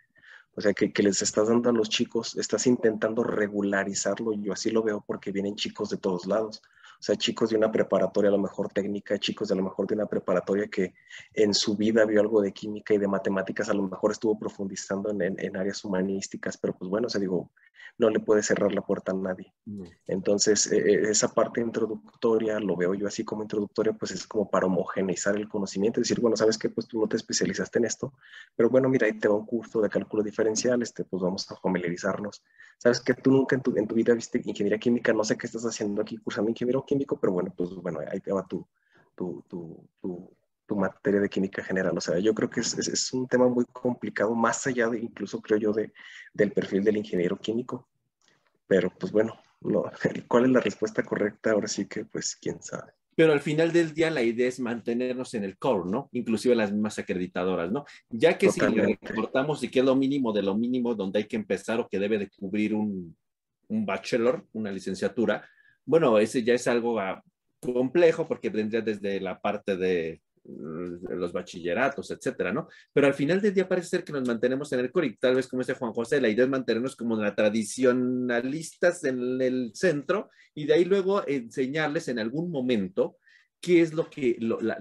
O 0.55 0.61
sea, 0.61 0.75
que, 0.75 0.93
que, 0.93 1.03
les 1.03 1.23
estás 1.23 1.49
dando 1.49 1.71
a 1.71 1.73
los 1.73 1.89
chicos, 1.89 2.37
estás 2.37 2.67
intentando 2.67 3.25
regularizarlo, 3.25 4.35
yo 4.35 4.53
así 4.53 4.71
lo 4.71 4.83
veo 4.83 5.03
porque 5.07 5.33
vienen 5.33 5.57
chicos 5.57 5.89
de 5.89 5.97
todos 5.97 6.27
lados. 6.27 6.63
O 7.03 7.05
sea, 7.05 7.17
chicos 7.17 7.51
de 7.51 7.57
una 7.57 7.73
preparatoria 7.73 8.29
a 8.29 8.33
lo 8.33 8.39
mejor 8.39 8.73
técnica, 8.73 9.19
chicos 9.19 9.49
de 9.49 9.55
a 9.55 9.57
lo 9.57 9.65
mejor 9.65 9.89
de 9.89 9.97
una 9.97 10.07
preparatoria 10.07 10.69
que 10.69 10.95
en 11.35 11.53
su 11.53 11.77
vida 11.77 12.05
vio 12.05 12.21
algo 12.21 12.41
de 12.41 12.53
química 12.53 12.95
y 12.95 12.99
de 12.99 13.09
matemáticas, 13.09 13.69
a 13.69 13.75
lo 13.75 13.83
mejor 13.83 14.13
estuvo 14.13 14.39
profundizando 14.39 15.11
en, 15.11 15.21
en, 15.37 15.57
áreas 15.57 15.85
humanísticas, 15.85 16.57
pero 16.57 16.77
pues 16.79 16.89
bueno, 16.89 17.09
o 17.09 17.11
sea, 17.11 17.21
digo, 17.21 17.51
no 17.99 18.11
le 18.11 18.21
puede 18.21 18.43
cerrar 18.43 18.73
la 18.73 18.83
puerta 18.83 19.13
a 19.13 19.15
nadie. 19.15 19.53
Entonces, 20.07 20.71
eh, 20.73 20.79
eh, 20.79 21.11
esa 21.11 21.29
parte 21.33 21.61
introductoria, 21.61 22.59
lo 22.59 22.77
veo 22.77 22.95
yo 22.95 23.07
así 23.07 23.25
como 23.25 23.43
introductoria, 23.43 23.93
pues 23.93 24.13
es 24.13 24.27
como 24.27 24.51
para 24.51 24.67
homogeneizar 24.67 25.37
el 25.37 25.49
conocimiento, 25.49 26.01
decir, 26.01 26.21
bueno, 26.21 26.37
¿sabes 26.37 26.59
qué? 26.59 26.69
Pues 26.69 26.89
tú 26.89 27.01
no 27.01 27.09
te 27.09 27.17
especializaste 27.17 27.79
en 27.79 27.85
esto, 27.85 28.13
pero 28.57 28.71
bueno, 28.71 28.89
mira, 28.89 29.07
ahí 29.07 29.19
te 29.19 29.29
va 29.29 29.37
un 29.37 29.47
curso 29.47 29.81
de 29.81 29.89
cálculo 29.89 30.23
diferencial, 30.23 30.83
este, 30.83 31.05
pues 31.05 31.23
vamos 31.23 31.51
a 31.51 31.57
familiarizarnos. 31.57 32.43
¿Sabes 32.79 33.01
que 33.01 33.15
Tú 33.15 33.31
nunca 33.31 33.55
en 33.55 33.63
tu, 33.63 33.77
en 33.77 33.87
tu 33.87 33.95
vida 33.95 34.15
viste 34.15 34.43
ingeniería 34.45 34.79
química, 34.79 35.13
no 35.13 35.23
sé 35.23 35.37
qué 35.37 35.47
estás 35.47 35.65
haciendo 35.65 36.03
aquí 36.03 36.17
cursando 36.17 36.51
ingeniería 36.51 36.83
químico, 36.87 37.19
pero 37.21 37.33
bueno, 37.33 37.53
pues 37.57 37.71
bueno, 37.77 38.01
ahí 38.11 38.21
te 38.21 38.33
va 38.33 38.45
tu, 38.47 38.67
tu, 39.15 39.45
tu, 39.49 39.89
tu, 40.01 40.31
materia 40.77 41.21
de 41.21 41.29
química 41.29 41.63
general. 41.63 41.97
O 41.97 42.01
sea, 42.01 42.19
yo 42.19 42.35
creo 42.35 42.51
que 42.51 42.61
es, 42.61 42.77
es, 42.77 43.13
un 43.13 43.27
tema 43.29 43.49
muy 43.49 43.65
complicado, 43.73 44.35
más 44.35 44.67
allá 44.67 44.89
de, 44.89 45.01
incluso 45.01 45.41
creo 45.41 45.59
yo, 45.59 45.73
de, 45.73 45.93
del 46.33 46.53
perfil 46.53 46.85
del 46.85 46.97
ingeniero 46.97 47.39
químico. 47.39 47.89
Pero 48.67 48.91
pues 48.99 49.13
bueno, 49.13 49.39
no, 49.61 49.85
¿cuál 50.29 50.45
es 50.45 50.51
la 50.51 50.61
respuesta 50.61 51.03
correcta? 51.03 51.53
Ahora 51.53 51.69
sí 51.69 51.87
que 51.87 52.05
pues 52.05 52.37
quién 52.37 52.63
sabe. 52.63 52.93
Pero 53.15 53.33
al 53.33 53.41
final 53.41 53.73
del 53.73 53.93
día 53.93 54.11
la 54.11 54.23
idea 54.23 54.49
es 54.49 54.59
mantenernos 54.59 55.35
en 55.35 55.45
el 55.45 55.59
core, 55.59 55.91
¿no? 55.91 56.09
Inclusive 56.13 56.55
las 56.55 56.73
mismas 56.73 56.99
acreditadoras, 56.99 57.71
¿no? 57.71 57.85
Ya 58.09 58.39
que 58.39 58.51
si 58.51 58.61
reportamos 58.61 59.63
y 59.63 59.69
que 59.69 59.81
es 59.81 59.85
lo 59.85 59.95
mínimo 59.95 60.33
de 60.33 60.43
lo 60.43 60.57
mínimo 60.57 60.95
donde 60.95 61.19
hay 61.19 61.27
que 61.27 61.37
empezar 61.37 61.79
o 61.79 61.89
que 61.89 61.99
debe 61.99 62.19
de 62.19 62.31
cubrir 62.31 62.75
un, 62.75 63.15
un 63.69 63.87
bachelor, 63.87 64.47
una 64.55 64.73
licenciatura, 64.73 65.47
bueno, 65.85 66.19
ese 66.19 66.43
ya 66.43 66.55
es 66.55 66.67
algo 66.69 66.99
ah, 67.01 67.23
complejo 67.61 68.27
porque 68.27 68.49
vendría 68.51 68.81
desde 68.81 69.21
la 69.21 69.41
parte 69.41 69.77
de 69.77 70.23
los 70.45 71.33
bachilleratos, 71.33 72.11
etcétera, 72.11 72.53
¿no? 72.53 72.69
Pero 72.93 73.07
al 73.07 73.15
final 73.15 73.41
del 73.41 73.55
día 73.55 73.69
parece 73.69 74.03
que 74.03 74.13
nos 74.13 74.27
mantenemos 74.27 74.73
en 74.73 74.81
el 74.81 74.91
core 74.91 75.07
y 75.09 75.17
tal 75.17 75.37
vez 75.37 75.47
como 75.47 75.63
dice 75.63 75.75
Juan 75.75 75.93
José, 75.93 76.21
la 76.21 76.29
idea 76.29 76.45
es 76.45 76.51
mantenernos 76.51 76.97
como 76.97 77.17
la 77.17 77.35
tradicionalistas 77.35 79.05
en 79.05 79.41
el 79.41 79.71
centro 79.75 80.31
y 80.55 80.65
de 80.65 80.75
ahí 80.75 80.85
luego 80.85 81.27
enseñarles 81.27 82.09
en 82.09 82.19
algún 82.19 82.51
momento 82.51 83.17
qué 83.61 83.81
es 83.81 83.95
lo 83.95 84.11
que, 84.11 84.39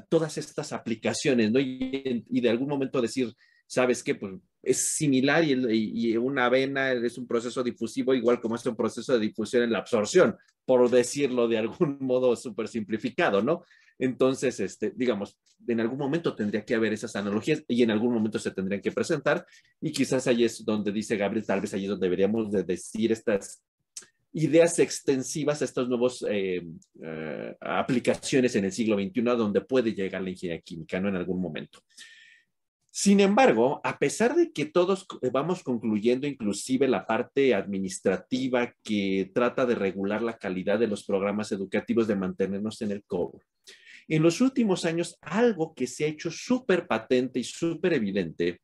todas 0.09 0.37
estas 0.39 0.73
aplicaciones, 0.73 1.51
¿no? 1.51 1.59
Y, 1.59 2.25
y, 2.27 2.41
de 2.41 2.49
algún 2.49 2.67
momento 2.67 2.99
decir, 2.99 3.31
¿sabes 3.67 4.03
qué? 4.03 4.15
Pues 4.15 4.33
es 4.63 4.95
similar 4.95 5.43
y, 5.43 6.17
una 6.17 6.49
vena 6.49 6.91
es 6.91 7.17
un 7.17 7.27
proceso 7.27 7.63
difusivo 7.63 8.13
igual 8.13 8.39
como 8.39 8.55
es 8.55 8.65
un 8.65 8.75
proceso 8.75 9.13
de 9.13 9.19
difusión 9.19 9.63
en 9.63 9.71
la 9.71 9.79
absorción, 9.79 10.37
por 10.65 10.89
decirlo 10.89 11.47
de 11.47 11.57
algún 11.57 11.97
modo 12.01 12.35
súper 12.35 12.67
simplificado, 12.67 13.41
¿no? 13.41 13.63
Entonces, 14.01 14.59
este, 14.59 14.91
digamos, 14.95 15.37
en 15.67 15.79
algún 15.79 15.99
momento 15.99 16.35
tendría 16.35 16.65
que 16.65 16.73
haber 16.73 16.91
esas 16.91 17.15
analogías 17.15 17.63
y 17.67 17.83
en 17.83 17.91
algún 17.91 18.11
momento 18.11 18.39
se 18.39 18.49
tendrían 18.49 18.81
que 18.81 18.91
presentar 18.91 19.45
y 19.79 19.91
quizás 19.91 20.25
ahí 20.25 20.43
es 20.43 20.65
donde 20.65 20.91
dice 20.91 21.17
Gabriel, 21.17 21.45
tal 21.45 21.61
vez 21.61 21.71
ahí 21.75 21.83
es 21.83 21.89
donde 21.89 22.07
deberíamos 22.07 22.51
de 22.51 22.63
decir 22.63 23.11
estas 23.11 23.63
ideas 24.33 24.79
extensivas, 24.79 25.61
estas 25.61 25.87
nuevas 25.87 26.25
eh, 26.27 26.65
eh, 26.99 27.55
aplicaciones 27.61 28.55
en 28.55 28.65
el 28.65 28.71
siglo 28.71 28.95
XXI, 28.95 29.21
donde 29.21 29.61
puede 29.61 29.93
llegar 29.93 30.23
la 30.23 30.31
ingeniería 30.31 30.63
química, 30.63 30.99
¿no? 30.99 31.09
En 31.09 31.17
algún 31.17 31.39
momento. 31.39 31.83
Sin 32.89 33.19
embargo, 33.19 33.81
a 33.83 33.99
pesar 33.99 34.35
de 34.35 34.51
que 34.51 34.65
todos 34.65 35.05
vamos 35.31 35.61
concluyendo 35.61 36.25
inclusive 36.25 36.87
la 36.87 37.05
parte 37.05 37.53
administrativa 37.53 38.73
que 38.83 39.29
trata 39.31 39.67
de 39.67 39.75
regular 39.75 40.23
la 40.23 40.39
calidad 40.39 40.79
de 40.79 40.87
los 40.87 41.05
programas 41.05 41.51
educativos, 41.51 42.07
de 42.07 42.15
mantenernos 42.15 42.81
en 42.81 42.91
el 42.91 43.03
cobre, 43.03 43.45
en 44.07 44.23
los 44.23 44.41
últimos 44.41 44.85
años 44.85 45.17
algo 45.21 45.73
que 45.73 45.87
se 45.87 46.05
ha 46.05 46.07
hecho 46.07 46.31
súper 46.31 46.87
patente 46.87 47.39
y 47.39 47.43
súper 47.43 47.93
evidente 47.93 48.61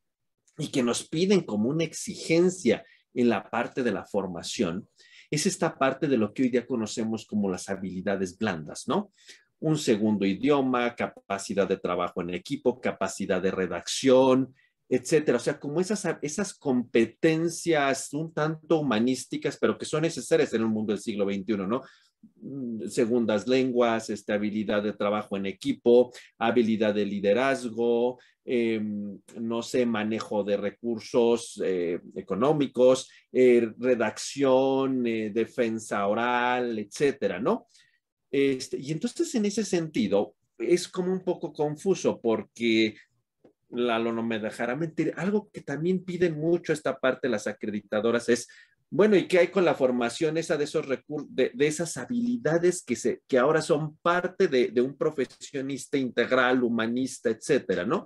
y 0.57 0.67
que 0.69 0.83
nos 0.83 1.07
piden 1.07 1.41
como 1.41 1.69
una 1.69 1.83
exigencia 1.83 2.85
en 3.13 3.29
la 3.29 3.49
parte 3.49 3.83
de 3.83 3.91
la 3.91 4.05
formación 4.05 4.87
es 5.29 5.45
esta 5.45 5.77
parte 5.77 6.07
de 6.07 6.17
lo 6.17 6.33
que 6.33 6.43
hoy 6.43 6.49
día 6.49 6.65
conocemos 6.65 7.25
como 7.25 7.49
las 7.49 7.69
habilidades 7.69 8.37
blandas, 8.37 8.87
¿no? 8.87 9.11
un 9.59 9.77
segundo 9.77 10.25
idioma, 10.25 10.95
capacidad 10.95 11.67
de 11.67 11.77
trabajo 11.77 12.21
en 12.21 12.31
equipo, 12.31 12.79
capacidad 12.79 13.41
de 13.41 13.51
redacción, 13.51 14.53
etcétera. 14.89 15.37
O 15.37 15.41
sea, 15.41 15.59
como 15.59 15.81
esas, 15.81 16.07
esas 16.21 16.53
competencias 16.53 18.13
un 18.13 18.33
tanto 18.33 18.79
humanísticas, 18.79 19.57
pero 19.57 19.77
que 19.77 19.85
son 19.85 20.03
necesarias 20.03 20.53
en 20.53 20.61
el 20.61 20.67
mundo 20.67 20.93
del 20.93 21.01
siglo 21.01 21.25
XXI, 21.25 21.57
¿no? 21.67 21.81
Mm, 22.41 22.87
segundas 22.87 23.47
lenguas, 23.47 24.09
este, 24.09 24.33
habilidad 24.33 24.83
de 24.83 24.93
trabajo 24.93 25.37
en 25.37 25.47
equipo, 25.47 26.13
habilidad 26.37 26.93
de 26.93 27.05
liderazgo, 27.05 28.19
em, 28.45 29.19
no 29.39 29.61
sé, 29.61 29.85
manejo 29.85 30.43
de 30.43 30.57
recursos 30.57 31.61
eh, 31.63 31.99
económicos, 32.15 33.09
eh, 33.31 33.69
redacción, 33.77 35.05
eh, 35.07 35.31
defensa 35.33 36.07
oral, 36.07 36.77
etcétera, 36.79 37.39
¿no? 37.39 37.67
Este, 38.31 38.77
y 38.79 38.91
entonces 38.91 39.33
en 39.35 39.45
ese 39.45 39.65
sentido 39.65 40.35
es 40.57 40.87
como 40.87 41.11
un 41.11 41.23
poco 41.23 41.51
confuso 41.53 42.19
porque 42.21 42.95
Lalo 43.69 44.13
no 44.13 44.23
me 44.23 44.39
dejará 44.39 44.75
mentir. 44.75 45.13
Algo 45.17 45.49
que 45.51 45.61
también 45.61 46.03
piden 46.05 46.39
mucho 46.39 46.71
esta 46.71 46.99
parte 46.99 47.29
las 47.29 47.47
acreditadoras 47.47 48.29
es, 48.29 48.47
bueno, 48.89 49.15
¿y 49.15 49.27
qué 49.27 49.39
hay 49.39 49.47
con 49.49 49.65
la 49.65 49.75
formación 49.75 50.37
esa 50.37 50.57
de 50.57 50.63
esos 50.63 50.85
recursos, 50.85 51.27
de, 51.31 51.51
esas 51.59 51.97
habilidades 51.97 52.83
que, 52.83 52.95
se, 52.95 53.21
que 53.27 53.37
ahora 53.37 53.61
son 53.61 53.97
parte 53.97 54.47
de, 54.47 54.69
de, 54.69 54.81
un 54.81 54.97
profesionista 54.97 55.97
integral, 55.97 56.63
humanista, 56.63 57.29
etcétera, 57.29 57.85
¿no? 57.85 58.05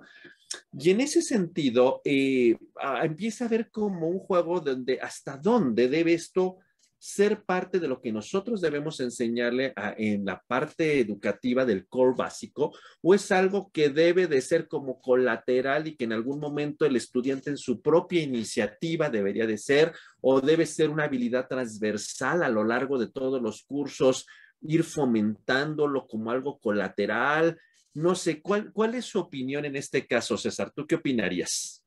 Y 0.78 0.90
en 0.90 1.00
ese 1.00 1.22
sentido, 1.22 2.00
eh, 2.04 2.56
empieza 3.02 3.44
a 3.44 3.48
ver 3.48 3.70
como 3.70 4.08
un 4.08 4.18
juego 4.18 4.60
donde 4.60 5.00
hasta 5.00 5.36
dónde 5.36 5.88
debe 5.88 6.14
esto 6.14 6.58
ser 7.04 7.42
parte 7.42 7.80
de 7.80 7.88
lo 7.88 8.00
que 8.00 8.12
nosotros 8.12 8.60
debemos 8.60 9.00
enseñarle 9.00 9.74
en 9.96 10.24
la 10.24 10.40
parte 10.40 11.00
educativa 11.00 11.64
del 11.64 11.88
core 11.88 12.14
básico 12.16 12.72
o 13.02 13.12
es 13.12 13.32
algo 13.32 13.72
que 13.72 13.88
debe 13.88 14.28
de 14.28 14.40
ser 14.40 14.68
como 14.68 15.00
colateral 15.00 15.88
y 15.88 15.96
que 15.96 16.04
en 16.04 16.12
algún 16.12 16.38
momento 16.38 16.86
el 16.86 16.94
estudiante 16.94 17.50
en 17.50 17.56
su 17.56 17.82
propia 17.82 18.22
iniciativa 18.22 19.10
debería 19.10 19.48
de 19.48 19.58
ser 19.58 19.92
o 20.20 20.40
debe 20.40 20.64
ser 20.64 20.90
una 20.90 21.02
habilidad 21.02 21.48
transversal 21.48 22.44
a 22.44 22.48
lo 22.48 22.62
largo 22.62 23.00
de 23.00 23.10
todos 23.10 23.42
los 23.42 23.64
cursos, 23.64 24.24
ir 24.60 24.84
fomentándolo 24.84 26.06
como 26.06 26.30
algo 26.30 26.60
colateral. 26.60 27.58
No 27.94 28.14
sé, 28.14 28.40
¿cuál, 28.40 28.72
cuál 28.72 28.94
es 28.94 29.06
su 29.06 29.18
opinión 29.18 29.64
en 29.64 29.74
este 29.74 30.06
caso, 30.06 30.36
César? 30.36 30.70
¿Tú 30.70 30.86
qué 30.86 30.94
opinarías? 30.94 31.84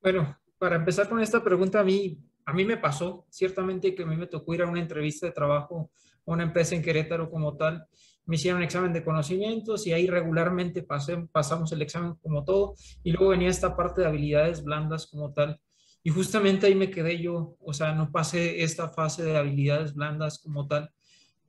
Bueno, 0.00 0.40
para 0.56 0.76
empezar 0.76 1.10
con 1.10 1.20
esta 1.20 1.44
pregunta, 1.44 1.80
a 1.80 1.84
mí 1.84 2.18
a 2.44 2.52
mí 2.52 2.64
me 2.64 2.76
pasó, 2.76 3.26
ciertamente 3.30 3.94
que 3.94 4.02
a 4.02 4.06
mí 4.06 4.16
me 4.16 4.26
tocó 4.26 4.54
ir 4.54 4.62
a 4.62 4.66
una 4.66 4.80
entrevista 4.80 5.26
de 5.26 5.32
trabajo 5.32 5.90
a 6.26 6.32
una 6.32 6.42
empresa 6.42 6.74
en 6.74 6.82
Querétaro 6.82 7.30
como 7.30 7.56
tal, 7.56 7.86
me 8.26 8.36
hicieron 8.36 8.58
un 8.58 8.64
examen 8.64 8.92
de 8.92 9.02
conocimientos 9.02 9.86
y 9.86 9.92
ahí 9.92 10.06
regularmente 10.06 10.82
pasé, 10.82 11.16
pasamos 11.32 11.72
el 11.72 11.82
examen 11.82 12.14
como 12.22 12.44
todo 12.44 12.74
y 13.02 13.10
luego 13.12 13.30
venía 13.30 13.48
esta 13.48 13.76
parte 13.76 14.02
de 14.02 14.06
habilidades 14.06 14.62
blandas 14.62 15.06
como 15.06 15.32
tal. 15.32 15.60
Y 16.02 16.10
justamente 16.10 16.66
ahí 16.66 16.74
me 16.74 16.90
quedé 16.90 17.20
yo, 17.20 17.56
o 17.60 17.72
sea, 17.72 17.92
no 17.92 18.10
pasé 18.10 18.62
esta 18.62 18.88
fase 18.88 19.24
de 19.24 19.36
habilidades 19.36 19.94
blandas 19.94 20.38
como 20.38 20.66
tal, 20.66 20.90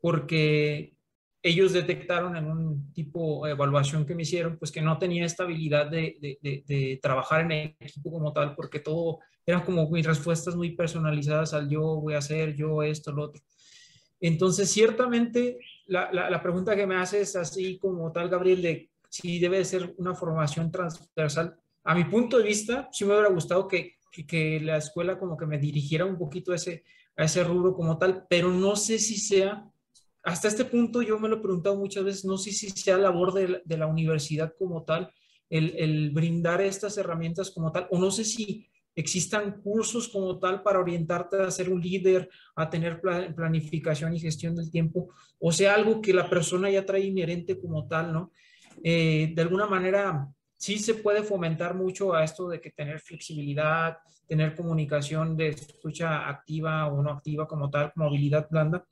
porque 0.02 0.96
ellos 1.44 1.74
detectaron 1.74 2.36
en 2.36 2.46
un 2.46 2.92
tipo 2.94 3.46
de 3.46 3.52
evaluación 3.52 4.06
que 4.06 4.14
me 4.14 4.24
hicieron, 4.24 4.58
pues 4.58 4.72
que 4.72 4.82
no 4.82 4.98
tenía 4.98 5.26
esta 5.26 5.44
habilidad 5.44 5.90
de, 5.90 6.18
de, 6.20 6.64
de, 6.68 7.00
trabajar 7.02 7.42
en 7.42 7.76
equipo 7.80 8.12
como 8.12 8.34
tal, 8.34 8.56
porque 8.56 8.80
todo 8.80 9.20
eran 9.46 9.64
como 9.64 9.90
mis 9.90 10.06
respuestas 10.06 10.56
muy 10.56 10.76
personalizadas 10.76 11.54
al 11.54 11.70
yo 11.70 11.82
voy 11.82 12.14
a 12.14 12.20
hacer, 12.20 12.56
yo 12.56 12.84
esto, 12.84 13.12
lo 13.12 13.24
otro. 13.24 13.42
Entonces, 14.20 14.70
ciertamente, 14.70 15.58
la, 15.88 16.12
la, 16.12 16.30
la 16.30 16.42
pregunta 16.42 16.76
que 16.76 16.86
me 16.86 16.96
hace 16.96 17.22
es 17.22 17.36
así 17.36 17.80
como 17.80 18.12
tal, 18.12 18.30
Gabriel, 18.30 18.62
de 18.62 18.92
si 19.10 19.40
debe 19.40 19.66
ser 19.66 19.94
una 19.98 20.16
formación 20.16 20.72
transversal. 20.72 21.56
A 21.84 21.96
mi 21.96 22.06
punto 22.06 22.38
de 22.38 22.44
vista, 22.44 22.88
sí 22.92 23.04
me 23.04 23.14
hubiera 23.14 23.30
gustado 23.30 23.68
que, 23.68 23.96
que, 24.28 24.60
la 24.62 24.78
escuela 24.78 25.20
como 25.20 25.36
que 25.36 25.46
me 25.46 25.58
dirigiera 25.58 26.06
un 26.06 26.18
poquito 26.18 26.52
a 26.52 26.56
ese, 26.56 26.84
a 27.18 27.26
ese 27.26 27.44
rubro 27.44 27.74
como 27.74 27.98
tal, 27.98 28.26
pero 28.30 28.50
no 28.50 28.76
sé 28.76 29.00
si 29.00 29.18
sea 29.18 29.66
hasta 30.24 30.48
este 30.48 30.66
punto 30.66 31.02
yo 31.02 31.20
me 31.20 31.28
lo 31.28 31.38
he 31.38 31.42
preguntado 31.42 31.76
muchas 31.76 32.04
veces, 32.04 32.26
no 32.26 32.38
sé 32.38 32.52
si 32.52 32.70
sea 32.70 32.98
labor 32.98 33.34
de, 33.34 33.62
de 33.66 33.78
la 33.78 33.88
universidad 33.88 34.54
como 34.58 34.84
tal, 34.84 35.12
el, 35.50 35.74
el, 35.78 36.12
brindar 36.12 36.62
estas 36.62 36.98
herramientas 36.98 37.52
como 37.52 37.72
tal, 37.72 37.88
o 37.90 38.00
no 38.00 38.12
sé 38.12 38.24
si 38.24 38.70
existan 38.96 39.62
cursos 39.62 40.08
como 40.10 40.38
tal 40.40 40.62
para 40.64 40.80
orientarte 40.80 41.42
a 41.42 41.52
ser 41.52 41.70
un 41.70 41.82
líder, 41.82 42.30
a 42.56 42.70
tener 42.70 43.02
planificación 43.02 44.14
y 44.14 44.20
gestión 44.20 44.56
del 44.56 44.72
tiempo, 44.72 45.10
o 45.40 45.52
sea, 45.52 45.76
algo 45.76 46.02
que 46.02 46.14
la 46.14 46.30
persona 46.30 46.70
ya 46.70 46.86
trae 46.86 47.02
inherente 47.02 47.60
como 47.60 47.88
tal, 47.88 48.14
¿no? 48.14 48.32
Eh, 48.84 49.32
de 49.36 49.42
alguna 49.42 49.68
manera, 49.68 50.28
sí 50.58 50.78
se 50.78 50.96
puede 50.96 51.24
fomentar 51.24 51.74
mucho 51.76 52.14
a 52.14 52.24
esto 52.24 52.48
de 52.48 52.62
que 52.62 52.72
tener 52.72 53.00
flexibilidad, 53.00 53.98
tener 54.28 54.56
comunicación 54.56 55.36
de 55.36 55.50
escucha 55.50 56.30
activa 56.30 56.88
o 56.88 57.02
no 57.02 57.12
activa 57.12 57.48
como 57.48 57.70
tal, 57.70 57.92
movilidad 57.96 58.48
blanda, 58.50 58.86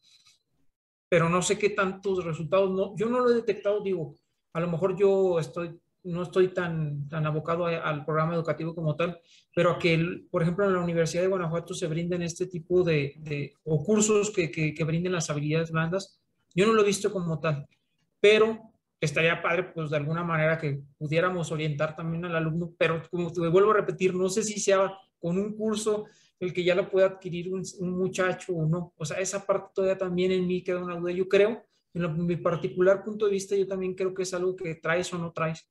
pero 1.08 1.30
no 1.30 1.41
sé 1.41 1.58
qué 1.58 1.72
tantos 1.72 2.24
resultados, 2.24 2.72
no, 2.72 2.95
yo 2.95 3.08
no 3.08 3.20
lo 3.20 3.32
he 3.32 3.36
detectado, 3.36 3.82
digo, 3.82 4.16
a 4.54 4.60
lo 4.60 4.70
mejor 4.70 4.97
yo 4.97 5.39
estoy, 5.39 5.80
no 6.04 6.24
estoy 6.24 6.50
tan, 6.50 7.08
tan 7.10 7.26
abocado 7.26 7.66
al 7.66 8.06
programa 8.06 8.36
educativo 8.36 8.74
como 8.74 8.95
tal, 8.95 9.20
pero 9.54 9.72
a 9.72 9.80
que, 9.80 10.26
por 10.32 10.41
ejemplo, 10.41 10.66
en 10.66 10.74
la 10.74 10.80
Universidad 10.80 11.24
de 11.24 11.30
Guanajuato 11.30 11.74
se 11.74 11.88
brinden 11.88 12.22
este 12.22 12.47
tipo 12.47 12.84
de, 12.84 13.16
de 13.20 13.54
cursos 13.64 14.32
que, 14.32 14.50
que, 14.52 14.84
brinden 14.84 15.14
las 15.14 15.30
habilidades 15.30 15.72
blandas, 15.72 16.20
yo 16.56 16.66
no 16.66 16.74
lo 16.74 16.82
he 16.82 16.86
visto 16.86 17.12
como 17.12 17.39
tal, 17.39 17.68
pero 18.20 18.60
estaría 19.00 19.41
padre, 19.41 19.72
pues 19.74 19.89
de 19.89 19.97
alguna 19.97 20.24
manera 20.24 20.58
que 20.58 20.82
pudiéramos 20.97 21.52
orientar 21.52 21.95
también 21.95 22.26
al 22.26 22.36
alumno, 22.36 22.74
pero 22.78 23.02
como 23.10 23.32
te 23.32 23.47
vuelvo 23.47 23.72
a 23.72 23.76
repetir, 23.76 24.14
no 24.14 24.30
sé 24.30 24.43
si 24.43 24.60
sea 24.60 24.91
con 25.20 25.38
un 25.38 25.56
curso 25.56 26.06
el 26.39 26.54
que 26.54 26.64
ya 26.64 26.76
lo 26.76 26.89
pueda 26.89 27.08
adquirir 27.08 27.54
un, 27.54 27.64
un, 27.80 27.97
muchacho 27.97 28.54
o 28.54 28.66
no. 28.66 28.93
O 28.97 29.06
sea, 29.06 29.20
esa 29.20 29.45
parte 29.45 29.72
todavía 29.76 29.97
también 29.97 30.32
en 30.32 30.47
mí 30.47 30.64
queda 30.64 30.82
una 30.82 30.95
duda. 30.95 31.12
Yo 31.12 31.28
creo, 31.28 31.66
en, 31.93 32.26
mi 32.26 32.38
particular 32.38 33.04
punto 33.04 33.26
de 33.26 33.32
vista, 33.32 33.56
yo 33.56 33.68
también 33.68 33.93
creo 33.93 34.14
que 34.14 34.24
es 34.24 34.34
algo 34.34 34.56
que 34.56 34.76
traes 34.76 35.14
o 35.14 35.18
no 35.18 35.32
traes 35.34 35.70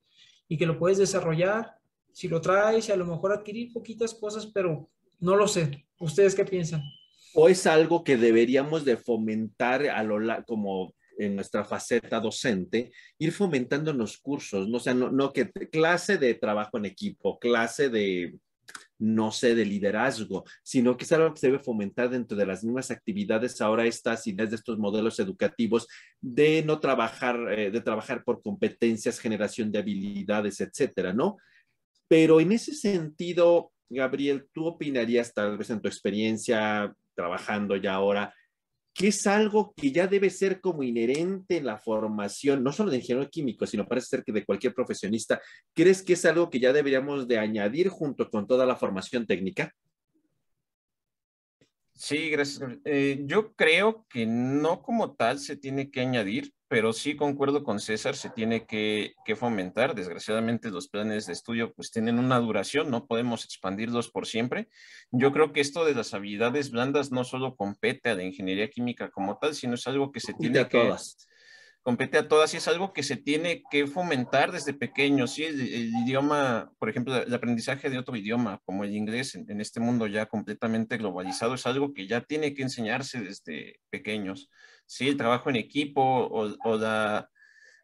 y 0.48 0.56
que 0.56 0.66
lo 0.66 0.78
puedes 0.78 0.98
desarrollar. 0.98 1.76
Si 2.12 2.26
lo 2.28 2.40
traes, 2.40 2.88
y 2.88 2.92
a 2.92 2.96
lo 2.96 3.06
mejor 3.06 3.32
adquirir 3.32 3.72
poquitas 3.72 4.14
cosas, 4.14 4.46
pero 4.46 4.88
no 5.20 5.36
lo 5.36 5.46
sé. 5.46 5.86
¿Ustedes 6.00 6.34
qué 6.34 6.44
piensan? 6.44 6.82
¿O 7.34 7.48
es 7.48 7.66
algo 7.66 8.02
que 8.02 8.16
deberíamos 8.16 8.84
de 8.84 8.96
fomentar 8.96 9.86
a 9.88 10.02
lo 10.02 10.18
como 10.46 10.94
en 11.18 11.34
nuestra 11.34 11.64
faceta 11.64 12.20
docente, 12.20 12.92
ir 13.18 13.32
fomentando 13.32 13.90
en 13.90 13.98
los 13.98 14.18
cursos, 14.18 14.68
no, 14.68 14.76
o 14.76 14.80
sea, 14.80 14.94
no, 14.94 15.10
no 15.10 15.32
que 15.32 15.50
clase 15.50 16.16
de 16.16 16.34
trabajo 16.34 16.78
en 16.78 16.86
equipo, 16.86 17.38
clase 17.38 17.88
de 17.88 18.38
no 18.98 19.30
sé, 19.30 19.54
de 19.54 19.64
liderazgo, 19.64 20.44
sino 20.62 20.96
que 20.96 21.04
es 21.04 21.12
algo 21.12 21.32
que 21.32 21.40
se 21.40 21.46
debe 21.46 21.58
fomentar 21.60 22.10
dentro 22.10 22.36
de 22.36 22.46
las 22.46 22.64
mismas 22.64 22.90
actividades. 22.90 23.60
Ahora 23.60 23.86
estas 23.86 24.26
ideas 24.26 24.50
de 24.50 24.56
estos 24.56 24.78
modelos 24.78 25.18
educativos 25.20 25.86
de 26.20 26.62
no 26.64 26.80
trabajar, 26.80 27.36
eh, 27.52 27.70
de 27.70 27.80
trabajar 27.80 28.24
por 28.24 28.42
competencias, 28.42 29.20
generación 29.20 29.70
de 29.70 29.78
habilidades, 29.78 30.60
etcétera, 30.60 31.12
¿no? 31.12 31.36
Pero 32.08 32.40
en 32.40 32.52
ese 32.52 32.74
sentido, 32.74 33.72
Gabriel, 33.88 34.48
¿tú 34.52 34.66
opinarías 34.66 35.32
tal 35.32 35.58
vez 35.58 35.70
en 35.70 35.80
tu 35.80 35.88
experiencia 35.88 36.94
trabajando 37.14 37.76
ya 37.76 37.94
ahora, 37.94 38.34
que 38.98 39.08
es 39.08 39.28
algo 39.28 39.72
que 39.76 39.92
ya 39.92 40.08
debe 40.08 40.28
ser 40.28 40.60
como 40.60 40.82
inherente 40.82 41.58
en 41.58 41.66
la 41.66 41.78
formación, 41.78 42.64
no 42.64 42.72
solo 42.72 42.90
de 42.90 42.96
ingeniero 42.96 43.30
químico, 43.30 43.64
sino 43.64 43.86
parece 43.86 44.08
ser 44.08 44.24
que 44.24 44.32
de 44.32 44.44
cualquier 44.44 44.74
profesionista. 44.74 45.40
¿Crees 45.72 46.02
que 46.02 46.14
es 46.14 46.24
algo 46.24 46.50
que 46.50 46.58
ya 46.58 46.72
deberíamos 46.72 47.28
de 47.28 47.38
añadir 47.38 47.90
junto 47.90 48.28
con 48.28 48.48
toda 48.48 48.66
la 48.66 48.74
formación 48.74 49.24
técnica? 49.24 49.72
Sí, 51.94 52.28
gracias. 52.30 52.68
Eh, 52.84 53.22
yo 53.24 53.54
creo 53.54 54.04
que 54.10 54.26
no 54.26 54.82
como 54.82 55.14
tal 55.14 55.38
se 55.38 55.56
tiene 55.56 55.92
que 55.92 56.00
añadir, 56.00 56.52
pero 56.68 56.92
sí 56.92 57.16
concuerdo 57.16 57.64
con 57.64 57.80
César, 57.80 58.14
se 58.14 58.28
tiene 58.28 58.66
que, 58.66 59.14
que, 59.24 59.36
fomentar. 59.36 59.94
Desgraciadamente 59.94 60.70
los 60.70 60.88
planes 60.88 61.26
de 61.26 61.32
estudio 61.32 61.72
pues 61.72 61.90
tienen 61.90 62.18
una 62.18 62.38
duración, 62.38 62.90
no 62.90 63.06
podemos 63.06 63.44
expandirlos 63.44 64.10
por 64.10 64.26
siempre. 64.26 64.68
Yo 65.10 65.32
creo 65.32 65.54
que 65.54 65.62
esto 65.62 65.86
de 65.86 65.94
las 65.94 66.12
habilidades 66.12 66.70
blandas 66.70 67.10
no 67.10 67.24
solo 67.24 67.56
compete 67.56 68.10
a 68.10 68.14
la 68.14 68.22
ingeniería 68.22 68.68
química 68.68 69.10
como 69.10 69.38
tal, 69.38 69.54
sino 69.54 69.74
es 69.74 69.86
algo 69.86 70.12
que 70.12 70.20
se 70.20 70.34
tiene 70.34 70.60
a 70.60 70.68
que... 70.68 70.78
Todas. 70.78 71.16
Compete 71.80 72.18
a 72.18 72.28
todas 72.28 72.52
y 72.52 72.58
es 72.58 72.68
algo 72.68 72.92
que 72.92 73.02
se 73.02 73.16
tiene 73.16 73.62
que 73.70 73.86
fomentar 73.86 74.52
desde 74.52 74.74
pequeños. 74.74 75.32
¿sí? 75.32 75.44
El, 75.44 75.60
el 75.60 75.90
idioma, 76.04 76.70
por 76.78 76.90
ejemplo, 76.90 77.16
el 77.16 77.32
aprendizaje 77.32 77.88
de 77.88 77.96
otro 77.96 78.14
idioma, 78.14 78.60
como 78.66 78.84
el 78.84 78.94
inglés, 78.94 79.34
en, 79.36 79.50
en 79.50 79.62
este 79.62 79.80
mundo 79.80 80.06
ya 80.06 80.26
completamente 80.26 80.98
globalizado, 80.98 81.54
es 81.54 81.66
algo 81.66 81.94
que 81.94 82.06
ya 82.06 82.20
tiene 82.20 82.52
que 82.52 82.60
enseñarse 82.60 83.20
desde 83.20 83.80
pequeños. 83.88 84.50
¿Sí? 84.88 85.08
El 85.08 85.16
trabajo 85.16 85.50
en 85.50 85.56
equipo 85.56 86.02
o, 86.02 86.76
la 86.76 87.30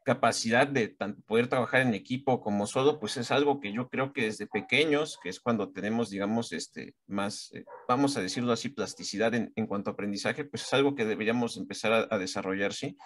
capacidad 0.05 0.66
de 0.66 0.88
tanto 0.88 1.22
poder 1.22 1.48
trabajar 1.48 1.80
en 1.80 1.94
equipo 1.94 2.40
como 2.40 2.66
solo, 2.66 2.98
pues 3.00 3.16
es 3.16 3.30
algo 3.30 3.61
que 3.61 3.72
yo 3.72 3.88
creo 3.88 4.12
que 4.12 4.22
desde 4.22 4.46
pequeños, 4.46 5.18
que 5.22 5.30
es 5.30 5.40
cuando 5.40 5.72
tenemos, 5.72 6.11
digamos, 6.11 6.52
este, 6.52 6.94
más, 7.07 7.52
eh, 7.55 7.64
vamos 7.88 8.16
a 8.16 8.22
decirlo 8.22 8.52
así, 8.52 8.68
plasticidad 8.68 9.34
en, 9.34 9.66
cuanto 9.66 9.90
a 9.90 9.92
aprendizaje, 9.94 10.44
pues 10.44 10.62
es 10.64 10.74
algo 10.74 10.94
que 10.94 11.07
deberíamos 11.07 11.57
empezar 11.57 12.09
a, 12.11 12.18
desarrollar, 12.18 12.74
¿sí? 12.74 12.96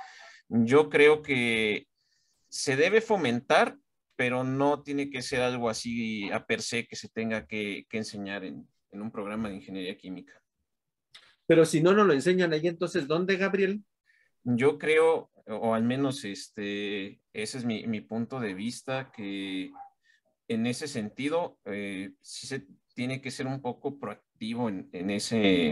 Yo 0.49 0.89
creo 0.89 1.23
que 1.23 1.87
se 2.49 2.75
debe 2.75 3.01
fomentar, 3.01 3.77
pero 4.17 4.43
no 4.43 4.83
tiene 4.83 5.11
que 5.11 5.23
ser 5.23 5.43
algo 5.43 5.69
así 5.71 6.31
a 6.33 6.47
per 6.47 6.63
se 6.63 6.87
que 6.87 6.97
se 6.97 7.09
tenga 7.09 7.47
que, 7.47 7.87
enseñar 7.93 8.45
en, 8.45 8.69
en 8.91 9.03
un 9.03 9.13
programa 9.13 9.49
de 9.49 9.57
ingeniería 9.57 9.97
química. 9.97 10.43
Pero 11.49 11.65
si 11.65 11.81
no 11.81 11.95
nos 11.95 12.07
lo 12.07 12.13
enseñan 12.13 12.53
ahí, 12.53 12.69
entonces, 12.69 13.09
¿dónde, 13.09 13.39
Gabriel? 13.39 13.83
Yo 14.45 14.79
creo, 14.79 15.31
o 15.47 15.75
al 15.75 15.83
menos 15.83 16.23
este, 16.27 17.23
ese 17.33 17.59
es 17.59 17.65
mi, 17.65 17.87
mi 17.87 18.03
punto 18.03 18.39
de 18.39 18.53
vista, 18.53 19.11
que 19.11 19.73
en 20.47 20.67
ese 20.67 20.87
sentido 20.87 21.59
eh, 21.65 22.11
sí 22.21 22.47
se 22.47 22.67
tiene 22.95 23.23
que 23.23 23.31
ser 23.31 23.47
un 23.47 23.63
poco 23.63 23.99
proactivo 23.99 24.69
en, 24.69 24.91
en 24.93 25.09
ese, 25.09 25.71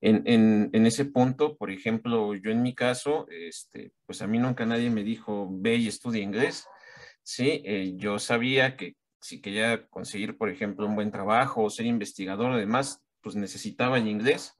en, 0.00 0.22
en, 0.26 0.70
en, 0.72 0.86
ese 0.86 1.06
punto. 1.06 1.56
Por 1.56 1.72
ejemplo, 1.72 2.36
yo 2.36 2.52
en 2.52 2.62
mi 2.62 2.72
caso, 2.72 3.26
este, 3.30 3.92
pues 4.06 4.22
a 4.22 4.28
mí 4.28 4.38
nunca 4.38 4.64
nadie 4.64 4.90
me 4.90 5.02
dijo, 5.02 5.48
ve 5.50 5.74
y 5.74 5.88
estudia 5.88 6.22
inglés. 6.22 6.68
Sí, 7.24 7.62
eh, 7.64 7.94
yo 7.96 8.20
sabía 8.20 8.76
que 8.76 8.94
si 9.20 9.40
quería 9.40 9.88
conseguir, 9.88 10.38
por 10.38 10.50
ejemplo, 10.50 10.86
un 10.86 10.94
buen 10.94 11.10
trabajo 11.10 11.64
o 11.64 11.70
ser 11.70 11.86
investigador, 11.86 12.52
además, 12.52 13.02
pues 13.22 13.36
necesitaba 13.36 13.98
el 13.98 14.08
inglés. 14.08 14.54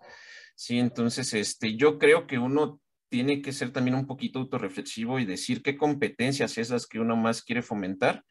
Sí, 0.54 0.78
entonces, 0.78 1.32
este, 1.34 1.76
yo 1.76 1.98
creo 1.98 2.26
que 2.26 2.38
uno 2.38 2.80
tiene 3.08 3.42
que 3.42 3.52
ser 3.52 3.72
también 3.72 3.94
un 3.94 4.06
poquito 4.06 4.38
autorreflexivo 4.38 5.18
y 5.18 5.26
decir 5.26 5.62
qué 5.62 5.76
competencias 5.76 6.56
es 6.56 6.70
las 6.70 6.86
que 6.86 6.98
uno 6.98 7.16
más 7.16 7.42
quiere 7.42 7.60
fomentar 7.60 8.24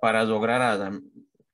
para 0.00 0.24
lograr, 0.24 0.62
a, 0.62 0.98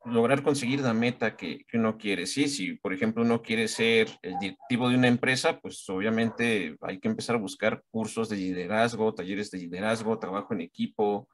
lograr 0.04 0.42
conseguir 0.42 0.80
la 0.80 0.94
meta 0.94 1.36
que, 1.36 1.64
que, 1.66 1.78
uno 1.78 1.98
quiere. 1.98 2.26
Sí, 2.26 2.48
si 2.48 2.74
por 2.74 2.92
ejemplo 2.92 3.22
uno 3.22 3.42
quiere 3.42 3.66
ser 3.66 4.08
el 4.22 4.38
directivo 4.38 4.88
de 4.88 4.96
una 4.96 5.08
empresa, 5.08 5.58
pues 5.60 5.88
obviamente 5.88 6.76
hay 6.80 7.00
que 7.00 7.08
empezar 7.08 7.36
a 7.36 7.40
buscar 7.40 7.82
cursos 7.90 8.28
de 8.28 8.36
liderazgo, 8.36 9.14
talleres 9.14 9.50
de 9.50 9.58
liderazgo, 9.58 10.18
trabajo 10.18 10.54
en 10.54 10.60
equipo, 10.60 11.28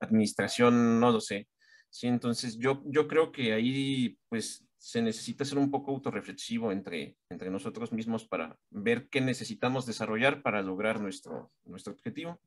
administración, 0.00 0.98
no 0.98 1.12
lo 1.12 1.20
sé. 1.20 1.46
Sí, 1.90 2.08
entonces 2.08 2.58
yo, 2.58 2.82
yo 2.86 3.06
creo 3.06 3.30
que 3.30 3.52
ahí 3.52 4.16
pues 4.28 4.63
se 4.84 5.00
necesita 5.00 5.46
ser 5.46 5.56
un 5.56 5.70
poco 5.70 5.92
autorreflexivo 5.92 6.70
entre, 6.70 7.16
entre 7.30 7.48
nosotros 7.48 7.90
mismos 7.90 8.26
para 8.26 8.58
ver 8.68 9.08
qué 9.08 9.22
necesitamos 9.22 9.86
desarrollar 9.86 10.42
para 10.42 10.60
lograr 10.60 11.00
nuestro, 11.00 11.50
nuestro 11.64 11.94
objetivo. 11.94 12.38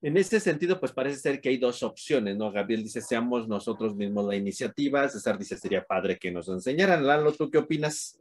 En 0.00 0.16
ese 0.16 0.40
sentido, 0.40 0.80
pues 0.80 0.90
parece 0.90 1.20
ser 1.20 1.40
que 1.40 1.50
hay 1.50 1.58
dos 1.58 1.84
opciones, 1.84 2.36
¿no? 2.36 2.50
Gabriel 2.50 2.82
dice, 2.82 3.00
seamos 3.00 3.46
nosotros 3.46 3.94
mismos 3.94 4.26
la 4.26 4.34
iniciativa. 4.34 5.08
César 5.08 5.38
dice, 5.38 5.56
sería 5.56 5.86
padre 5.86 6.18
que 6.18 6.32
nos 6.32 6.48
enseñaran. 6.48 7.06
Lalo, 7.06 7.32
¿tú 7.32 7.48
qué 7.48 7.58
opinas? 7.58 8.20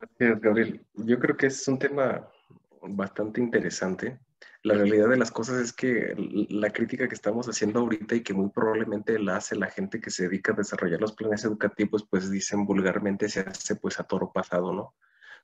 Gracias, 0.00 0.40
Gabriel. 0.40 0.84
Yo 0.94 1.16
creo 1.20 1.36
que 1.36 1.46
es 1.46 1.68
un 1.68 1.78
tema 1.78 2.28
bastante 2.82 3.40
interesante. 3.40 4.18
La 4.66 4.74
realidad 4.74 5.08
de 5.10 5.16
las 5.16 5.30
cosas 5.30 5.60
es 5.60 5.72
que 5.72 6.12
la 6.50 6.72
crítica 6.72 7.06
que 7.06 7.14
estamos 7.14 7.46
haciendo 7.46 7.78
ahorita 7.78 8.16
y 8.16 8.24
que 8.24 8.34
muy 8.34 8.50
probablemente 8.50 9.16
la 9.16 9.36
hace 9.36 9.54
la 9.54 9.70
gente 9.70 10.00
que 10.00 10.10
se 10.10 10.24
dedica 10.24 10.52
a 10.52 10.56
desarrollar 10.56 11.00
los 11.00 11.12
planes 11.12 11.44
educativos, 11.44 12.04
pues 12.10 12.28
dicen 12.32 12.66
vulgarmente 12.66 13.28
se 13.28 13.40
hace 13.42 13.76
pues 13.76 14.00
a 14.00 14.02
toro 14.02 14.32
pasado, 14.32 14.72
¿no? 14.72 14.96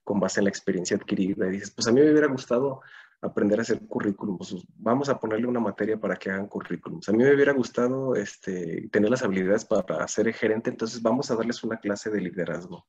Con 0.03 0.19
base 0.19 0.41
en 0.41 0.43
la 0.43 0.49
experiencia 0.49 0.97
adquirida. 0.97 1.47
Y 1.47 1.51
dices, 1.51 1.71
pues 1.71 1.87
a 1.87 1.93
mí 1.93 2.01
me 2.01 2.11
hubiera 2.11 2.27
gustado 2.27 2.81
aprender 3.21 3.59
a 3.59 3.61
hacer 3.61 3.87
currículum, 3.87 4.37
pues 4.37 4.57
vamos 4.75 5.07
a 5.07 5.17
ponerle 5.17 5.47
una 5.47 5.61
materia 5.61 5.97
para 5.97 6.17
que 6.17 6.29
hagan 6.29 6.47
currículums. 6.47 7.07
A 7.07 7.13
mí 7.13 7.19
me 7.19 7.33
hubiera 7.33 7.53
gustado 7.53 8.15
este, 8.15 8.89
tener 8.91 9.09
las 9.09 9.23
habilidades 9.23 9.63
para 9.63 10.05
ser 10.09 10.33
gerente, 10.33 10.69
entonces 10.69 11.01
vamos 11.01 11.31
a 11.31 11.37
darles 11.37 11.63
una 11.63 11.77
clase 11.77 12.09
de 12.09 12.19
liderazgo. 12.19 12.85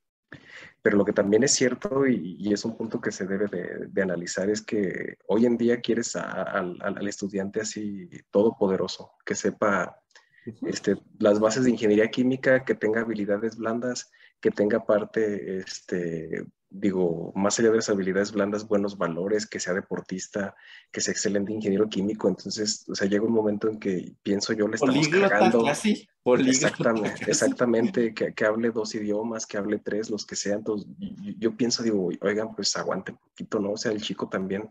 Pero 0.84 0.98
lo 0.98 1.04
que 1.06 1.14
también 1.14 1.42
es 1.42 1.52
cierto 1.52 2.06
y, 2.06 2.52
es 2.52 2.62
un 2.66 2.76
punto 2.76 3.00
que 3.00 3.10
se 3.10 3.26
debe 3.26 3.46
de, 3.90 4.02
analizar 4.02 4.50
es 4.50 4.60
que 4.60 5.16
hoy 5.26 5.46
en 5.46 5.56
día 5.56 5.80
quieres 5.80 6.14
al 6.14 7.08
estudiante 7.08 7.62
así 7.62 8.06
todopoderoso, 8.30 9.12
que 9.24 9.34
sepa 9.34 9.98
este, 10.66 10.96
las 11.18 11.40
bases 11.40 11.64
de 11.64 11.70
ingeniería 11.70 12.10
química, 12.10 12.66
que 12.66 12.74
tenga 12.74 13.00
habilidades 13.00 13.56
blandas, 13.56 14.10
que 14.42 14.50
tenga 14.50 14.84
parte 14.84 15.56
este, 15.56 16.44
digo, 16.76 17.32
más 17.36 17.58
allá 17.58 17.70
de 17.70 17.76
las 17.76 17.88
habilidades 17.88 18.32
blandas, 18.32 18.66
buenos 18.66 18.98
valores, 18.98 19.46
que 19.46 19.60
sea 19.60 19.72
deportista, 19.72 20.56
que 20.90 21.00
sea 21.00 21.12
excelente 21.12 21.52
ingeniero 21.52 21.88
químico. 21.88 22.28
Entonces, 22.28 22.84
o 22.88 22.96
sea, 22.96 23.08
llega 23.08 23.24
un 23.24 23.32
momento 23.32 23.68
en 23.68 23.78
que 23.78 24.12
pienso 24.22 24.52
yo 24.52 24.66
le 24.66 24.74
estamos 24.74 25.08
cagando. 25.08 25.64
exactamente, 26.38 27.30
exactamente 27.30 28.12
que, 28.12 28.34
que, 28.34 28.44
hable 28.44 28.70
dos 28.72 28.92
idiomas, 28.96 29.46
que 29.46 29.56
hable 29.56 29.78
tres, 29.78 30.10
los 30.10 30.26
que 30.26 30.34
sean. 30.34 30.58
Entonces, 30.58 30.88
yo, 31.38 31.56
pienso, 31.56 31.84
digo, 31.84 32.10
oigan, 32.20 32.54
pues 32.56 32.76
aguante 32.76 33.12
un 33.12 33.18
poquito, 33.18 33.60
¿no? 33.60 33.72
O 33.72 33.76
sea, 33.76 33.92
el 33.92 34.02
chico 34.02 34.28
también, 34.28 34.68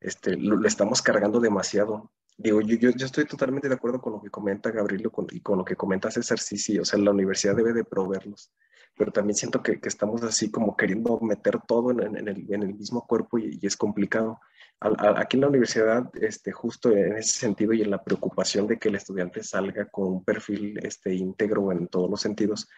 este, 0.00 0.36
lo, 0.36 0.58
le 0.58 0.66
estamos 0.66 1.00
cargando 1.02 1.38
demasiado. 1.38 2.10
Digo, 2.36 2.60
yo, 2.62 2.76
yo, 2.76 2.90
yo, 2.90 3.06
estoy 3.06 3.26
totalmente 3.26 3.68
de 3.68 3.76
acuerdo 3.76 4.00
con 4.00 4.14
lo 4.14 4.20
que 4.20 4.30
comenta 4.30 4.72
Gabriel 4.72 5.08
y 5.30 5.40
con 5.40 5.58
lo 5.58 5.64
que 5.64 5.76
comenta 5.76 6.10
César, 6.10 6.40
sí, 6.40 6.58
sí, 6.58 6.80
o 6.80 6.84
sea, 6.84 6.98
la 6.98 7.12
universidad 7.12 7.54
debe 7.54 7.72
de 7.72 7.84
proveerlos 7.84 8.50
pero 8.96 9.10
también 9.12 9.36
siento 9.36 9.62
que, 9.62 9.80
que 9.80 9.88
estamos 9.88 10.22
así 10.22 10.50
como 10.50 10.76
queriendo 10.76 11.18
meter 11.20 11.58
todo 11.66 11.90
en, 11.90 12.16
en, 12.16 12.28
el, 12.28 12.52
en 12.52 12.62
el, 12.62 12.74
mismo 12.74 13.06
cuerpo 13.06 13.38
y, 13.38 13.58
es 13.62 13.76
complicado. 13.76 14.38
aquí 14.80 15.36
en 15.36 15.42
la 15.42 15.48
universidad, 15.48 16.10
este, 16.20 16.52
justo 16.52 16.90
en 16.90 17.16
ese 17.16 17.38
sentido 17.38 17.72
y 17.72 17.82
en 17.82 17.90
la 17.90 18.02
preocupación 18.02 18.66
de 18.66 18.78
que 18.78 18.88
el 18.88 18.96
estudiante 18.96 19.42
salga 19.42 19.86
con 19.86 20.08
un 20.08 20.24
perfil 20.24 20.78
este, 20.82 21.14
íntegro 21.14 21.72
en 21.72 21.88
todos 21.88 22.10
los 22.10 22.20
sentidos, 22.20 22.68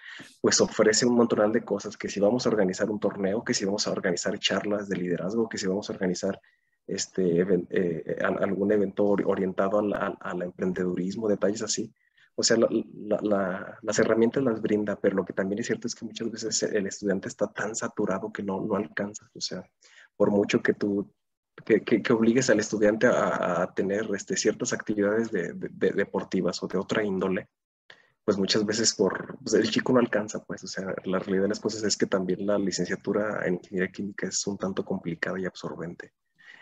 pues 0.41 0.61
ofrece 0.61 1.07
un 1.07 1.17
montón 1.17 1.53
de 1.53 1.65
cosas, 1.65 1.97
que 1.97 2.09
si 2.09 2.21
vamos 2.21 2.47
a 2.47 2.51
organizar 2.51 2.91
un 2.91 3.01
torneo, 3.01 3.43
que 3.43 3.55
si 3.55 3.65
vamos 3.65 3.87
a 3.87 3.93
organizar 3.93 4.39
charlas 4.39 4.89
de 4.89 4.97
liderazgo, 4.97 5.49
que 5.49 5.59
si 5.59 5.67
vamos 5.67 5.91
a 5.91 5.95
organizar 5.95 6.41
este, 6.87 7.41
eh, 7.71 8.19
algún 8.21 8.71
evento 8.71 9.05
orientado 9.05 9.81
al 9.81 10.43
emprendedurismo, 10.43 11.29
detalles 11.29 11.63
así, 11.63 11.93
o 12.37 12.43
sea, 12.43 12.57
las 12.59 13.99
herramientas 13.99 14.43
las 14.43 14.61
brinda, 14.61 14.97
pero 14.97 15.17
lo 15.17 15.25
que 15.25 15.33
también 15.33 15.61
es 15.61 15.67
cierto 15.67 15.87
es 15.87 15.95
que 15.95 16.05
muchas 16.05 16.31
veces 16.31 16.63
el 16.65 16.87
estudiante 16.87 17.29
está 17.29 17.47
tan 17.53 17.77
saturado 17.77 18.33
que 18.33 18.43
no, 18.43 18.61
no 18.61 18.75
alcanza. 18.75 19.31
O 19.35 19.41
sea, 19.41 19.63
por 20.17 20.31
mucho 20.31 20.61
que 20.61 20.75
tú, 20.75 21.13
que, 21.65 21.83
que, 21.83 22.13
obligues 22.13 22.51
al 22.51 22.59
estudiante 22.59 23.07
a, 23.07 23.73
tener 23.75 24.09
este, 24.15 24.37
ciertas 24.37 24.73
actividades 24.73 25.31
de, 25.31 25.53
deportivas 25.55 26.63
o 26.63 26.67
de 26.67 26.79
otra 26.79 27.05
índole, 27.05 27.49
pues 28.25 28.37
muchas 28.37 28.67
veces 28.67 28.95
por, 28.95 29.39
pues, 29.39 29.55
el 29.55 29.71
chico 29.71 29.93
no 29.93 30.01
alcanza, 30.01 30.43
pues, 30.45 30.65
o 30.65 30.67
sea, 30.67 30.87
la 31.05 31.19
realidad 31.19 31.43
de 31.43 31.49
las 31.51 31.61
cosas 31.61 31.85
es 31.85 31.97
que 31.97 32.07
también 32.07 32.47
la 32.47 32.59
licenciatura 32.59 33.47
en 33.47 33.55
ingeniería 33.55 33.93
química 33.93 34.27
es 34.27 34.47
un 34.47 34.59
tanto 34.59 34.85
complicada 34.85 35.39
y 35.39 35.45
absorbente. 35.45 36.13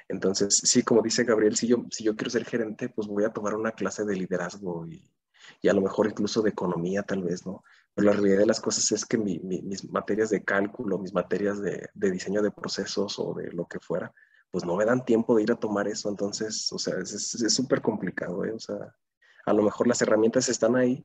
Entonces, 0.09 0.61
sí, 0.65 0.83
como 0.83 1.01
dice 1.01 1.25
Gabriel, 1.25 1.57
si 1.57 1.69
yo, 1.69 1.87
si 1.91 2.05
yo 2.05 2.15
quiero 2.17 2.31
ser 2.31 2.45
gerente, 2.45 2.89
pues 2.91 3.09
voy 3.09 3.25
a 3.25 3.33
tomar 3.33 3.55
una 3.55 3.73
clase 3.73 4.05
de 4.05 4.17
liderazgo 4.17 4.87
y, 4.87 5.09
y 5.61 5.69
a 5.69 5.73
lo 5.73 5.81
mejor 5.81 6.07
incluso 6.07 6.43
de 6.43 6.51
economía 6.51 7.03
tal 7.03 7.23
vez, 7.23 7.47
¿no? 7.47 7.63
Pero 7.95 8.07
la 8.07 8.13
realidad 8.13 8.39
de 8.39 8.47
las 8.47 8.61
cosas 8.61 8.91
es 8.93 9.05
que 9.05 9.19
mis 9.19 9.91
materias 9.91 10.31
de 10.31 10.43
cálculo, 10.43 10.99
mis 10.99 11.13
materias 11.13 11.61
de, 11.61 11.91
diseño 11.95 12.43
de 12.43 12.51
procesos 12.51 13.19
o 13.19 13.35
de 13.35 13.53
lo 13.53 13.67
que 13.67 13.81
fuera, 13.81 14.13
pues 14.51 14.65
no 14.65 14.77
me 14.77 14.85
dan 14.85 15.05
tiempo 15.05 15.37
de 15.37 15.43
ir 15.43 15.53
a 15.53 15.57
tomar 15.57 15.89
eso. 15.89 16.09
Entonces, 16.09 16.73
o 16.73 16.79
sea, 16.79 16.95
es 16.99 17.55
súper 17.55 17.83
complicado, 17.83 18.45
¿eh? 18.45 18.53
O 18.53 18.59
sea, 18.59 18.95
a 19.45 19.53
lo 19.53 19.63
mejor 19.63 19.87
las 19.87 20.01
herramientas 20.01 20.49
están 20.49 20.77
ahí, 20.77 21.05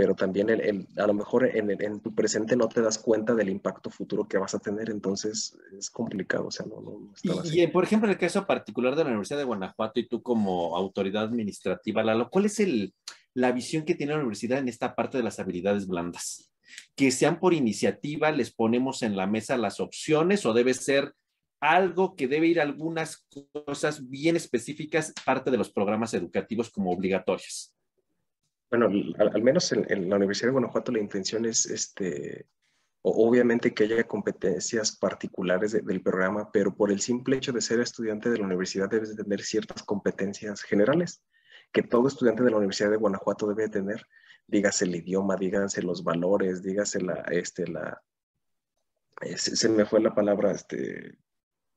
pero 0.00 0.14
también 0.14 0.48
el, 0.48 0.88
a 0.96 1.06
lo 1.06 1.12
mejor 1.12 1.44
en, 1.44 1.70
en, 1.70 2.00
tu 2.00 2.14
presente 2.14 2.56
no 2.56 2.68
te 2.68 2.80
das 2.80 2.96
cuenta 2.96 3.34
del 3.34 3.50
impacto 3.50 3.90
futuro 3.90 4.26
que 4.26 4.38
vas 4.38 4.54
a 4.54 4.58
tener, 4.58 4.88
entonces 4.88 5.58
es 5.76 5.90
complicado, 5.90 6.46
o 6.46 6.50
sea, 6.50 6.64
no, 6.64 6.80
no, 6.80 7.12
y, 7.44 7.66
por 7.66 7.84
ejemplo, 7.84 8.08
en 8.08 8.12
el 8.12 8.18
caso 8.18 8.46
particular 8.46 8.96
de 8.96 9.04
la 9.04 9.10
Universidad 9.10 9.38
de 9.38 9.44
Guanajuato 9.44 10.00
y 10.00 10.08
tú 10.08 10.22
como 10.22 10.74
autoridad 10.74 11.24
administrativa, 11.24 12.02
Lalo, 12.02 12.30
¿cuál 12.30 12.46
es 12.46 12.60
el, 12.60 12.94
la 13.34 13.52
visión 13.52 13.84
que 13.84 13.94
tiene 13.94 14.12
la 14.12 14.18
universidad 14.18 14.58
en 14.58 14.68
esta 14.68 14.94
parte 14.94 15.18
de 15.18 15.24
las 15.24 15.38
habilidades 15.38 15.86
blandas. 15.86 16.52
Que 16.94 17.10
sean 17.10 17.40
por 17.40 17.54
iniciativa, 17.54 18.30
les 18.30 18.52
ponemos 18.52 19.02
en 19.02 19.16
la 19.16 19.26
mesa 19.26 19.56
las 19.56 19.80
opciones 19.80 20.46
o 20.46 20.52
debe 20.52 20.74
ser 20.74 21.14
algo 21.60 22.16
que 22.16 22.26
debe 22.26 22.46
ir 22.46 22.60
a 22.60 22.64
algunas 22.64 23.26
cosas 23.66 24.08
bien 24.08 24.36
específicas, 24.36 25.12
parte 25.24 25.50
de 25.50 25.58
los 25.58 25.70
programas 25.70 26.14
educativos 26.14 26.70
como 26.70 26.90
obligatorias. 26.90 27.74
Bueno, 28.70 28.86
al, 29.18 29.42
menos 29.42 29.72
en, 29.72 30.08
la 30.08 30.16
Universidad 30.16 30.48
de 30.48 30.52
Guanajuato 30.52 30.92
la 30.92 31.00
intención 31.00 31.44
es, 31.44 31.66
este, 31.66 32.46
obviamente 33.02 33.74
que 33.74 33.84
haya 33.84 34.04
competencias 34.04 34.96
particulares 34.96 35.72
del 35.72 36.02
programa, 36.02 36.50
pero 36.52 36.74
por 36.74 36.92
el 36.92 37.00
simple 37.00 37.36
hecho 37.36 37.52
de 37.52 37.60
ser 37.60 37.80
estudiante 37.80 38.30
de 38.30 38.38
la 38.38 38.46
universidad 38.46 38.88
debes 38.88 39.14
tener 39.16 39.42
ciertas 39.42 39.82
competencias 39.82 40.62
generales 40.62 41.22
que 41.72 41.82
todo 41.82 42.08
estudiante 42.08 42.42
de 42.42 42.50
la 42.50 42.56
Universidad 42.56 42.90
de 42.90 42.96
Guanajuato 42.96 43.46
debe 43.46 43.68
tener, 43.68 44.06
dígase 44.46 44.84
el 44.84 44.96
idioma, 44.96 45.36
díganse 45.36 45.82
los 45.82 46.02
valores, 46.02 46.62
dígase 46.62 47.00
la, 47.00 47.20
este, 47.30 47.66
la, 47.68 48.02
eh, 49.20 49.36
se, 49.36 49.68
me 49.68 49.86
fue 49.86 50.00
la 50.00 50.14
palabra, 50.14 50.50
este, 50.50 51.18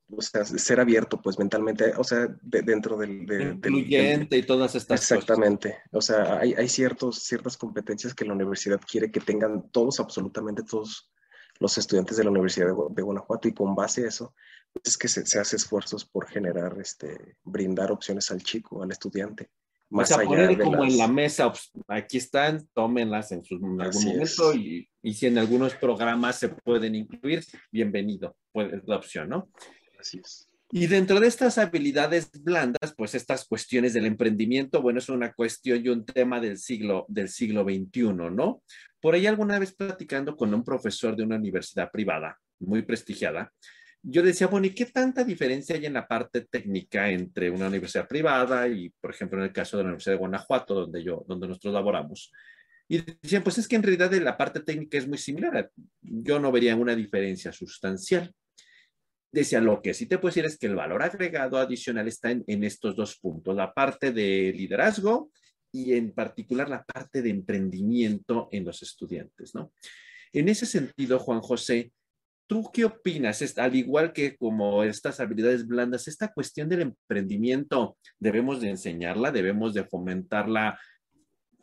o 0.10 0.22
sea, 0.22 0.44
ser 0.46 0.80
abierto, 0.80 1.22
pues 1.22 1.38
mentalmente, 1.38 1.94
o 1.98 2.04
sea, 2.04 2.28
dentro 2.41 2.98
del... 2.98 3.26
De, 3.26 3.44
Incluyente 3.52 4.38
y 4.38 4.44
todas 4.44 4.76
estas 4.76 5.02
exactamente. 5.02 5.78
o 5.91 6.02
sea, 6.02 6.39
hay, 6.39 6.54
hay 6.54 6.68
ciertos, 6.68 7.24
ciertas 7.24 7.58
competencias 7.58 8.14
que 8.14 8.26
la 8.26 8.34
universidad 8.34 8.82
quiere 8.89 9.12
que 9.12 9.20
tengan 9.20 9.70
todos, 9.70 10.00
absolutamente 10.00 10.64
todos 10.64 11.12
los 11.60 11.78
estudiantes 11.78 12.18
de 12.18 12.24
la 12.24 12.32
Universidad 12.32 12.68
de, 12.89 13.02
Guanajuato 13.04 13.48
y 13.48 13.54
con 13.54 13.76
base 13.76 14.06
a 14.06 14.08
eso, 14.08 14.34
pues 14.72 14.88
es 14.88 14.98
que 14.98 15.08
se, 15.08 15.26
se, 15.26 15.39
hace 15.39 15.56
esfuerzos 15.56 16.04
por 16.04 16.28
generar, 16.28 16.76
este, 16.80 17.38
brindar 17.44 17.91
opciones 17.91 18.32
al 18.32 18.41
chico, 18.41 18.82
al 18.82 18.91
estudiante 18.91 19.52
más 19.94 20.12
o 20.12 20.16
sea, 20.16 20.26
poner 20.26 20.58
como 20.58 20.84
en 20.84 20.98
la 20.98 21.08
mesa, 21.08 21.52
pues, 21.52 21.72
aquí 21.88 22.18
están, 22.18 22.68
tómenlas 22.74 23.32
en, 23.32 23.44
algún 23.50 24.04
momento 24.04 24.54
y, 24.56 24.89
y, 25.02 25.14
si 25.14 25.28
en 25.28 25.38
algunos 25.38 25.76
programas 25.76 26.39
se 26.39 26.50
pueden 26.50 26.96
incluir, 26.96 27.44
bienvenido, 27.72 28.36
pues 28.52 28.74
es 28.74 28.82
la 28.88 28.98
opción, 28.98 29.30
¿no? 29.30 29.50
Así 30.00 30.20
es. 30.20 30.50
Y 30.76 30.88
dentro 30.88 31.20
de 31.20 31.28
estas 31.28 31.60
habilidades 31.60 32.32
blandas, 32.41 32.96
pues 32.98 33.14
estas 33.14 33.46
cuestiones 33.46 33.94
del 33.94 34.08
emprendimiento, 34.08 34.82
bueno, 34.82 34.98
es 34.98 35.08
una 35.08 35.32
cuestión 35.32 35.86
y 35.86 35.89
un 35.89 36.04
tema 36.04 36.39
del 36.39 36.58
siglo, 36.58 37.06
del 37.08 37.30
siglo 37.30 37.64
XXI, 37.64 38.14
¿no? 38.32 38.64
Por 39.00 39.14
ahí 39.14 39.28
alguna 39.28 39.60
vez 39.60 39.76
platicando 39.76 40.36
con 40.36 40.52
un 40.52 40.64
profesor 40.64 41.16
de 41.16 41.22
una 41.22 41.36
universidad 41.36 41.91
privada, 41.91 42.39
muy 42.60 42.82
prestigiada, 42.82 43.54
yo 44.06 44.22
decía, 44.22 44.47
bueno, 44.47 44.68
¿y 44.68 44.72
qué 44.72 44.86
tanta 44.86 45.24
diferencia 45.24 45.76
hay 45.76 45.86
en 45.86 45.93
la 45.93 46.06
parte 46.06 46.41
técnica 46.41 47.10
entre 47.10 47.49
una 47.49 47.68
universidad 47.68 48.06
privada 48.06 48.68
y, 48.68 48.89
por 48.89 49.12
ejemplo, 49.12 49.39
en 49.39 49.45
el 49.45 49.54
caso 49.54 49.78
de 49.78 49.84
la 49.84 49.89
Universidad 49.89 50.16
de 50.16 50.20
Guanajuato, 50.20 50.74
donde 50.74 51.01
yo, 51.01 51.24
donde 51.26 51.47
nosotros 51.47 51.74
laboramos? 51.74 52.32
Y 52.89 52.99
decían, 52.99 53.43
pues 53.43 53.58
es 53.60 53.68
que 53.68 53.78
en 53.78 53.84
realidad 53.84 54.12
la 54.12 54.38
parte 54.38 54.60
técnica 54.60 54.97
es 54.97 55.08
muy 55.08 55.18
similar. 55.18 55.72
Yo 56.01 56.38
no 56.38 56.51
vería 56.51 56.76
una 56.76 56.95
diferencia 56.95 57.54
sustancial. 57.54 58.34
Decía, 59.32 59.62
lo 59.62 59.82
que 59.82 59.93
sí 59.93 60.06
te 60.06 60.18
puedo 60.18 60.32
decir 60.32 60.45
es 60.45 60.58
que 60.58 60.68
el 60.68 60.76
valor 60.76 61.01
agregado 61.01 61.58
adicional 61.58 62.08
está 62.10 62.30
en, 62.30 62.43
en 62.45 62.66
estos 62.66 62.97
dos 62.97 63.18
puntos, 63.18 63.56
la 63.56 63.74
parte 63.74 64.12
de 64.12 64.54
liderazgo 64.54 65.32
y 65.72 65.93
en 65.93 66.12
particular 66.12 66.70
la 66.70 66.84
parte 66.84 67.22
de 67.22 67.30
emprendimiento 67.30 68.49
en 68.51 68.66
los 68.66 68.84
estudiantes, 68.84 69.56
¿no? 69.56 69.72
En 70.34 70.49
ese 70.49 70.66
sentido, 70.66 71.20
Juan 71.20 71.41
José, 71.41 71.91
¿Tú 72.46 72.70
qué 72.74 72.86
opinas? 72.86 73.41
Al 73.58 73.76
igual 73.76 74.12
que 74.12 74.36
como 74.36 74.84
estas 74.84 75.20
habilidades 75.20 75.66
blandas, 75.66 76.08
esta 76.08 76.32
cuestión 76.34 76.68
del 76.70 76.82
emprendimiento, 76.82 77.98
debemos 78.20 78.60
de 78.62 78.70
enseñarla, 78.70 79.32
debemos 79.32 79.74
de 79.74 79.86
fomentarla. 79.86 80.78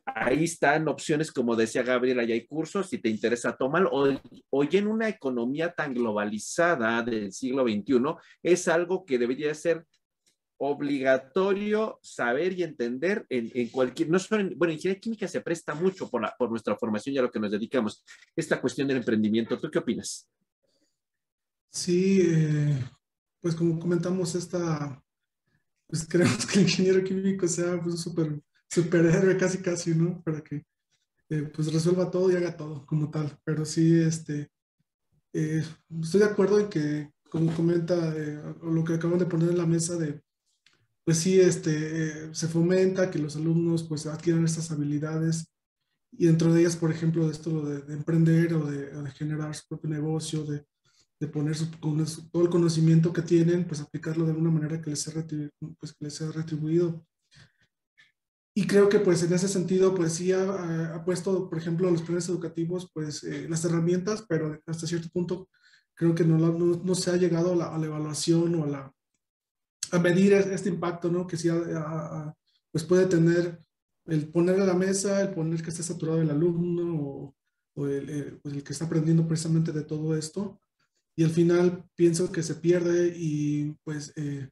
Ahí 0.06 0.44
están 0.44 0.88
opciones, 0.88 1.30
como 1.30 1.54
decía 1.54 1.82
Gabriel, 1.82 2.18
ahí 2.18 2.32
hay 2.32 2.46
cursos, 2.46 2.88
si 2.88 2.98
te 2.98 3.10
interesa, 3.10 3.56
tómalo. 3.56 3.90
Hoy 4.50 4.68
en 4.72 4.86
una 4.88 5.08
economía 5.08 5.72
tan 5.72 5.94
globalizada 5.94 7.02
del 7.02 7.32
siglo 7.32 7.64
XXI, 7.64 8.16
es 8.42 8.66
algo 8.66 9.04
que 9.04 9.18
debería 9.18 9.54
ser 9.54 9.84
obligatorio 10.62 11.98
saber 12.02 12.52
y 12.52 12.62
entender 12.62 13.24
en, 13.30 13.68
cualquier, 13.68 14.10
no 14.10 14.18
solo 14.18 14.42
en, 14.42 14.58
bueno, 14.58 14.72
ingeniería 14.74 15.00
química 15.00 15.26
se 15.26 15.40
presta 15.40 15.74
mucho 15.74 16.10
por, 16.10 16.28
por 16.38 16.50
nuestra 16.50 16.76
formación 16.76 17.14
y 17.14 17.18
a 17.18 17.22
lo 17.22 17.30
que 17.30 17.40
nos 17.40 17.50
dedicamos, 17.50 18.04
esta 18.36 18.60
cuestión 18.60 18.88
del 18.88 18.98
emprendimiento. 18.98 19.58
¿Tú 19.58 19.70
qué 19.70 19.78
opinas? 19.78 20.28
Sí, 21.70 22.20
eh, 22.22 22.78
pues 23.40 23.54
como 23.54 23.78
comentamos, 23.78 24.34
esta, 24.34 25.02
pues 25.86 26.06
creemos 26.08 26.46
que 26.46 26.58
el 26.58 26.64
ingeniero 26.64 27.02
químico 27.04 27.46
sea 27.48 27.80
pues, 27.80 27.94
un 27.94 27.98
super, 27.98 28.42
superhéroe 28.68 29.36
casi 29.36 29.58
casi, 29.58 29.94
¿no? 29.94 30.22
Para 30.22 30.42
que 30.42 30.64
eh, 31.30 31.42
pues 31.54 31.72
resuelva 31.72 32.10
todo 32.10 32.30
y 32.30 32.36
haga 32.36 32.56
todo 32.56 32.84
como 32.86 33.10
tal. 33.10 33.38
Pero 33.44 33.64
sí, 33.64 34.00
este, 34.00 34.50
eh, 35.32 35.64
estoy 36.02 36.20
de 36.20 36.26
acuerdo 36.26 36.60
en 36.60 36.68
que, 36.68 37.12
como 37.30 37.54
comenta, 37.54 38.14
lo 38.62 38.84
que 38.84 38.94
acaban 38.94 39.18
de 39.18 39.26
poner 39.26 39.50
en 39.50 39.58
la 39.58 39.66
mesa 39.66 39.96
de 39.96 40.22
pues 41.04 41.18
sí, 41.18 41.40
este, 41.40 42.32
se 42.34 42.46
fomenta 42.46 43.10
que 43.10 43.18
los 43.18 43.34
alumnos 43.36 43.82
pues 43.84 44.06
adquieran 44.06 44.44
estas 44.44 44.70
habilidades 44.70 45.50
y 46.12 46.26
dentro 46.26 46.52
de 46.52 46.60
ellas, 46.60 46.76
por 46.76 46.90
ejemplo, 46.92 47.26
de 47.26 47.32
esto 47.32 47.64
de, 47.64 47.94
emprender 47.94 48.54
o 48.54 48.66
de, 48.66 49.10
generar 49.12 49.54
su 49.54 49.66
propio 49.68 49.90
negocio, 49.90 50.44
de, 50.44 50.64
de 51.20 51.28
poner 51.28 51.54
todo 51.80 52.42
el 52.42 52.48
conocimiento 52.48 53.12
que 53.12 53.22
tienen, 53.22 53.66
pues 53.66 53.80
aplicarlo 53.80 54.24
de 54.24 54.30
alguna 54.30 54.50
manera 54.50 54.80
que 54.80 54.90
les 54.90 55.00
sea, 55.00 55.12
pues, 55.78 55.94
les 56.00 56.14
sea 56.14 56.32
retribuido. 56.32 57.06
Y 58.56 58.66
creo 58.66 58.88
que 58.88 58.98
pues 58.98 59.22
en 59.22 59.32
ese 59.32 59.46
sentido, 59.46 59.94
pues 59.94 60.14
sí 60.14 60.32
ha, 60.32 61.02
puesto, 61.04 61.48
por 61.48 61.58
ejemplo, 61.58 61.88
a 61.88 61.90
los 61.90 62.02
planes 62.02 62.28
educativos, 62.28 62.90
pues 62.92 63.22
eh, 63.22 63.46
las 63.48 63.64
herramientas, 63.64 64.24
pero 64.28 64.58
hasta 64.66 64.86
cierto 64.86 65.08
punto 65.10 65.48
creo 65.94 66.14
que 66.14 66.24
no, 66.24 66.38
no, 66.38 66.82
no 66.82 66.94
se 66.94 67.10
ha 67.10 67.16
llegado 67.16 67.52
a 67.52 67.56
la, 67.56 67.76
a 67.76 67.84
evaluación 67.84 68.54
o 68.54 68.64
a 68.64 68.66
la, 68.66 68.94
a 69.92 69.98
medir 69.98 70.32
este 70.32 70.68
impacto, 70.68 71.10
¿no? 71.10 71.26
Que 71.26 71.36
sí 71.36 71.48
pues 72.72 72.84
puede 72.84 73.06
tener 73.06 73.62
el 74.06 74.30
poner 74.30 74.60
a 74.60 74.64
la 74.64 74.74
mesa, 74.74 75.20
el 75.20 75.34
poner 75.34 75.62
que 75.62 75.70
esté 75.70 75.82
saturado 75.82 76.20
el 76.22 76.30
alumno 76.30 77.34
o, 77.76 77.86
el, 77.86 78.38
pues 78.42 78.54
el, 78.54 78.64
que 78.64 78.72
está 78.72 78.86
aprendiendo 78.86 79.26
precisamente 79.26 79.72
de 79.72 79.82
todo 79.82 80.16
esto. 80.16 80.60
Y 81.16 81.24
al 81.24 81.30
final 81.30 81.84
pienso 81.94 82.32
que 82.32 82.42
se 82.42 82.54
pierde 82.54 83.14
y 83.16 83.72
pues 83.84 84.12
eh, 84.16 84.48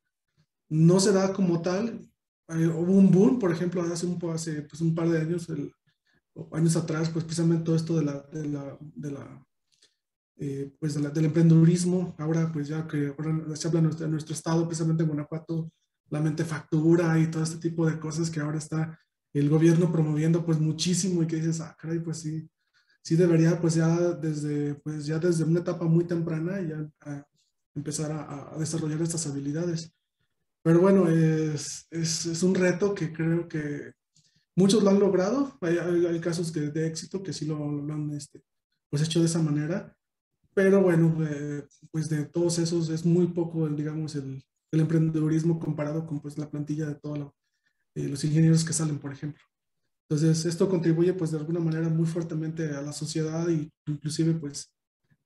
no 0.69 1.01
se 1.01 1.13
da 1.13 1.33
como 1.33 1.63
tal. 1.63 2.01
Eh, 2.49 2.67
hubo 2.67 2.93
un 2.93 3.11
boom, 3.11 3.39
por 3.39 3.53
ejemplo, 3.53 3.83
hace 3.83 4.07
un, 4.07 4.19
hace, 4.31 4.63
pues, 4.63 4.81
un 4.81 4.95
par 4.95 5.09
de 5.09 5.21
años, 5.21 5.49
el, 5.49 5.73
años 6.53 6.77
atrás, 6.77 7.11
pues 7.11 7.25
precisamente 7.25 7.65
todo 7.65 7.77
esto 7.77 7.97
de 7.97 8.05
la, 8.05 8.21
de 8.33 8.49
la, 8.49 8.79
de 8.81 9.11
la 9.11 9.49
eh, 10.41 10.73
pues 10.79 10.95
del 10.95 11.25
emprendedurismo, 11.25 12.15
ahora 12.17 12.53
pues 12.53 12.69
ya 12.69 12.87
que 12.87 13.09
ahora 13.09 13.57
se 13.57 13.67
habla 13.67 13.81
en 13.81 14.11
nuestro, 14.13 14.35
estado, 14.35 14.67
precisamente 14.67 15.03
en 15.03 15.09
Guanajuato, 15.09 15.73
la 16.11 16.21
mente 16.21 16.45
factura 16.45 17.19
y 17.19 17.29
todo 17.29 17.43
este 17.43 17.57
tipo 17.57 17.85
de 17.87 17.99
cosas 17.99 18.31
que 18.31 18.39
ahora 18.39 18.59
está 18.59 18.97
el 19.33 19.49
gobierno 19.49 19.91
promoviendo 19.91 20.47
pues 20.47 20.61
muchísimo 20.61 21.25
y 21.25 21.27
que 21.27 21.37
dices, 21.37 21.61
ah, 21.61 21.77
caray, 21.77 21.99
pues 21.99 22.19
sí, 22.19 22.49
sí 23.03 23.17
debería 23.17 23.61
pues 23.61 23.75
ya 23.75 23.97
desde, 23.97 24.75
pues 24.77 25.07
ya 25.07 25.19
desde 25.19 25.45
una 25.45 25.61
etapa 25.61 25.85
muy 25.87 26.05
temprana 26.05 26.61
ya 26.61 26.89
empezar 27.75 28.13
a, 28.13 28.59
desarrollar 28.59 29.01
estas 29.03 29.27
habilidades. 29.27 29.93
Pero 30.63 30.81
bueno, 30.81 31.09
es, 31.09 31.87
es, 31.91 32.43
un 32.43 32.55
reto 32.55 32.95
que 32.95 33.13
creo 33.13 33.49
que 33.49 33.93
muchos 34.57 34.83
lo 34.83 34.91
han 34.91 34.99
logrado. 34.99 35.57
Hay, 35.61 35.79
hay, 35.79 36.21
casos 36.21 36.53
que, 36.53 36.61
de 36.61 36.87
éxito 36.87 37.23
que 37.23 37.33
sí 37.33 37.47
lo, 37.47 37.57
han 37.57 38.11
este, 38.15 38.43
pues 38.91 39.03
hecho 39.03 39.21
de 39.21 39.27
esa 39.27 39.41
manera. 39.41 39.97
Pero 40.55 40.83
bueno, 40.83 41.17
eh, 41.25 41.65
pues 41.93 42.09
de 42.09 42.25
todos 42.25 42.59
esos 42.59 42.89
es 42.91 43.07
muy 43.07 43.29
poco, 43.29 43.69
digamos, 43.69 44.17
el, 44.17 44.43
el 44.73 44.81
emprendedurismo 44.81 45.59
comparado 45.59 46.07
con 46.07 46.21
pues 46.21 46.37
la 46.37 46.51
plantilla 46.51 46.87
de 46.87 46.97
todos 46.97 47.31
eh, 47.95 48.09
los 48.09 48.23
ingenieros 48.25 48.65
que 48.65 48.73
salen, 48.73 48.99
por 48.99 49.13
ejemplo. 49.13 49.43
Entonces, 50.09 50.47
esto 50.47 50.69
contribuye 50.69 51.13
pues 51.13 51.31
de 51.33 51.39
alguna 51.39 51.61
manera 51.61 51.89
muy 51.89 52.07
fuertemente 52.07 52.75
a 52.75 52.81
la 52.81 52.93
sociedad 52.93 53.47
y 53.49 53.71
inclusive 53.87 54.35
pues 54.35 54.73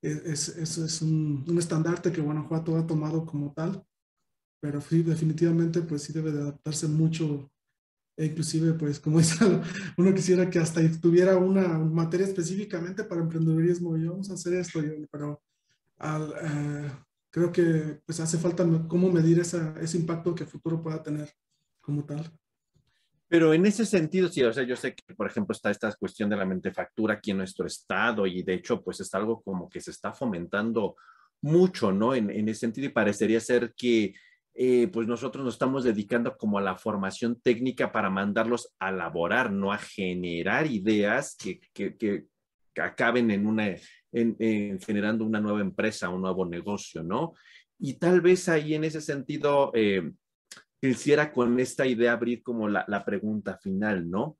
e, 0.02 0.22
es, 0.26 0.48
es, 0.48 0.78
es 0.78 1.02
un, 1.02 1.44
un, 1.48 1.58
estandarte 1.58 2.10
que 2.10 2.20
Guanajuato 2.20 2.76
ha 2.76 2.86
tomado 2.86 3.24
como 3.24 3.52
tal, 3.52 3.84
pero 4.60 4.80
sí, 4.80 5.02
definitivamente 5.02 5.82
pues 5.82 6.02
sí 6.02 6.12
debe 6.12 6.32
de 6.32 6.42
adaptarse 6.42 6.88
mucho. 6.88 7.48
E 8.16 8.26
inclusive, 8.26 8.74
pues, 8.74 9.00
como 9.00 9.18
dice, 9.20 9.44
uno 9.96 10.14
quisiera 10.14 10.50
que 10.50 10.58
hasta 10.58 10.80
tuviera 11.00 11.36
una 11.38 11.78
materia 11.78 12.26
específicamente 12.26 13.04
para 13.04 13.22
emprendedurismo. 13.22 13.96
Y 13.96 14.06
vamos 14.06 14.30
a 14.30 14.34
hacer 14.34 14.54
esto, 14.54 14.80
pero 15.10 15.42
al, 15.98 16.34
eh, 16.42 16.92
creo 17.30 17.50
que 17.50 18.00
pues 18.04 18.20
hace 18.20 18.38
falta 18.38 18.66
cómo 18.88 19.10
medir 19.10 19.40
esa, 19.40 19.74
ese 19.80 19.96
impacto 19.98 20.34
que 20.34 20.44
el 20.44 20.50
futuro 20.50 20.82
pueda 20.82 21.02
tener 21.02 21.32
como 21.80 22.04
tal. 22.04 22.30
Pero 23.32 23.54
en 23.54 23.64
ese 23.64 23.86
sentido, 23.86 24.28
sí, 24.28 24.42
o 24.42 24.52
sea, 24.52 24.62
yo 24.62 24.76
sé 24.76 24.94
que, 24.94 25.14
por 25.14 25.26
ejemplo, 25.26 25.54
está 25.54 25.70
esta 25.70 25.90
cuestión 25.94 26.28
de 26.28 26.36
la 26.36 26.44
mentefactura 26.44 27.14
aquí 27.14 27.30
en 27.30 27.38
nuestro 27.38 27.66
estado 27.66 28.26
y 28.26 28.42
de 28.42 28.52
hecho, 28.52 28.82
pues 28.82 29.00
es 29.00 29.14
algo 29.14 29.40
como 29.40 29.70
que 29.70 29.80
se 29.80 29.90
está 29.90 30.12
fomentando 30.12 30.96
mucho, 31.40 31.92
¿no? 31.92 32.14
En, 32.14 32.28
en 32.28 32.50
ese 32.50 32.60
sentido 32.60 32.88
y 32.88 32.90
parecería 32.90 33.40
ser 33.40 33.72
que 33.74 34.12
eh, 34.52 34.86
pues 34.88 35.08
nosotros 35.08 35.42
nos 35.42 35.54
estamos 35.54 35.82
dedicando 35.82 36.36
como 36.36 36.58
a 36.58 36.60
la 36.60 36.76
formación 36.76 37.40
técnica 37.40 37.90
para 37.90 38.10
mandarlos 38.10 38.74
a 38.78 38.90
elaborar, 38.90 39.50
no 39.50 39.72
a 39.72 39.78
generar 39.78 40.66
ideas 40.66 41.34
que, 41.34 41.58
que, 41.72 41.96
que 41.96 42.26
acaben 42.76 43.30
en 43.30 43.46
una, 43.46 43.74
en, 44.12 44.78
generando 44.78 45.24
una 45.24 45.40
nueva 45.40 45.62
empresa, 45.62 46.10
un 46.10 46.20
nuevo 46.20 46.44
negocio, 46.44 47.02
¿no? 47.02 47.32
Y 47.78 47.94
tal 47.94 48.20
vez 48.20 48.50
ahí 48.50 48.74
en 48.74 48.84
ese 48.84 49.00
sentido, 49.00 49.72
eh, 49.72 50.12
quisiera 50.82 51.32
con 51.32 51.58
esta 51.60 51.86
idea 51.86 52.12
abrir 52.12 52.42
como 52.42 52.68
la, 52.68 52.84
la 52.88 53.04
pregunta 53.04 53.56
final, 53.56 54.10
¿no? 54.10 54.38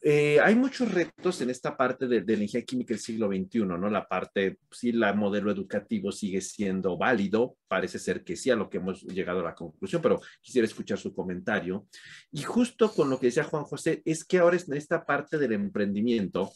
Eh, 0.00 0.38
hay 0.40 0.54
muchos 0.54 0.92
retos 0.92 1.40
en 1.40 1.50
esta 1.50 1.76
parte 1.76 2.06
de, 2.06 2.20
la 2.20 2.32
ingeniería 2.32 2.64
química 2.64 2.94
del 2.94 3.00
siglo 3.00 3.26
XXI, 3.26 3.60
¿no? 3.64 3.90
La 3.90 4.06
parte, 4.06 4.58
si 4.70 4.92
la 4.92 5.12
modelo 5.12 5.50
educativo 5.50 6.12
sigue 6.12 6.40
siendo 6.40 6.96
válido, 6.96 7.56
parece 7.66 7.98
ser 7.98 8.22
que 8.22 8.36
sí, 8.36 8.48
a 8.50 8.56
lo 8.56 8.70
que 8.70 8.76
hemos 8.76 9.02
llegado 9.02 9.40
a 9.40 9.44
la 9.44 9.54
conclusión, 9.54 10.00
pero 10.00 10.20
quisiera 10.40 10.66
escuchar 10.66 10.98
su 10.98 11.12
comentario. 11.12 11.86
Y 12.30 12.42
justo 12.42 12.92
con 12.92 13.10
lo 13.10 13.18
que 13.18 13.26
decía 13.26 13.42
Juan 13.42 13.64
José, 13.64 14.02
es 14.04 14.24
que 14.24 14.38
ahora 14.38 14.56
en 14.56 14.74
esta 14.74 15.04
parte 15.04 15.36
del 15.36 15.52
emprendimiento, 15.52 16.52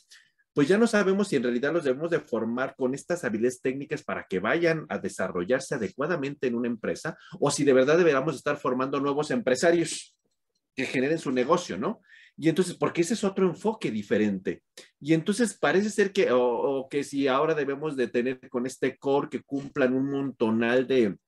pues 0.55 0.69
ya 0.69 0.79
no 0.79 0.87
sabemos 0.87 1.29
si 1.29 1.37
en 1.37 1.45
realidad 1.45 1.73
los 1.73 1.85
debemos 1.85 2.11
de 2.11 2.21
formar 2.21 2.75
con 2.77 2.95
estas 2.95 3.25
habilidades 3.25 3.61
técnicas 3.61 4.03
para 4.03 4.27
que 4.27 4.39
vayan 4.39 4.87
a 4.89 4.99
desarrollarse 4.99 5.75
adecuadamente 5.75 6.47
en 6.47 6.55
una 6.55 6.69
empresa 6.69 7.17
o 7.41 7.51
si 7.51 7.65
de 7.65 7.73
verdad 7.73 7.97
deberíamos 7.97 8.37
estar 8.37 8.59
formando 8.59 9.01
nuevos 9.01 9.31
empresarios 9.31 10.15
que 10.75 10.87
generen 10.87 11.19
su 11.19 11.31
negocio, 11.31 11.79
¿no? 11.79 12.01
Y 12.37 12.49
entonces, 12.49 12.75
porque 12.75 13.03
ese 13.03 13.15
es 13.15 13.25
otro 13.25 13.47
enfoque 13.47 13.91
diferente. 13.91 14.63
Y 15.01 15.13
entonces 15.13 15.57
parece 15.59 15.91
ser 15.91 16.13
que, 16.13 16.29
o, 16.33 16.89
que 16.91 17.05
si 17.05 17.29
ahora 17.29 17.55
debemos 17.55 17.97
de 17.97 18.09
tener 18.09 18.49
con 18.49 18.67
este 18.67 18.97
core 18.97 19.29
que 19.29 19.43
cumplan 19.43 19.95
un 19.95 20.11
montonal 20.11 20.87
de, 20.87 21.19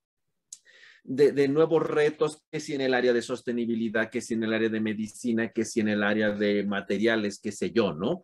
de, 1.03 1.33
de, 1.33 1.49
nuevos 1.49 1.87
retos, 1.87 2.43
que 2.51 2.59
si 2.59 2.75
en 2.75 2.81
el 2.81 2.95
área 2.95 3.13
de 3.13 3.21
sostenibilidad, 3.21 4.11
que 4.11 4.23
si 4.23 4.33
en 4.33 4.45
el 4.45 4.55
área 4.55 4.71
de 4.71 4.81
medicina, 4.81 5.51
que 5.51 5.67
si 5.67 5.81
en 5.81 5.89
el 5.89 6.03
área 6.03 6.31
de 6.31 6.65
materiales, 6.65 7.39
qué 7.39 7.53
sé 7.53 7.71
yo, 7.71 7.93
¿no? 7.93 8.23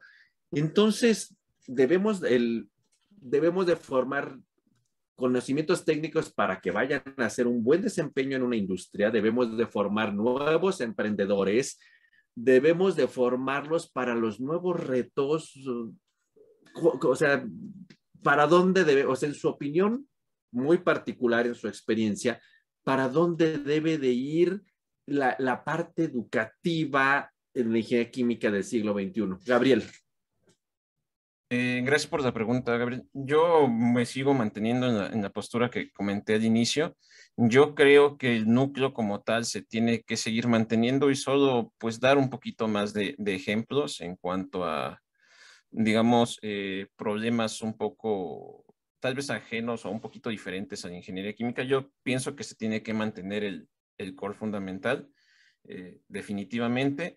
Entonces, 0.53 1.37
debemos, 1.67 2.23
el, 2.23 2.69
debemos 3.11 3.67
de 3.67 3.77
formar 3.77 4.39
conocimientos 5.15 5.85
técnicos 5.85 6.33
para 6.33 6.61
que 6.61 6.71
vayan 6.71 7.03
a 7.19 7.27
hacer 7.27 7.47
un 7.47 7.63
buen 7.63 7.83
desempeño 7.83 8.37
en 8.37 8.43
una 8.43 8.57
industria, 8.57 9.11
debemos 9.11 9.57
de 9.57 9.67
formar 9.67 10.15
nuevos 10.15 10.81
emprendedores, 10.81 11.79
debemos 12.35 12.97
de 12.97 13.07
formarlos 13.07 13.91
para 13.91 14.15
los 14.15 14.41
nuevos 14.41 14.81
retos, 14.81 15.55
o 16.75 17.17
sea, 17.17 17.47
para 18.23 18.47
dónde 18.47 18.85
debe, 18.85 19.05
o 19.05 19.15
sea, 19.15 19.29
en 19.29 19.35
su 19.35 19.49
opinión 19.49 20.09
muy 20.53 20.79
particular, 20.79 21.47
en 21.47 21.55
su 21.55 21.69
experiencia, 21.69 22.41
para 22.83 23.09
dónde 23.09 23.59
debe 23.59 23.99
de 23.99 24.13
ir 24.13 24.63
la, 25.07 25.37
la 25.39 25.63
parte 25.63 26.05
educativa 26.05 27.31
en 27.53 27.73
la 27.73 27.79
ingeniería 27.79 28.11
química 28.11 28.51
del 28.51 28.65
siglo 28.65 28.95
XXI. 28.95 29.45
Gabriel. 29.45 29.85
Eh, 31.53 31.83
gracias 31.85 32.09
por 32.09 32.23
la 32.23 32.33
pregunta, 32.33 32.77
Gabriel. 32.77 33.03
Yo 33.13 33.67
me 33.67 34.07
sigo 34.07 34.35
manteniendo 34.35 34.87
en 34.87 34.99
la, 34.99 35.07
en 35.09 35.21
la, 35.21 35.31
postura 35.31 35.69
que 35.69 35.91
comenté 35.91 36.35
al 36.35 36.45
inicio. 36.45 36.97
Yo 37.37 37.75
creo 37.75 38.17
que 38.19 38.37
el 38.37 38.49
núcleo 38.49 38.95
como 38.95 39.23
tal 39.23 39.45
se 39.45 39.63
tiene 39.63 40.03
que 40.03 40.17
seguir 40.17 40.47
manteniendo 40.47 41.11
y 41.11 41.17
solo 41.17 41.73
pues 41.79 41.99
dar 41.99 42.19
un 42.19 42.31
poquito 42.31 42.69
más 42.69 42.93
de, 42.93 43.17
de 43.19 43.35
ejemplos 43.35 44.01
en 44.01 44.15
cuanto 44.15 44.65
a, 44.65 45.01
digamos, 45.71 46.39
eh, 46.43 46.87
problemas 46.97 47.63
un 47.63 47.77
poco 47.77 48.65
tal 49.01 49.17
vez 49.17 49.29
ajenos 49.31 49.85
o 49.85 49.91
un 49.91 50.01
poquito 50.01 50.31
diferentes 50.31 50.85
a 50.85 50.89
la 50.89 50.97
ingeniería 50.97 51.33
química. 51.33 51.65
Yo 51.65 51.91
pienso 52.05 52.37
que 52.37 52.45
se 52.45 52.55
tiene 52.55 52.83
que 52.85 52.95
mantener 52.95 53.43
el, 53.43 53.69
el 53.99 54.15
core 54.15 54.35
fundamental, 54.35 55.11
eh, 55.65 56.01
definitivamente. 56.07 57.17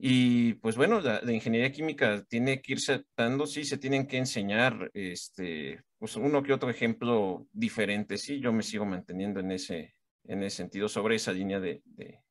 Y 0.00 0.54
pues 0.54 0.76
bueno, 0.76 1.00
la, 1.00 1.20
ingeniería 1.32 1.72
química 1.72 2.24
tiene 2.28 2.62
que 2.62 2.74
irse 2.74 3.04
dando, 3.16 3.46
sí, 3.46 3.64
se 3.64 3.78
tienen 3.78 4.06
que 4.06 4.16
enseñar, 4.16 4.90
este, 4.94 5.82
pues 5.98 6.14
uno 6.14 6.40
que 6.40 6.52
otro 6.52 6.70
ejemplo 6.70 7.48
diferente, 7.52 8.16
sí, 8.16 8.38
yo 8.38 8.52
me 8.52 8.62
sigo 8.62 8.86
manteniendo 8.86 9.40
en 9.40 9.50
ese, 9.50 9.96
en 10.22 10.44
ese 10.44 10.58
sentido 10.58 10.88
sobre 10.88 11.16
esa 11.16 11.32
línea 11.32 11.58
de, 11.58 11.82
de, 11.84 12.22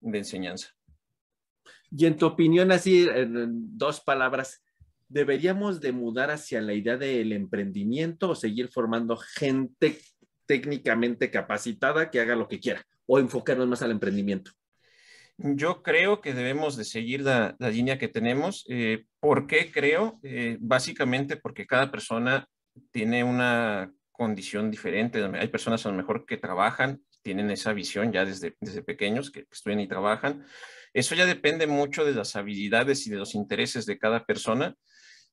enseñanza. 0.00 0.68
Y 1.90 2.06
en 2.06 2.16
tu 2.16 2.24
opinión, 2.24 2.72
así, 2.72 3.06
en 3.06 3.76
dos 3.76 4.00
palabras, 4.00 4.62
¿deberíamos 5.08 5.82
de 5.82 5.92
mudar 5.92 6.30
hacia 6.30 6.62
la 6.62 6.72
idea 6.72 6.96
del 6.96 7.32
emprendimiento 7.32 8.30
o 8.30 8.34
seguir 8.34 8.68
formando 8.68 9.18
gente 9.18 10.00
técnicamente 10.46 11.30
capacitada 11.30 12.10
que 12.10 12.20
haga 12.20 12.34
lo 12.34 12.48
que 12.48 12.60
quiera 12.60 12.82
o 13.06 13.18
enfocarnos 13.18 13.68
más 13.68 13.82
al 13.82 13.90
emprendimiento? 13.90 14.52
Yo 15.36 15.82
creo 15.82 16.20
que 16.20 16.32
debemos 16.32 16.76
de 16.76 16.84
seguir 16.84 17.22
la, 17.22 17.56
línea 17.58 17.98
que 17.98 18.08
tenemos. 18.08 18.64
Eh, 18.68 19.04
¿Por 19.18 19.46
qué 19.46 19.72
creo? 19.72 20.20
Eh, 20.22 20.56
básicamente 20.60 21.36
porque 21.36 21.66
cada 21.66 21.90
persona 21.90 22.46
tiene 22.92 23.24
una 23.24 23.92
condición 24.12 24.70
diferente. 24.70 25.24
Hay 25.24 25.48
personas 25.48 25.84
a 25.84 25.90
lo 25.90 25.96
mejor 25.96 26.24
que 26.24 26.36
trabajan, 26.36 27.02
tienen 27.22 27.50
esa 27.50 27.72
visión 27.72 28.12
ya 28.12 28.24
desde, 28.24 28.54
desde 28.60 28.82
pequeños, 28.82 29.30
que, 29.30 29.46
estudian 29.50 29.80
y 29.80 29.88
trabajan. 29.88 30.44
Eso 30.92 31.16
ya 31.16 31.26
depende 31.26 31.66
mucho 31.66 32.04
de 32.04 32.12
las 32.12 32.36
habilidades 32.36 33.06
y 33.06 33.10
de 33.10 33.16
los 33.16 33.34
intereses 33.34 33.86
de 33.86 33.98
cada 33.98 34.24
persona. 34.24 34.76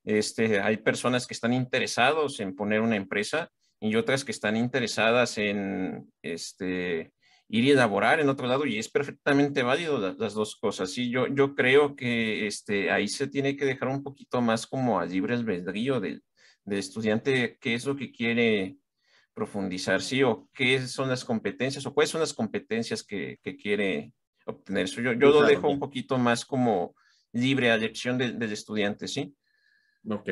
Este, 0.03 0.59
hay 0.61 0.77
personas 0.77 1.27
que 1.27 1.35
están 1.35 1.53
interesados 1.53 2.39
en 2.39 2.55
poner 2.55 2.81
una 2.81 2.95
empresa 2.95 3.49
y 3.79 3.95
otras 3.95 4.25
que 4.25 4.31
están 4.31 4.57
interesadas 4.57 5.37
en 5.37 6.11
este, 6.23 7.11
ir 7.51 7.65
y 7.65 7.71
elaborar 7.71 8.21
en 8.21 8.29
otro 8.29 8.47
lado 8.47 8.65
y 8.65 8.79
es 8.79 8.89
perfectamente 8.89 9.61
válido 9.61 10.15
las, 10.17 10.33
dos 10.33 10.55
cosas. 10.55 10.89
Sí, 10.91 11.09
yo, 11.09 11.27
yo 11.27 11.53
creo 11.53 11.97
que 11.97 12.47
este, 12.47 12.89
ahí 12.91 13.09
se 13.09 13.27
tiene 13.27 13.57
que 13.57 13.65
dejar 13.65 13.89
un 13.89 14.03
poquito 14.03 14.41
más 14.41 14.65
como 14.65 14.99
a 14.99 15.05
libre 15.05 15.35
albedrío 15.35 15.99
del, 15.99 16.23
del 16.63 16.79
estudiante 16.79 17.57
qué 17.59 17.73
es 17.73 17.85
lo 17.85 17.97
que 17.97 18.11
quiere 18.11 18.77
profundizar, 19.33 20.01
sí, 20.01 20.23
o 20.23 20.49
qué 20.53 20.87
son 20.87 21.09
las 21.09 21.25
competencias, 21.25 21.85
o 21.85 21.93
cuáles 21.93 22.09
son 22.09 22.21
las 22.21 22.33
competencias 22.33 23.03
que, 23.03 23.37
que 23.43 23.57
quiere 23.57 24.13
obtener. 24.45 24.87
Yo, 24.87 25.11
yo 25.13 25.29
lo 25.29 25.43
dejo 25.43 25.69
un 25.69 25.79
poquito 25.79 26.17
más 26.17 26.45
como 26.45 26.95
libre 27.33 27.69
a 27.69 27.75
elección 27.75 28.17
del 28.17 28.51
estudiante, 28.51 29.09
¿sí? 29.09 29.35
Ok. 30.09 30.29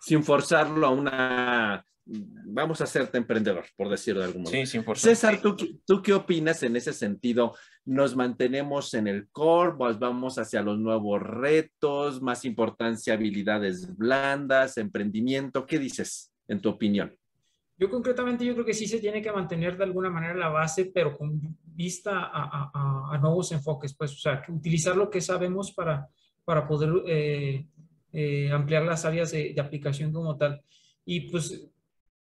Sin 0.00 0.22
forzarlo 0.22 0.86
a 0.86 0.90
una 0.90 1.84
vamos 2.08 2.80
a 2.80 2.84
hacerte 2.84 3.18
emprendedor, 3.18 3.64
por 3.76 3.88
decirlo 3.88 4.20
de 4.20 4.26
algún 4.26 4.42
modo. 4.42 4.52
Sí, 4.52 4.66
sin 4.66 4.84
César, 4.94 5.40
¿tú, 5.42 5.56
¿tú, 5.86 6.02
qué 6.02 6.14
opinas 6.14 6.62
en 6.62 6.76
ese 6.76 6.92
sentido? 6.92 7.54
¿Nos 7.84 8.16
mantenemos 8.16 8.94
en 8.94 9.08
el 9.08 9.28
core? 9.28 9.74
¿Vamos 9.76 10.38
hacia 10.38 10.62
los 10.62 10.78
nuevos 10.78 11.20
retos? 11.20 12.22
¿Más 12.22 12.44
importancia, 12.44 13.14
habilidades 13.14 13.96
blandas, 13.96 14.78
emprendimiento? 14.78 15.66
¿Qué 15.66 15.78
dices 15.78 16.32
en 16.48 16.60
tu 16.60 16.70
opinión? 16.70 17.14
Yo 17.76 17.90
concretamente 17.90 18.44
yo 18.44 18.54
creo 18.54 18.64
que 18.64 18.74
sí 18.74 18.88
se 18.88 18.98
tiene 18.98 19.22
que 19.22 19.30
mantener 19.30 19.76
de 19.76 19.84
alguna 19.84 20.10
manera 20.10 20.34
la 20.34 20.48
base, 20.48 20.90
pero 20.92 21.16
con 21.16 21.56
vista 21.62 22.30
a, 22.32 22.70
a, 23.12 23.18
nuevos 23.18 23.52
enfoques, 23.52 23.94
pues, 23.94 24.12
o 24.14 24.18
sea, 24.18 24.42
utilizar 24.48 24.96
lo 24.96 25.08
que 25.08 25.20
sabemos 25.20 25.72
para, 25.72 26.08
para 26.44 26.66
poder 26.66 26.90
eh, 27.06 27.66
eh, 28.12 28.50
ampliar 28.50 28.82
las 28.82 29.04
áreas 29.04 29.30
de, 29.30 29.52
de 29.54 29.60
aplicación 29.60 30.12
como 30.12 30.36
tal. 30.36 30.60
Y 31.04 31.30
pues 31.30 31.70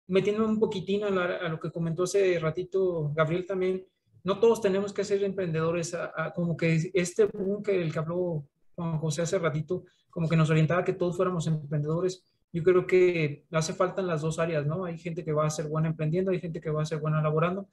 metiendo 0.07 0.45
un 0.45 0.59
poquitín 0.59 1.03
a, 1.03 1.49
lo 1.49 1.59
que 1.59 1.71
comentó 1.71 2.03
hace 2.03 2.39
ratito 2.39 3.11
Gabriel 3.13 3.45
también, 3.45 3.85
no 4.23 4.39
todos 4.39 4.61
tenemos 4.61 4.93
que 4.93 5.03
ser 5.03 5.23
emprendedores, 5.23 5.95
como 6.35 6.57
que 6.57 6.91
este 6.93 7.25
boom 7.25 7.63
que 7.63 7.81
el 7.81 7.93
que 7.93 7.99
habló 7.99 8.45
Juan 8.75 8.99
José 8.99 9.21
hace 9.21 9.39
ratito, 9.39 9.85
como 10.09 10.27
que 10.27 10.35
nos 10.35 10.49
orientaba 10.49 10.81
a 10.81 10.83
que 10.83 10.93
todos 10.93 11.15
fuéramos 11.15 11.47
emprendedores. 11.47 12.23
Yo 12.51 12.63
creo 12.63 12.85
que 12.85 13.45
hace 13.51 13.73
falta 13.73 14.01
en 14.01 14.07
las 14.07 14.21
dos 14.21 14.39
áreas, 14.39 14.65
¿no? 14.65 14.85
Hay 14.85 14.97
gente 14.97 15.23
que 15.23 15.31
va 15.31 15.45
a 15.45 15.49
ser 15.49 15.67
buena 15.67 15.87
emprendiendo, 15.87 16.31
hay 16.31 16.39
gente 16.39 16.61
que 16.61 16.69
va 16.69 16.81
a 16.81 16.85
ser 16.85 16.99
buena 16.99 17.21
laborando. 17.21 17.67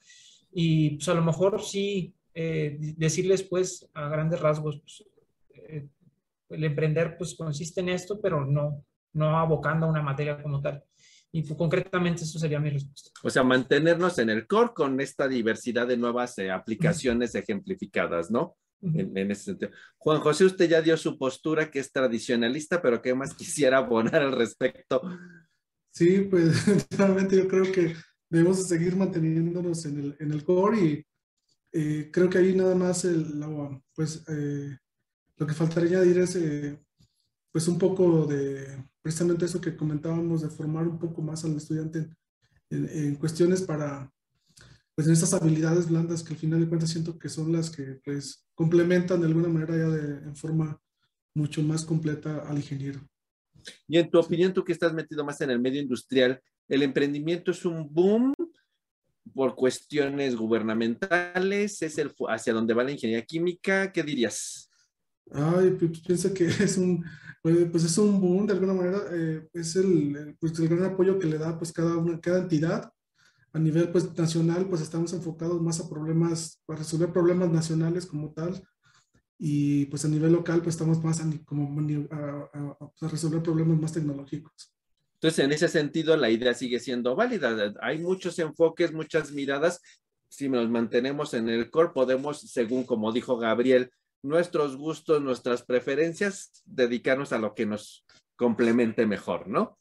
Y 0.53 0.97
pues 0.97 1.09
a 1.09 1.15
lo 1.15 1.23
mejor 1.23 1.61
sí 1.61 2.15
eh, 2.35 2.77
decirles 2.97 3.43
pues 3.43 3.89
a 3.95 4.09
grandes 4.09 4.41
rasgos, 4.41 4.81
pues, 4.81 5.05
eh, 5.55 5.89
el 6.51 6.65
emprender 6.65 7.17
pues 7.17 7.35
consiste 7.35 7.81
en 7.81 7.91
esto, 7.91 8.21
pero 8.21 8.45
no, 8.45 8.85
no 9.13 9.39
abocando 9.39 9.87
a 9.87 9.91
una 9.91 10.03
materia 10.03 10.43
como 10.43 10.61
tal. 10.61 10.85
Y 11.35 11.43
pues, 11.43 11.59
concretamente 11.59 12.23
eso 12.23 12.39
sería 12.39 12.61
mi 12.61 12.71
respuesta. 12.71 13.11
O 13.25 13.29
sea, 13.29 13.43
mantenernos 13.43 14.21
en 14.21 14.31
el 14.31 14.47
core 14.47 14.71
con 14.73 15.01
esta 15.01 15.27
diversidad 15.27 15.85
de 15.85 15.97
nuevas 15.97 16.39
eh, 16.39 16.49
aplicaciones 16.49 17.35
ejemplificadas, 17.35 18.31
¿no? 18.31 18.57
En, 18.81 19.31
ese 19.33 19.45
sentido. 19.45 19.73
Juan 19.97 20.21
José, 20.21 20.45
usted 20.45 20.69
ya 20.69 20.81
dio 20.81 20.97
su 20.97 21.19
postura 21.19 21.73
que 21.73 21.81
es 21.81 21.91
tradicionalista, 21.91 22.81
pero 22.81 23.03
¿qué 23.03 23.15
más 23.15 23.35
quisiera 23.35 23.79
abonar 23.79 24.23
al 24.23 24.31
respecto? 24.31 25.03
Sí, 25.91 26.21
pues 26.31 26.55
realmente 26.97 27.37
yo 27.37 27.49
creo 27.49 27.65
que 27.73 27.97
debemos 28.31 28.69
seguir 28.69 28.95
manteniéndonos 28.95 29.87
en 29.87 29.99
el, 29.99 30.17
en 30.21 30.31
el 30.31 30.45
core 30.45 30.79
y 30.81 31.07
eh, 31.73 32.11
creo 32.13 32.31
que 32.31 32.39
ahí 32.39 32.55
nada 32.55 32.77
más 32.77 33.05
el, 33.07 33.45
pues, 33.93 34.23
eh, 34.29 34.77
lo 35.37 35.47
que 35.49 35.55
faltaría 35.55 35.99
añadir 35.99 36.19
es 36.19 36.39
pues 37.51 37.67
un 37.67 37.79
poco 37.79 38.25
de 38.27 38.85
precisamente 39.05 39.45
eso 39.45 39.61
que 39.61 39.77
comentábamos 39.77 40.41
de 40.41 40.49
formar 40.49 40.89
un 40.89 40.99
poco 40.99 41.21
más 41.21 41.45
al 41.45 41.55
estudiante 41.55 42.09
en, 42.71 43.15
cuestiones 43.17 43.61
para, 43.61 44.11
pues 44.95 45.07
en 45.07 45.13
estas 45.13 45.35
habilidades 45.35 45.91
blandas 45.91 46.23
que 46.23 46.33
al 46.33 46.41
final 46.41 46.61
de 46.61 46.69
cuentas 46.69 46.89
siento 46.89 47.19
que 47.19 47.29
son 47.29 47.53
las 47.53 47.69
que 47.69 48.01
pues 48.03 48.47
complementan 48.55 49.21
de 49.21 49.27
alguna 49.27 49.49
manera 49.49 49.77
ya 49.77 49.89
de, 49.89 50.25
en 50.25 50.35
forma 50.35 50.81
mucho 51.35 51.63
más 51.63 51.85
completa 51.85 52.49
al 52.49 52.57
ingeniero. 52.57 53.07
Y 53.87 53.99
en 53.99 54.11
tu 54.11 54.19
opinión, 54.19 54.55
tú 54.55 54.65
que 54.65 54.73
estás 54.73 54.95
metido 54.95 55.23
más 55.23 55.39
en 55.43 55.51
el 55.51 55.61
medio 55.61 55.83
industrial, 55.83 56.41
¿el 56.67 56.83
emprendimiento 56.83 57.51
es 57.51 57.67
un 57.67 57.93
boom 57.93 58.33
por 59.35 59.55
cuestiones 59.55 60.35
gubernamentales? 60.35 61.83
¿Es 61.83 61.99
el 61.99 62.11
hacia 62.29 62.55
dónde 62.55 62.73
va 62.73 62.85
la 62.85 62.93
ingeniería 62.93 63.27
química? 63.27 63.93
¿Qué 63.93 64.03
dirías? 64.03 64.71
Ay, 65.31 65.77
pues 65.79 66.01
pienso 66.01 66.33
que 66.33 66.47
es 66.47 66.79
un, 66.79 67.05
pues, 67.45 67.59
pues 67.71 67.85
es 67.85 67.99
un 67.99 68.23
boom, 68.23 68.47
de 68.47 68.55
alguna 68.55 68.73
manera, 68.73 69.03
eh, 69.13 69.47
es 69.53 69.77
el, 69.77 70.35
pues 70.41 70.59
el 70.59 70.67
gran 70.67 70.83
apoyo 70.85 71.19
que 71.19 71.27
le 71.27 71.37
da 71.37 71.59
pues 71.59 71.75
cada, 71.75 71.95
una, 71.99 72.19
cada 72.19 72.39
entidad. 72.39 72.91
A 73.53 73.59
nivel 73.59 73.91
pues 73.91 74.17
nacional, 74.17 74.67
pues 74.67 74.81
estamos 74.81 75.13
enfocados 75.13 75.61
más 75.61 75.79
a 75.79 75.91
problemas, 75.91 76.63
a 76.67 76.75
resolver 76.75 77.13
problemas 77.13 77.51
nacionales 77.51 78.07
como 78.07 78.33
tal. 78.33 78.67
Y 79.39 79.85
pues 79.87 80.07
a 80.07 80.09
nivel 80.09 80.33
local, 80.33 80.63
pues 80.63 80.75
estamos 80.75 81.05
más 81.05 81.21
a, 81.21 81.31
como 81.45 81.69
a, 82.11 82.51
a 83.03 83.09
resolver 83.09 83.43
problemas 83.43 83.79
más 83.79 83.93
tecnológicos. 83.93 84.75
Entonces, 85.17 85.45
en 85.45 85.53
ese 85.53 85.69
sentido, 85.69 86.17
la 86.17 86.31
idea 86.31 86.55
sigue 86.55 86.81
siendo 86.81 87.15
válida. 87.15 87.75
Hay 87.83 87.99
muchos 87.99 88.39
enfoques, 88.39 88.91
muchas 88.95 89.33
miradas. 89.33 89.83
Si 90.31 90.49
nos 90.49 90.71
mantenemos 90.71 91.35
en 91.35 91.51
el 91.51 91.71
core, 91.71 91.93
podemos, 91.93 92.41
según 92.41 92.85
como 92.85 93.13
dijo 93.13 93.37
Gabriel, 93.37 93.91
nuestros 94.25 94.77
gustos, 94.77 95.23
nuestras 95.23 95.63
preferencias, 95.63 96.63
dedicarnos 96.65 97.33
a 97.33 97.39
lo 97.39 97.55
que 97.55 97.67
nos 97.67 98.07
complemente 98.37 99.07
mejor, 99.07 99.47
¿no? 99.49 99.79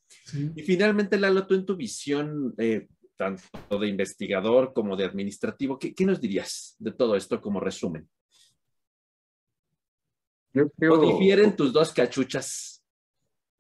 Y 0.56 0.62
finalmente, 0.64 1.18
Lalo, 1.18 1.48
tú 1.48 1.56
en 1.56 1.66
tu 1.66 1.76
visión, 1.78 2.54
eh, 2.58 2.88
tanto 3.16 3.80
de 3.80 3.88
investigador 3.88 4.74
como 4.74 4.98
de 4.98 5.06
administrativo, 5.06 5.80
¿qué, 5.80 5.96
nos 6.06 6.20
dirías 6.20 6.76
de 6.78 6.92
todo 6.92 7.16
esto 7.16 7.40
como 7.42 7.62
resumen? 7.62 8.08
Yo 10.54 10.70
creo... 10.72 10.94
¿O 10.94 11.14
difieren 11.14 11.56
tus 11.56 11.72
dos 11.72 11.94
cachuchas? 11.94 12.73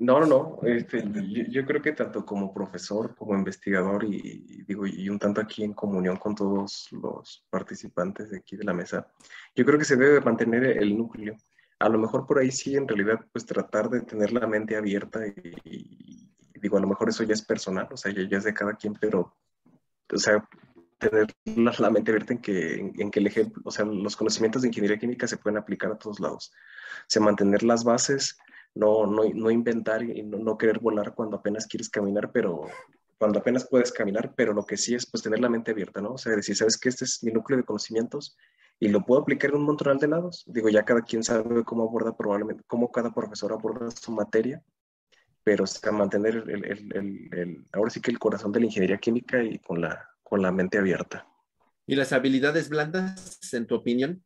No, 0.03 0.19
no, 0.19 0.25
no. 0.25 0.59
Este, 0.63 1.01
yo, 1.49 1.65
creo 1.65 1.81
que 1.81 1.93
tanto 1.93 2.25
como 2.25 2.53
profesor, 2.53 3.15
como 3.15 3.35
investigador 3.35 4.03
y, 4.03 4.63
digo, 4.67 4.85
y 4.85 5.07
un 5.07 5.17
tanto 5.17 5.39
aquí 5.39 5.63
en 5.63 5.73
comunión 5.73 6.17
con 6.17 6.35
todos 6.35 6.89
los 6.91 7.45
participantes 7.49 8.29
de 8.29 8.39
aquí 8.39 8.57
de 8.57 8.65
la 8.65 8.73
mesa, 8.73 9.07
yo 9.55 9.63
creo 9.63 9.79
que 9.79 9.85
se 9.85 9.95
debe 9.95 10.19
mantener 10.19 10.65
el 10.65 10.97
núcleo. 10.97 11.37
A 11.79 11.87
lo 11.87 11.97
mejor 11.99 12.27
por 12.27 12.39
ahí 12.39 12.51
sí, 12.51 12.75
en 12.75 12.85
realidad, 12.85 13.25
pues 13.31 13.45
tratar 13.45 13.89
de 13.89 14.01
tener 14.01 14.33
la 14.33 14.45
mente 14.45 14.75
abierta 14.75 15.25
y, 15.25 16.29
digo, 16.53 16.77
a 16.77 16.81
lo 16.81 16.87
mejor 16.87 17.07
eso 17.07 17.23
ya 17.23 17.33
es 17.33 17.41
personal, 17.41 17.87
o 17.89 17.95
sea, 17.95 18.11
ya, 18.11 18.37
es 18.37 18.43
de 18.43 18.53
cada 18.53 18.73
quien, 18.73 18.95
pero, 18.99 19.37
o 20.11 20.17
sea, 20.17 20.45
tener 20.97 21.33
la, 21.45 21.89
mente 21.89 22.11
abierta 22.11 22.33
en 22.33 22.39
que, 22.39 22.75
en, 22.75 23.09
que 23.09 23.19
el 23.21 23.27
ejemplo, 23.27 23.61
o 23.63 23.71
sea, 23.71 23.85
los 23.85 24.17
conocimientos 24.17 24.63
de 24.63 24.67
ingeniería 24.67 24.99
química 24.99 25.27
se 25.27 25.37
pueden 25.37 25.57
aplicar 25.57 25.93
a 25.93 25.97
todos 25.97 26.19
lados. 26.19 26.51
O 26.53 27.05
sea, 27.07 27.21
mantener 27.21 27.63
las 27.63 27.85
bases, 27.85 28.37
no, 28.75 29.05
no, 29.05 29.23
no 29.33 29.51
inventar 29.51 30.03
y 30.03 30.23
no, 30.23 30.57
querer 30.57 30.79
volar 30.79 31.13
cuando 31.13 31.37
apenas 31.37 31.67
quieres 31.67 31.89
caminar, 31.89 32.31
pero 32.31 32.67
cuando 33.17 33.39
apenas 33.39 33.67
puedes 33.69 33.91
caminar, 33.91 34.33
pero 34.35 34.53
lo 34.53 34.65
que 34.65 34.77
sí 34.77 34.95
es 34.95 35.05
pues 35.05 35.23
tener 35.23 35.39
la 35.39 35.49
mente 35.49 35.71
abierta, 35.71 36.01
¿no? 36.01 36.13
O 36.13 36.17
sea, 36.17 36.35
decir, 36.35 36.55
¿sabes 36.55 36.77
que 36.77 36.89
Este 36.89 37.05
es 37.05 37.23
mi 37.23 37.31
núcleo 37.31 37.57
de 37.57 37.63
conocimientos 37.63 38.37
y 38.79 38.89
lo 38.89 39.05
puedo 39.05 39.21
aplicar 39.21 39.51
en 39.51 39.57
un 39.57 39.65
montón 39.65 39.97
de 39.97 40.07
lados. 40.07 40.43
Digo, 40.47 40.69
ya 40.69 40.83
cada 40.83 41.01
quien 41.01 41.23
sabe 41.23 41.63
cómo 41.63 41.83
aborda 41.83 42.17
probablemente, 42.17 42.63
cómo 42.67 42.91
cada 42.91 43.13
profesor 43.13 43.53
aborda 43.53 43.91
su 43.91 44.11
materia, 44.11 44.61
pero 45.43 45.65
o 45.65 45.67
sea, 45.67 45.91
mantener 45.91 46.35
el, 46.35 46.65
el, 46.65 47.29
el, 47.33 47.67
ahora 47.71 47.89
sí 47.89 48.01
que 48.01 48.11
el 48.11 48.19
corazón 48.19 48.51
de 48.51 48.61
la 48.61 48.65
ingeniería 48.65 48.97
química 48.97 49.43
y 49.43 49.59
con 49.59 49.81
la, 49.81 50.09
con 50.23 50.41
la 50.41 50.51
mente 50.51 50.77
abierta. 50.77 51.27
¿Y 51.85 51.95
las 51.95 52.13
habilidades 52.13 52.69
blandas, 52.69 53.53
en 53.53 53.67
tu 53.67 53.75
opinión? 53.75 54.23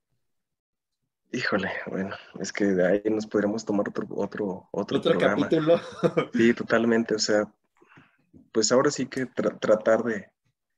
Híjole, 1.32 1.70
bueno, 1.88 2.16
es 2.40 2.54
que 2.54 2.66
de 2.66 2.88
ahí 2.88 3.02
nos 3.10 3.28
podríamos 3.28 3.66
tomar 3.66 3.90
otro, 3.90 4.08
otro, 4.16 4.70
otro, 4.72 4.98
¿Otro 4.98 5.18
capítulo. 5.18 5.80
Sí, 6.34 6.54
totalmente. 6.54 7.16
O 7.16 7.20
sea, 7.20 7.52
pues 8.54 8.72
ahora 8.72 8.92
sí 8.92 9.08
que 9.08 9.26
tratar 9.26 10.04
de, 10.04 10.32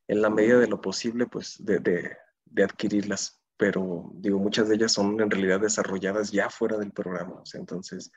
en 0.07 0.21
la 0.21 0.29
medida 0.29 0.57
de 0.57 0.67
lo 0.67 0.81
posible, 0.81 1.27
pues 1.27 1.63
de, 1.63 1.79
de, 1.79 2.17
de 2.45 2.63
adquirirlas. 2.63 3.39
Pero 3.57 4.09
digo, 4.15 4.39
muchas 4.39 4.69
de 4.69 4.75
ellas 4.75 4.93
son 4.93 5.19
en 5.19 5.29
realidad 5.29 5.59
desarrolladas 5.59 6.31
ya 6.31 6.49
fuera 6.49 6.77
del 6.77 6.91
programa. 6.91 7.41
O 7.41 7.45
sea, 7.45 7.59
entonces, 7.59 8.11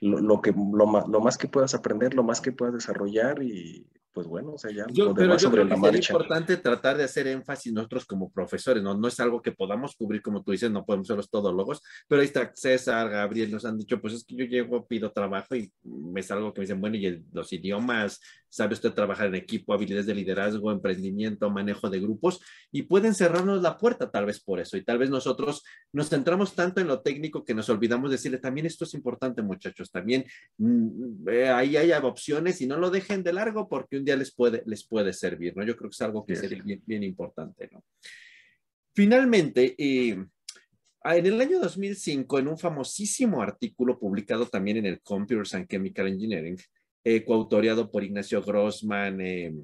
lo, 0.00 0.18
lo 0.18 0.40
que, 0.40 0.52
lo, 0.52 0.86
más, 0.86 1.06
lo 1.06 1.20
más 1.20 1.38
que 1.38 1.46
puedas 1.46 1.74
aprender, 1.74 2.14
lo 2.14 2.24
más 2.24 2.40
que 2.40 2.52
puedas 2.52 2.74
desarrollar 2.74 3.42
y 3.42 3.86
pues 4.12 4.26
bueno, 4.26 4.52
o 4.52 4.58
sea, 4.58 4.70
ya 4.70 4.86
yo, 4.90 5.14
pero 5.14 5.36
yo 5.36 5.50
creo 5.50 5.68
que 5.68 5.74
es 5.74 6.10
importante 6.10 6.56
tratar 6.56 6.96
de 6.96 7.04
hacer 7.04 7.26
énfasis 7.26 7.72
nosotros 7.72 8.04
como 8.04 8.30
profesores, 8.30 8.82
¿no? 8.82 8.96
No 8.96 9.08
es 9.08 9.20
algo 9.20 9.40
que 9.42 9.52
podamos 9.52 9.94
cubrir, 9.96 10.22
como 10.22 10.42
tú 10.42 10.52
dices, 10.52 10.70
no 10.70 10.84
podemos 10.84 11.06
ser 11.06 11.16
los 11.16 11.30
todólogos, 11.30 11.82
pero 12.08 12.20
ahí 12.20 12.26
está 12.26 12.50
César, 12.54 13.08
Gabriel, 13.10 13.50
nos 13.50 13.64
han 13.64 13.78
dicho, 13.78 14.00
pues 14.00 14.14
es 14.14 14.24
que 14.24 14.36
yo 14.36 14.44
llego, 14.44 14.86
pido 14.86 15.12
trabajo 15.12 15.54
y 15.54 15.72
es 16.16 16.30
algo 16.30 16.52
que 16.52 16.60
me 16.60 16.64
dicen, 16.64 16.80
bueno, 16.80 16.96
y 16.96 17.06
el, 17.06 17.24
los 17.32 17.52
idiomas, 17.52 18.20
sabe 18.48 18.74
usted 18.74 18.92
trabajar 18.92 19.28
en 19.28 19.34
equipo, 19.34 19.72
habilidades 19.72 20.06
de 20.06 20.14
liderazgo, 20.14 20.72
emprendimiento, 20.72 21.50
manejo 21.50 21.90
de 21.90 22.00
grupos, 22.00 22.40
y 22.72 22.82
pueden 22.82 23.14
cerrarnos 23.14 23.62
la 23.62 23.76
puerta 23.76 24.10
tal 24.10 24.26
vez 24.26 24.40
por 24.40 24.60
eso, 24.60 24.76
y 24.76 24.84
tal 24.84 24.98
vez 24.98 25.10
nosotros 25.10 25.62
nos 25.92 26.08
centramos 26.08 26.54
tanto 26.54 26.80
en 26.80 26.88
lo 26.88 27.00
técnico 27.00 27.44
que 27.44 27.54
nos 27.54 27.68
olvidamos 27.68 28.10
decirle, 28.10 28.38
también 28.38 28.66
esto 28.66 28.84
es 28.84 28.94
importante, 28.94 29.42
muchachos, 29.42 29.90
también 29.90 30.24
mm, 30.56 31.28
eh, 31.28 31.48
ahí 31.48 31.76
hay 31.76 31.92
opciones 31.92 32.60
y 32.60 32.66
no 32.66 32.78
lo 32.78 32.90
dejen 32.90 33.22
de 33.22 33.32
largo 33.32 33.68
porque 33.68 33.98
un 33.98 34.04
les 34.16 34.34
puede, 34.34 34.62
les 34.66 34.86
puede 34.86 35.12
servir, 35.12 35.56
¿no? 35.56 35.64
Yo 35.64 35.76
creo 35.76 35.90
que 35.90 35.94
es 35.94 36.02
algo 36.02 36.24
que 36.24 36.36
sería 36.36 36.62
bien, 36.62 36.82
bien 36.86 37.02
importante, 37.02 37.68
¿no? 37.72 37.84
Finalmente, 38.94 39.74
eh, 39.78 40.16
en 41.04 41.26
el 41.26 41.40
año 41.40 41.60
2005, 41.60 42.38
en 42.38 42.48
un 42.48 42.58
famosísimo 42.58 43.40
artículo 43.40 43.98
publicado 43.98 44.46
también 44.46 44.78
en 44.78 44.86
el 44.86 45.00
Computers 45.00 45.54
and 45.54 45.68
Chemical 45.68 46.08
Engineering, 46.08 46.58
eh, 47.04 47.24
coautoriado 47.24 47.90
por 47.90 48.02
Ignacio 48.02 48.42
Grossman, 48.42 49.20
eh, 49.20 49.54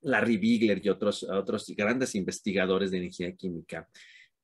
Larry 0.00 0.38
Bigler 0.38 0.80
y 0.84 0.88
otros, 0.88 1.22
otros 1.24 1.66
grandes 1.76 2.14
investigadores 2.14 2.90
de 2.90 3.04
ingeniería 3.04 3.36
química, 3.36 3.88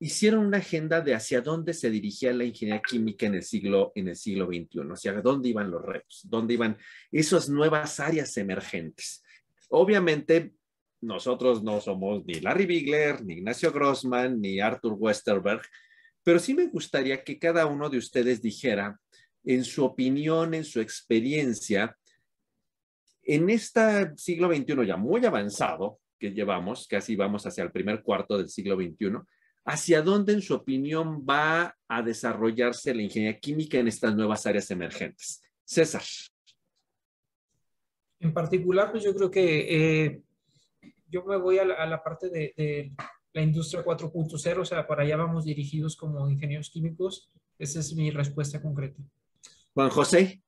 hicieron 0.03 0.45
una 0.45 0.59
agenda 0.59 1.01
de 1.01 1.15
hacia 1.15 1.41
dónde 1.41 1.73
se 1.73 1.89
dirigía 1.89 2.33
la 2.33 2.43
ingeniería 2.43 2.83
química 2.83 3.27
en 3.27 3.37
el 3.37 3.45
siglo, 3.45 3.93
en 3.95 4.09
el 4.09 4.17
siglo 4.17 4.47
XXI, 4.47 4.81
hacia 4.91 5.13
dónde 5.23 5.51
iban 5.51 5.71
los 5.71 5.81
retos, 5.81 6.23
dónde 6.25 6.55
iban 6.55 6.77
esas 7.13 7.49
nuevas 7.49 8.01
áreas 8.01 8.37
emergentes. 8.37 9.23
Obviamente, 9.69 10.55
nosotros 11.01 11.63
no 11.63 11.81
somos 11.81 12.25
ni 12.27 12.35
Larry 12.41 12.67
Bigler, 12.67 13.25
ni 13.25 13.35
Ignacio 13.35 13.71
Grossman, 13.71 14.41
ni 14.41 14.59
Arthur 14.59 14.97
Westerberg, 14.99 15.63
pero 16.25 16.41
sí 16.41 16.53
me 16.53 16.67
gustaría 16.67 17.23
que 17.23 17.39
cada 17.39 17.67
uno 17.67 17.89
de 17.89 17.99
ustedes 17.99 18.43
dijera, 18.43 18.99
en 19.45 19.63
su 19.65 19.85
opinión, 19.85 20.53
en 20.53 20.65
su 20.65 20.81
experiencia, 20.81 21.97
en 23.23 23.49
este 23.51 24.17
siglo 24.17 24.53
XXI 24.53 24.85
ya 24.85 24.97
muy 24.97 25.25
avanzado 25.25 26.01
que 26.19 26.33
llevamos, 26.33 26.89
casi 26.89 27.15
vamos 27.15 27.47
hacia 27.47 27.63
el 27.63 27.71
primer 27.71 28.03
cuarto 28.03 28.37
del 28.37 28.49
siglo 28.49 28.75
XXI, 28.75 29.21
¿hacia 29.65 30.03
dónde 30.03 30.33
en 30.33 30.43
su 30.43 30.55
opinión 30.55 31.25
va 31.29 31.77
a 31.89 32.03
desarrollarse 32.03 32.95
la 32.95 33.03
ingeniería 33.03 33.39
química 33.39 33.79
en 33.79 33.89
estas 33.89 34.15
nuevas 34.15 34.47
áreas 34.47 34.71
emergentes? 34.71 35.43
César. 35.65 36.03
En 38.21 38.33
particular, 38.33 38.91
pues 38.91 39.05
yo 39.05 39.15
creo 39.15 39.31
que 39.31 40.07
eh, 40.07 40.23
yo 41.09 41.25
me 41.25 41.37
voy 41.37 41.59
a 41.59 41.65
la, 41.65 42.03
parte 42.03 42.29
de, 42.29 42.55
de, 42.57 42.93
la 43.33 43.43
industria 43.43 43.85
4.0, 43.85 44.61
o 44.61 44.65
sea, 44.65 44.87
para 44.87 45.03
allá 45.03 45.17
vamos 45.17 45.45
dirigidos 45.45 45.97
como 45.97 46.29
ingenieros 46.31 46.71
químicos. 46.71 47.31
Esa 47.59 47.81
es 47.81 47.95
mi 47.95 48.11
respuesta 48.11 48.61
concreta. 48.61 49.03
Juan 49.75 49.91
José. 49.91 50.43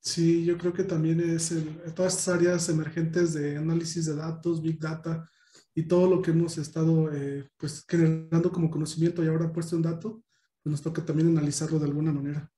Sí, 0.00 0.44
yo 0.44 0.56
creo 0.56 0.72
que 0.72 0.84
también 0.84 1.20
es 1.20 1.52
el, 1.52 1.76
todas 1.94 2.16
estas 2.16 2.34
áreas 2.34 2.68
emergentes 2.68 3.34
de 3.34 3.58
análisis 3.58 4.06
de 4.06 4.16
datos, 4.16 4.62
big 4.62 4.78
data 4.78 5.28
y 5.74 5.84
todo 5.84 6.08
lo 6.08 6.22
que 6.22 6.30
hemos 6.32 6.58
estado 6.58 7.12
eh, 7.12 7.48
pues 7.56 7.84
generando 7.88 8.50
como 8.50 8.70
conocimiento 8.70 9.24
y 9.24 9.28
ahora 9.28 9.52
puesto 9.52 9.76
en 9.76 9.82
dato, 9.82 10.22
pues 10.62 10.70
nos 10.70 10.82
toca 10.82 11.04
también 11.04 11.28
analizarlo 11.28 11.78
de 11.78 11.86
alguna 11.86 12.12
manera. 12.12 12.50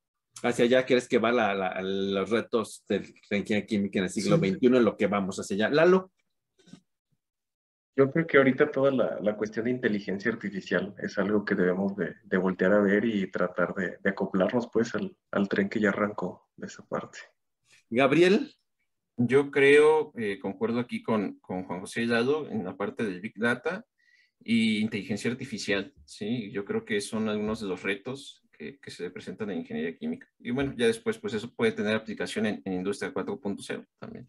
Hacia 0.43 0.65
allá 0.65 0.87
crees 0.87 1.09
que 1.09 1.19
va 1.19 1.31
la, 1.31 1.81
los 1.83 2.31
retos 2.31 2.85
de 2.89 3.01
la 3.31 3.37
ingeniería 3.37 3.67
química 3.67 3.99
en 3.99 4.07
el 4.07 4.11
siglo 4.11 4.39
XXI, 4.39 4.67
en 4.67 4.85
lo 4.85 4.97
que 4.97 5.07
vamos 5.07 5.39
hacia 5.39 5.55
allá. 5.55 5.69
Lalo. 5.69 6.11
Yo 7.95 8.11
creo 8.11 8.27
que 8.27 8.39
ahorita 8.39 8.71
toda 8.71 8.91
la, 8.91 9.21
la, 9.21 9.37
cuestión 9.37 9.67
de 9.67 9.73
inteligencia 9.73 10.33
artificial 10.33 10.95
es 10.99 11.19
algo 11.19 11.45
que 11.45 11.55
debemos 11.55 11.95
de, 11.95 12.15
de 12.25 12.39
voltear 12.39 12.73
a 12.73 12.81
ver 12.81 13.05
y 13.05 13.31
tratar 13.31 13.75
de, 13.75 13.99
de 14.03 14.11
acoplarnos 14.11 14.69
pues 14.73 14.95
al, 14.95 15.15
al, 15.31 15.47
tren 15.47 15.69
que 15.69 15.79
ya 15.79 15.91
arrancó 15.91 16.49
de 16.57 16.69
esa 16.69 16.83
parte. 16.87 17.19
Gabriel. 17.91 18.51
Yo 19.17 19.51
creo, 19.51 20.13
eh, 20.17 20.39
concuerdo 20.39 20.81
aquí 20.81 21.03
con, 21.03 21.39
con 21.41 21.65
Juan 21.65 21.81
José 21.81 22.03
Hidalgo 22.03 22.49
en 22.49 22.65
la 22.65 22.77
parte 22.77 23.05
del 23.05 23.21
Big 23.21 23.35
Data 23.37 23.85
y 24.41 24.79
inteligencia 24.79 25.31
artificial, 25.31 25.93
¿sí? 26.05 26.51
Yo 26.51 26.65
creo 26.65 26.85
que 26.85 27.01
son 27.01 27.29
algunos 27.29 27.61
de 27.61 27.69
los 27.69 27.83
retos 27.83 28.43
que, 28.51 28.79
que 28.79 28.91
se 28.91 29.11
presentan 29.11 29.51
en 29.51 29.61
ingeniería 29.61 29.97
química. 29.97 30.29
Y 30.39 30.51
bueno, 30.51 30.75
ya 30.77 30.87
después, 30.87 31.19
pues 31.19 31.35
eso 31.35 31.53
puede 31.55 31.73
tener 31.73 31.95
aplicación 31.95 32.47
en, 32.47 32.63
en 32.65 32.73
industria 32.73 33.13
4.0 33.13 33.87
también. 33.99 34.29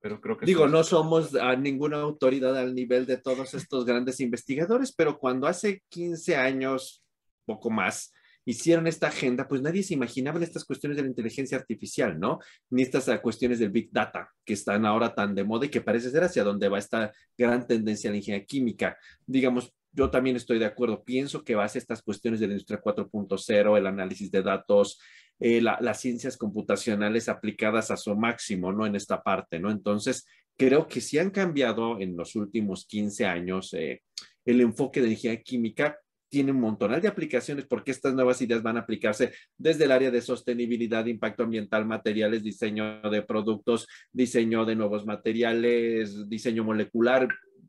Pero 0.00 0.20
creo 0.20 0.36
que 0.36 0.46
Digo, 0.46 0.68
no 0.68 0.84
somos 0.84 1.34
a 1.34 1.56
ninguna 1.56 1.98
autoridad 1.98 2.58
al 2.58 2.74
nivel 2.74 3.06
de 3.06 3.16
todos 3.16 3.54
estos 3.54 3.86
grandes 3.86 4.20
investigadores, 4.20 4.92
pero 4.94 5.18
cuando 5.18 5.46
hace 5.46 5.82
15 5.88 6.36
años, 6.36 7.02
poco 7.46 7.70
más, 7.70 8.12
hicieron 8.44 8.86
esta 8.86 9.08
agenda, 9.08 9.48
pues 9.48 9.62
nadie 9.62 9.82
se 9.82 9.94
imaginaba 9.94 10.42
estas 10.42 10.64
cuestiones 10.64 10.96
de 10.96 11.02
la 11.02 11.08
inteligencia 11.08 11.58
artificial, 11.58 12.18
¿no? 12.18 12.38
Ni 12.70 12.82
estas 12.82 13.08
ah, 13.08 13.20
cuestiones 13.20 13.58
del 13.58 13.70
Big 13.70 13.90
Data, 13.90 14.30
que 14.44 14.54
están 14.54 14.84
ahora 14.84 15.14
tan 15.14 15.34
de 15.34 15.44
moda 15.44 15.66
y 15.66 15.70
que 15.70 15.80
parece 15.80 16.10
ser 16.10 16.24
hacia 16.24 16.44
donde 16.44 16.68
va 16.68 16.78
esta 16.78 17.12
gran 17.36 17.66
tendencia 17.66 18.10
a 18.10 18.12
la 18.12 18.18
ingeniería 18.18 18.46
química. 18.46 18.98
Digamos, 19.26 19.72
yo 19.92 20.10
también 20.10 20.36
estoy 20.36 20.58
de 20.58 20.66
acuerdo. 20.66 21.04
Pienso 21.04 21.44
que 21.44 21.54
ser 21.54 21.82
estas 21.82 22.02
cuestiones 22.02 22.40
de 22.40 22.48
la 22.48 22.54
industria 22.54 22.82
4.0, 22.82 23.78
el 23.78 23.86
análisis 23.86 24.30
de 24.30 24.42
datos, 24.42 25.00
eh, 25.38 25.60
la, 25.60 25.78
las 25.80 26.00
ciencias 26.00 26.36
computacionales 26.36 27.28
aplicadas 27.28 27.90
a 27.90 27.96
su 27.96 28.14
máximo, 28.14 28.72
¿no? 28.72 28.86
En 28.86 28.96
esta 28.96 29.22
parte, 29.22 29.58
¿no? 29.58 29.70
Entonces, 29.70 30.26
creo 30.56 30.86
que 30.86 31.00
sí 31.00 31.18
han 31.18 31.30
cambiado 31.30 32.00
en 32.00 32.16
los 32.16 32.36
últimos 32.36 32.86
15 32.86 33.26
años 33.26 33.72
eh, 33.74 34.02
el 34.44 34.60
enfoque 34.60 35.00
de 35.00 35.10
ingeniería 35.10 35.42
química, 35.42 35.98
tiene 36.34 36.50
un 36.50 36.58
montón 36.58 37.00
de 37.00 37.06
aplicaciones 37.06 37.64
porque 37.64 37.92
estas 37.92 38.12
nuevas 38.12 38.42
ideas 38.42 38.60
van 38.60 38.76
a 38.76 38.80
aplicarse 38.80 39.32
desde 39.56 39.84
el 39.84 39.92
área 39.92 40.10
de 40.10 40.20
sostenibilidad, 40.20 41.06
impacto 41.06 41.44
ambiental, 41.44 41.86
materiales, 41.86 42.42
diseño 42.42 43.00
de 43.02 43.22
productos, 43.22 43.86
diseño 44.10 44.64
de 44.64 44.74
nuevos 44.74 45.06
materiales, 45.06 46.28
diseño 46.28 46.64
molecular, 46.64 47.28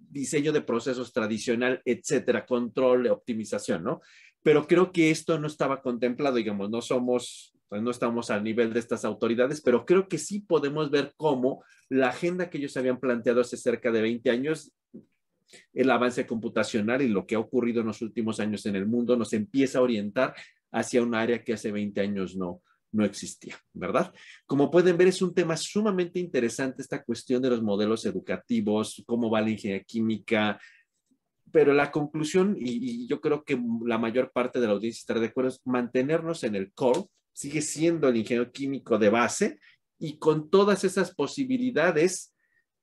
diseño 0.10 0.52
de 0.52 0.62
procesos 0.62 1.14
tradicional, 1.14 1.80
etcétera, 1.86 2.48
control, 2.48 3.06
optimización, 3.06 3.84
¿no? 3.84 4.02
Pero 4.42 4.66
creo 4.66 4.92
que 4.92 5.12
esto 5.12 5.38
no 5.38 5.46
estaba 5.46 5.84
contemplado, 5.84 6.38
digamos, 6.38 6.72
no 6.72 6.82
somos, 6.82 7.54
no 7.70 7.92
estamos 7.92 8.32
al 8.32 8.44
nivel 8.44 8.74
de 8.74 8.80
estas 8.80 9.06
autoridades, 9.06 9.62
pero 9.62 9.86
creo 9.86 10.08
que 10.08 10.18
sí 10.18 10.40
podemos 10.40 10.90
ver 10.90 11.14
cómo 11.18 11.64
la 11.88 12.10
agenda 12.10 12.50
que 12.50 12.58
ellos 12.58 12.76
habían 12.78 13.00
planteado 13.00 13.42
hace 13.42 13.58
cerca 13.58 13.92
de 13.92 14.02
20 14.02 14.32
años 14.32 14.74
el 15.74 15.90
avance 15.90 16.26
computacional 16.26 17.02
y 17.02 17.08
lo 17.08 17.26
que 17.26 17.36
ha 17.36 17.40
ocurrido 17.40 17.82
en 17.82 17.88
los 17.88 18.02
últimos 18.02 18.40
años 18.40 18.66
en 18.66 18.76
el 18.76 18.86
mundo 18.86 19.16
nos 19.16 19.34
empieza 19.34 19.80
a 19.80 19.82
orientar 19.82 20.36
hacia 20.72 21.02
un 21.02 21.16
área 21.16 21.44
que 21.44 21.54
hace 21.54 21.72
20 21.72 22.02
años 22.02 22.36
no, 22.36 22.62
no 22.92 23.06
existía, 23.06 23.58
¿verdad? 23.74 24.14
Como 24.46 24.72
pueden 24.72 24.98
ver, 24.98 25.08
es 25.08 25.22
un 25.22 25.34
tema 25.34 25.56
sumamente 25.58 26.20
interesante 26.20 26.82
esta 26.82 27.04
cuestión 27.04 27.42
de 27.42 27.50
los 27.50 27.62
modelos 27.62 28.06
educativos, 28.06 29.04
cómo 29.06 29.30
va 29.30 29.42
la 29.42 29.52
ingeniería 29.52 29.84
química, 29.84 30.60
pero 31.52 31.74
la 31.74 31.92
conclusión, 31.92 32.58
y, 32.60 33.04
y 33.04 33.08
yo 33.08 33.22
creo 33.22 33.44
que 33.44 33.58
la 33.86 33.98
mayor 33.98 34.32
parte 34.32 34.60
de 34.60 34.68
la 34.68 34.74
audiencia 34.74 35.00
estará 35.00 35.20
de 35.20 35.28
acuerdo, 35.28 35.50
es 35.50 35.62
mantenernos 35.66 36.44
en 36.44 36.56
el 36.56 36.74
core, 36.74 37.06
sigue 37.34 37.62
siendo 37.62 38.10
el 38.10 38.18
ingeniero 38.18 38.52
químico 38.52 38.98
de 38.98 39.10
base 39.10 39.60
y 40.00 40.18
con 40.18 40.50
todas 40.50 40.84
esas 40.84 41.14
posibilidades 41.14 42.35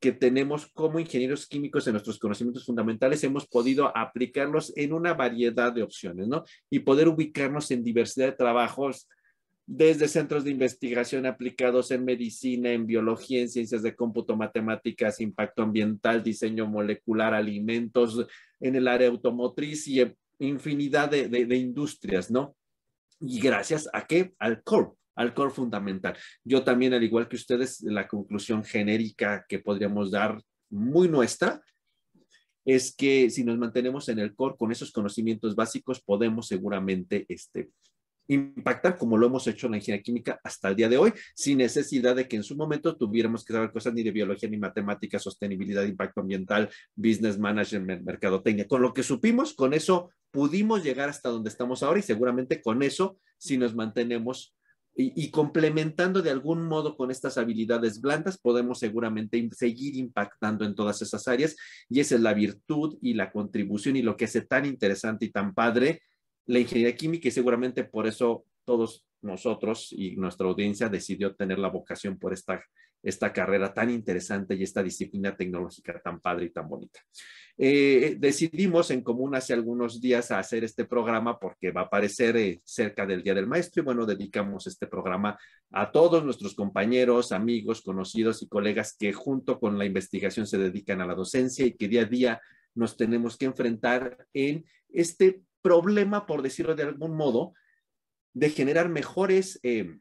que 0.03 0.11
tenemos 0.11 0.67
como 0.67 0.99
ingenieros 0.99 1.47
químicos 1.47 1.87
en 1.87 1.93
nuestros 1.93 2.19
conocimientos 2.19 2.67
fundamentales, 2.67 3.23
hemos 3.23 3.47
podido 3.47 3.97
aplicarlos 3.97 4.73
en 4.77 4.93
una 4.93 5.15
variedad 5.15 5.73
de 5.73 5.85
opciones, 5.85 6.27
¿no? 6.27 6.43
Y 6.69 6.81
poder 6.81 7.07
ubicarnos 7.07 7.71
en 7.71 7.85
diversidad 7.85 8.27
de 8.27 8.33
trabajos, 8.33 9.09
desde 9.65 10.09
centros 10.09 10.43
de 10.43 10.51
investigación 10.51 11.25
aplicados 11.25 11.93
en 11.93 12.05
medicina, 12.05 12.73
en 12.73 12.85
biología, 12.85 13.43
en 13.43 13.49
ciencias 13.49 13.85
de 13.85 13.95
cómputo, 13.95 14.37
matemáticas, 14.37 15.21
impacto 15.21 15.63
ambiental, 15.63 16.25
diseño 16.25 16.67
molecular, 16.67 17.33
alimentos, 17.33 18.27
en 18.59 18.75
el 18.75 18.89
área 18.89 19.07
automotriz 19.09 19.87
y 19.87 20.05
infinidad 20.41 21.11
de, 21.11 21.57
industrias, 21.57 22.29
¿no? 22.29 22.57
Y 23.21 23.39
gracias 23.39 23.89
a 23.93 24.05
qué? 24.05 24.35
Al 24.41 24.65
core, 24.65 24.91
al 25.15 25.35
core 25.35 25.51
fundamental. 25.51 26.17
Yo 26.45 26.63
también, 26.63 26.95
al 26.95 27.03
igual 27.03 27.29
que 27.29 27.37
ustedes, 27.37 27.81
la 27.83 28.09
conclusión 28.09 28.65
genérica 28.65 29.45
que 29.49 29.59
podríamos 29.59 30.11
dar 30.11 30.41
muy 30.71 31.09
nuestra 31.09 31.61
es 32.65 32.95
que 32.95 33.29
si 33.31 33.45
nos 33.45 33.59
mantenemos 33.59 34.09
en 34.09 34.19
el 34.19 34.35
core 34.35 34.57
con 34.57 34.71
esos 34.73 34.93
conocimientos 34.93 35.57
básicos, 35.57 36.01
podemos 36.01 36.47
seguramente 36.47 37.27
este, 37.29 37.71
impactar 38.29 38.97
como 38.97 39.17
lo 39.17 39.27
hemos 39.27 39.47
hecho 39.47 39.67
en 39.67 39.73
la 39.73 39.77
ingeniería 39.79 40.03
química 40.03 40.41
hasta 40.45 40.69
el 40.69 40.77
día 40.77 40.89
de 40.89 40.97
hoy, 40.97 41.13
sin 41.35 41.59
necesidad 41.59 42.15
de 42.15 42.29
que 42.29 42.37
en 42.37 42.43
su 42.43 42.57
momento 42.57 42.97
tuviéramos 42.97 43.45
que 43.45 43.53
saber 43.53 43.73
cosas 43.73 43.95
ni 43.95 44.03
de 44.03 44.11
biología, 44.11 44.49
ni 44.49 44.59
matemática, 44.59 45.19
sostenibilidad, 45.19 45.85
impacto 45.85 46.21
ambiental, 46.21 46.71
business 46.95 47.39
management, 47.39 48.05
mercadotecnia. 48.05 48.69
Con 48.69 48.83
lo 48.83 48.95
que 48.95 49.03
supimos, 49.03 49.55
con 49.55 49.75
eso 49.75 50.11
pudimos 50.31 50.85
llegar 50.85 51.09
hasta 51.09 51.29
donde 51.29 51.51
estamos 51.51 51.83
ahora 51.83 51.99
y 51.99 52.03
seguramente 52.03 52.63
con 52.63 52.83
eso, 52.83 53.19
si 53.39 53.59
nos 53.59 53.75
mantenemos 53.75 54.55
y, 54.95 55.31
complementando 55.31 56.21
de 56.21 56.31
algún 56.31 56.67
modo 56.67 56.97
con 56.97 57.11
estas 57.11 57.39
habilidades 57.39 58.01
blandas, 58.01 58.39
podemos 58.39 58.79
seguramente 58.79 59.49
seguir 59.53 59.97
impactando 59.97 60.67
en 60.67 60.75
todas 60.75 61.01
esas 61.01 61.27
áreas 61.29 61.57
y 61.89 62.01
esa 62.01 62.17
es 62.17 62.21
la 62.21 62.35
virtud 62.35 62.99
y 63.01 63.15
la 63.15 63.33
contribución 63.33 63.97
y 63.97 64.03
lo 64.03 64.17
que 64.17 64.27
hace 64.27 64.43
tan 64.43 64.67
interesante 64.67 65.25
y 65.25 65.31
tan 65.31 65.55
padre 65.55 66.03
la 66.47 66.59
ingeniería 66.59 66.95
química 66.95 67.29
y 67.29 67.31
seguramente 67.31 67.85
por 67.85 68.07
eso 68.07 68.45
todos 68.65 69.07
nosotros 69.23 69.93
y 69.93 70.17
nuestra 70.17 70.47
audiencia 70.47 70.89
decidió 70.89 71.35
tener 71.35 71.59
la 71.59 71.69
vocación 71.69 72.19
por 72.19 72.33
esta, 72.33 72.63
esta 73.03 73.33
carrera 73.33 73.75
tan 73.75 73.91
interesante 73.91 74.55
y 74.55 74.63
esta 74.63 74.83
disciplina 74.83 75.37
tecnológica 75.37 76.01
tan 76.03 76.21
padre 76.21 76.47
y 76.47 76.51
tan 76.51 76.69
bonita. 76.69 77.01
Eh, 77.59 78.17
decidimos 78.19 78.91
en 78.91 79.03
común 79.03 79.35
hace 79.35 79.53
algunos 79.53 80.01
días 80.01 80.31
hacer 80.31 80.65
este 80.65 80.85
programa 80.85 81.39
porque 81.39 81.71
va 81.71 81.83
a 81.83 81.85
aparecer 81.85 82.37
eh, 82.37 82.61
cerca 82.65 83.05
del 83.05 83.23
Día 83.23 83.35
del 83.35 83.47
Maestro 83.47 83.83
y 83.83 83.85
bueno, 83.85 84.07
dedicamos 84.07 84.67
este 84.67 84.87
programa 84.87 85.39
a 85.71 85.91
todos 85.91 86.25
nuestros 86.25 86.55
compañeros, 86.55 87.33
amigos, 87.33 87.83
conocidos 87.83 88.43
y 88.43 88.49
colegas 88.49 88.97
que 88.99 89.13
junto 89.13 89.59
con 89.61 89.79
la 89.79 89.85
investigación 89.85 90.47
se 90.47 90.59
dedican 90.59 91.01
a 91.01 91.07
la 91.07 91.15
docencia 91.15 91.67
y 91.67 91.73
que 91.73 91.89
día 91.89 92.03
a 92.03 92.07
día 92.07 92.41
nos 92.75 92.97
tenemos 92.97 93.37
que 93.37 93.47
enfrentar 93.47 94.27
en 94.33 94.65
este 94.89 95.43
problema, 95.61 96.27
por 96.27 96.43
decirlo 96.43 96.75
de 96.75 96.85
algún 96.85 97.15
modo, 97.17 97.53
de 98.35 98.51
generar 98.51 98.89
mejores 98.89 99.61
eh, 99.63 99.99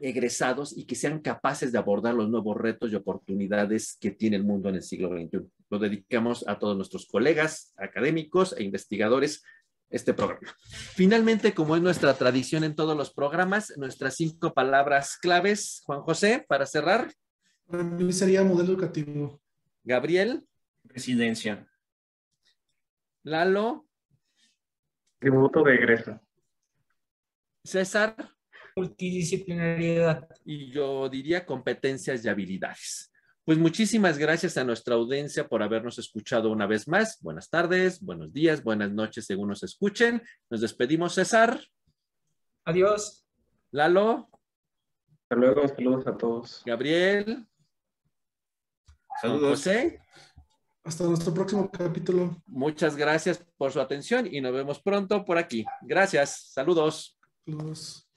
egresados 0.00 0.76
y 0.76 0.84
que 0.84 0.94
sean 0.94 1.20
capaces 1.20 1.72
de 1.72 1.78
abordar 1.78 2.14
los 2.14 2.28
nuevos 2.28 2.56
retos 2.56 2.90
y 2.90 2.96
oportunidades 2.96 3.96
que 4.00 4.10
tiene 4.10 4.36
el 4.36 4.44
mundo 4.44 4.68
en 4.68 4.76
el 4.76 4.82
siglo 4.82 5.08
XXI. 5.10 5.48
Lo 5.68 5.78
dedicamos 5.78 6.44
a 6.48 6.58
todos 6.58 6.76
nuestros 6.76 7.06
colegas 7.06 7.74
académicos 7.76 8.54
e 8.56 8.64
investigadores 8.64 9.42
este 9.90 10.14
programa. 10.14 10.56
Finalmente, 10.94 11.52
como 11.52 11.76
es 11.76 11.82
nuestra 11.82 12.14
tradición 12.14 12.64
en 12.64 12.74
todos 12.76 12.96
los 12.96 13.12
programas, 13.12 13.76
nuestras 13.76 14.16
cinco 14.16 14.54
palabras 14.54 15.18
claves, 15.18 15.82
Juan 15.84 16.00
José, 16.00 16.44
para 16.48 16.64
cerrar. 16.64 17.12
Para 17.66 17.82
mí 17.82 18.12
sería 18.12 18.44
modelo 18.44 18.72
educativo. 18.72 19.40
Gabriel. 19.82 20.46
Residencia. 20.84 21.68
Lalo. 23.22 23.86
Tributo 25.18 25.62
de 25.62 25.74
egreso. 25.74 26.20
César. 27.64 28.16
Multidisciplinariedad. 28.76 30.28
Y 30.44 30.70
yo 30.70 31.08
diría 31.08 31.46
competencias 31.46 32.24
y 32.24 32.28
habilidades. 32.28 33.10
Pues 33.44 33.58
muchísimas 33.58 34.18
gracias 34.18 34.56
a 34.56 34.64
nuestra 34.64 34.94
audiencia 34.94 35.48
por 35.48 35.62
habernos 35.62 35.98
escuchado 35.98 36.50
una 36.50 36.66
vez 36.66 36.86
más. 36.86 37.20
Buenas 37.20 37.50
tardes, 37.50 38.00
buenos 38.00 38.32
días, 38.32 38.62
buenas 38.62 38.92
noches 38.92 39.26
según 39.26 39.48
nos 39.48 39.62
escuchen. 39.62 40.22
Nos 40.50 40.60
despedimos, 40.60 41.14
César. 41.14 41.60
Adiós. 42.64 43.26
Lalo. 43.72 44.28
Hasta 45.22 45.36
luego, 45.36 45.66
saludos 45.66 46.06
a 46.06 46.16
todos. 46.16 46.62
Gabriel. 46.64 47.46
Saludos. 49.20 49.58
José. 49.58 50.00
Hasta 50.84 51.04
nuestro 51.04 51.34
próximo 51.34 51.70
capítulo. 51.70 52.42
Muchas 52.46 52.96
gracias 52.96 53.44
por 53.56 53.72
su 53.72 53.80
atención 53.80 54.26
y 54.32 54.40
nos 54.40 54.52
vemos 54.52 54.80
pronto 54.80 55.24
por 55.24 55.38
aquí. 55.38 55.64
Gracias. 55.82 56.52
Saludos. 56.52 57.18
Saludos. 57.44 58.09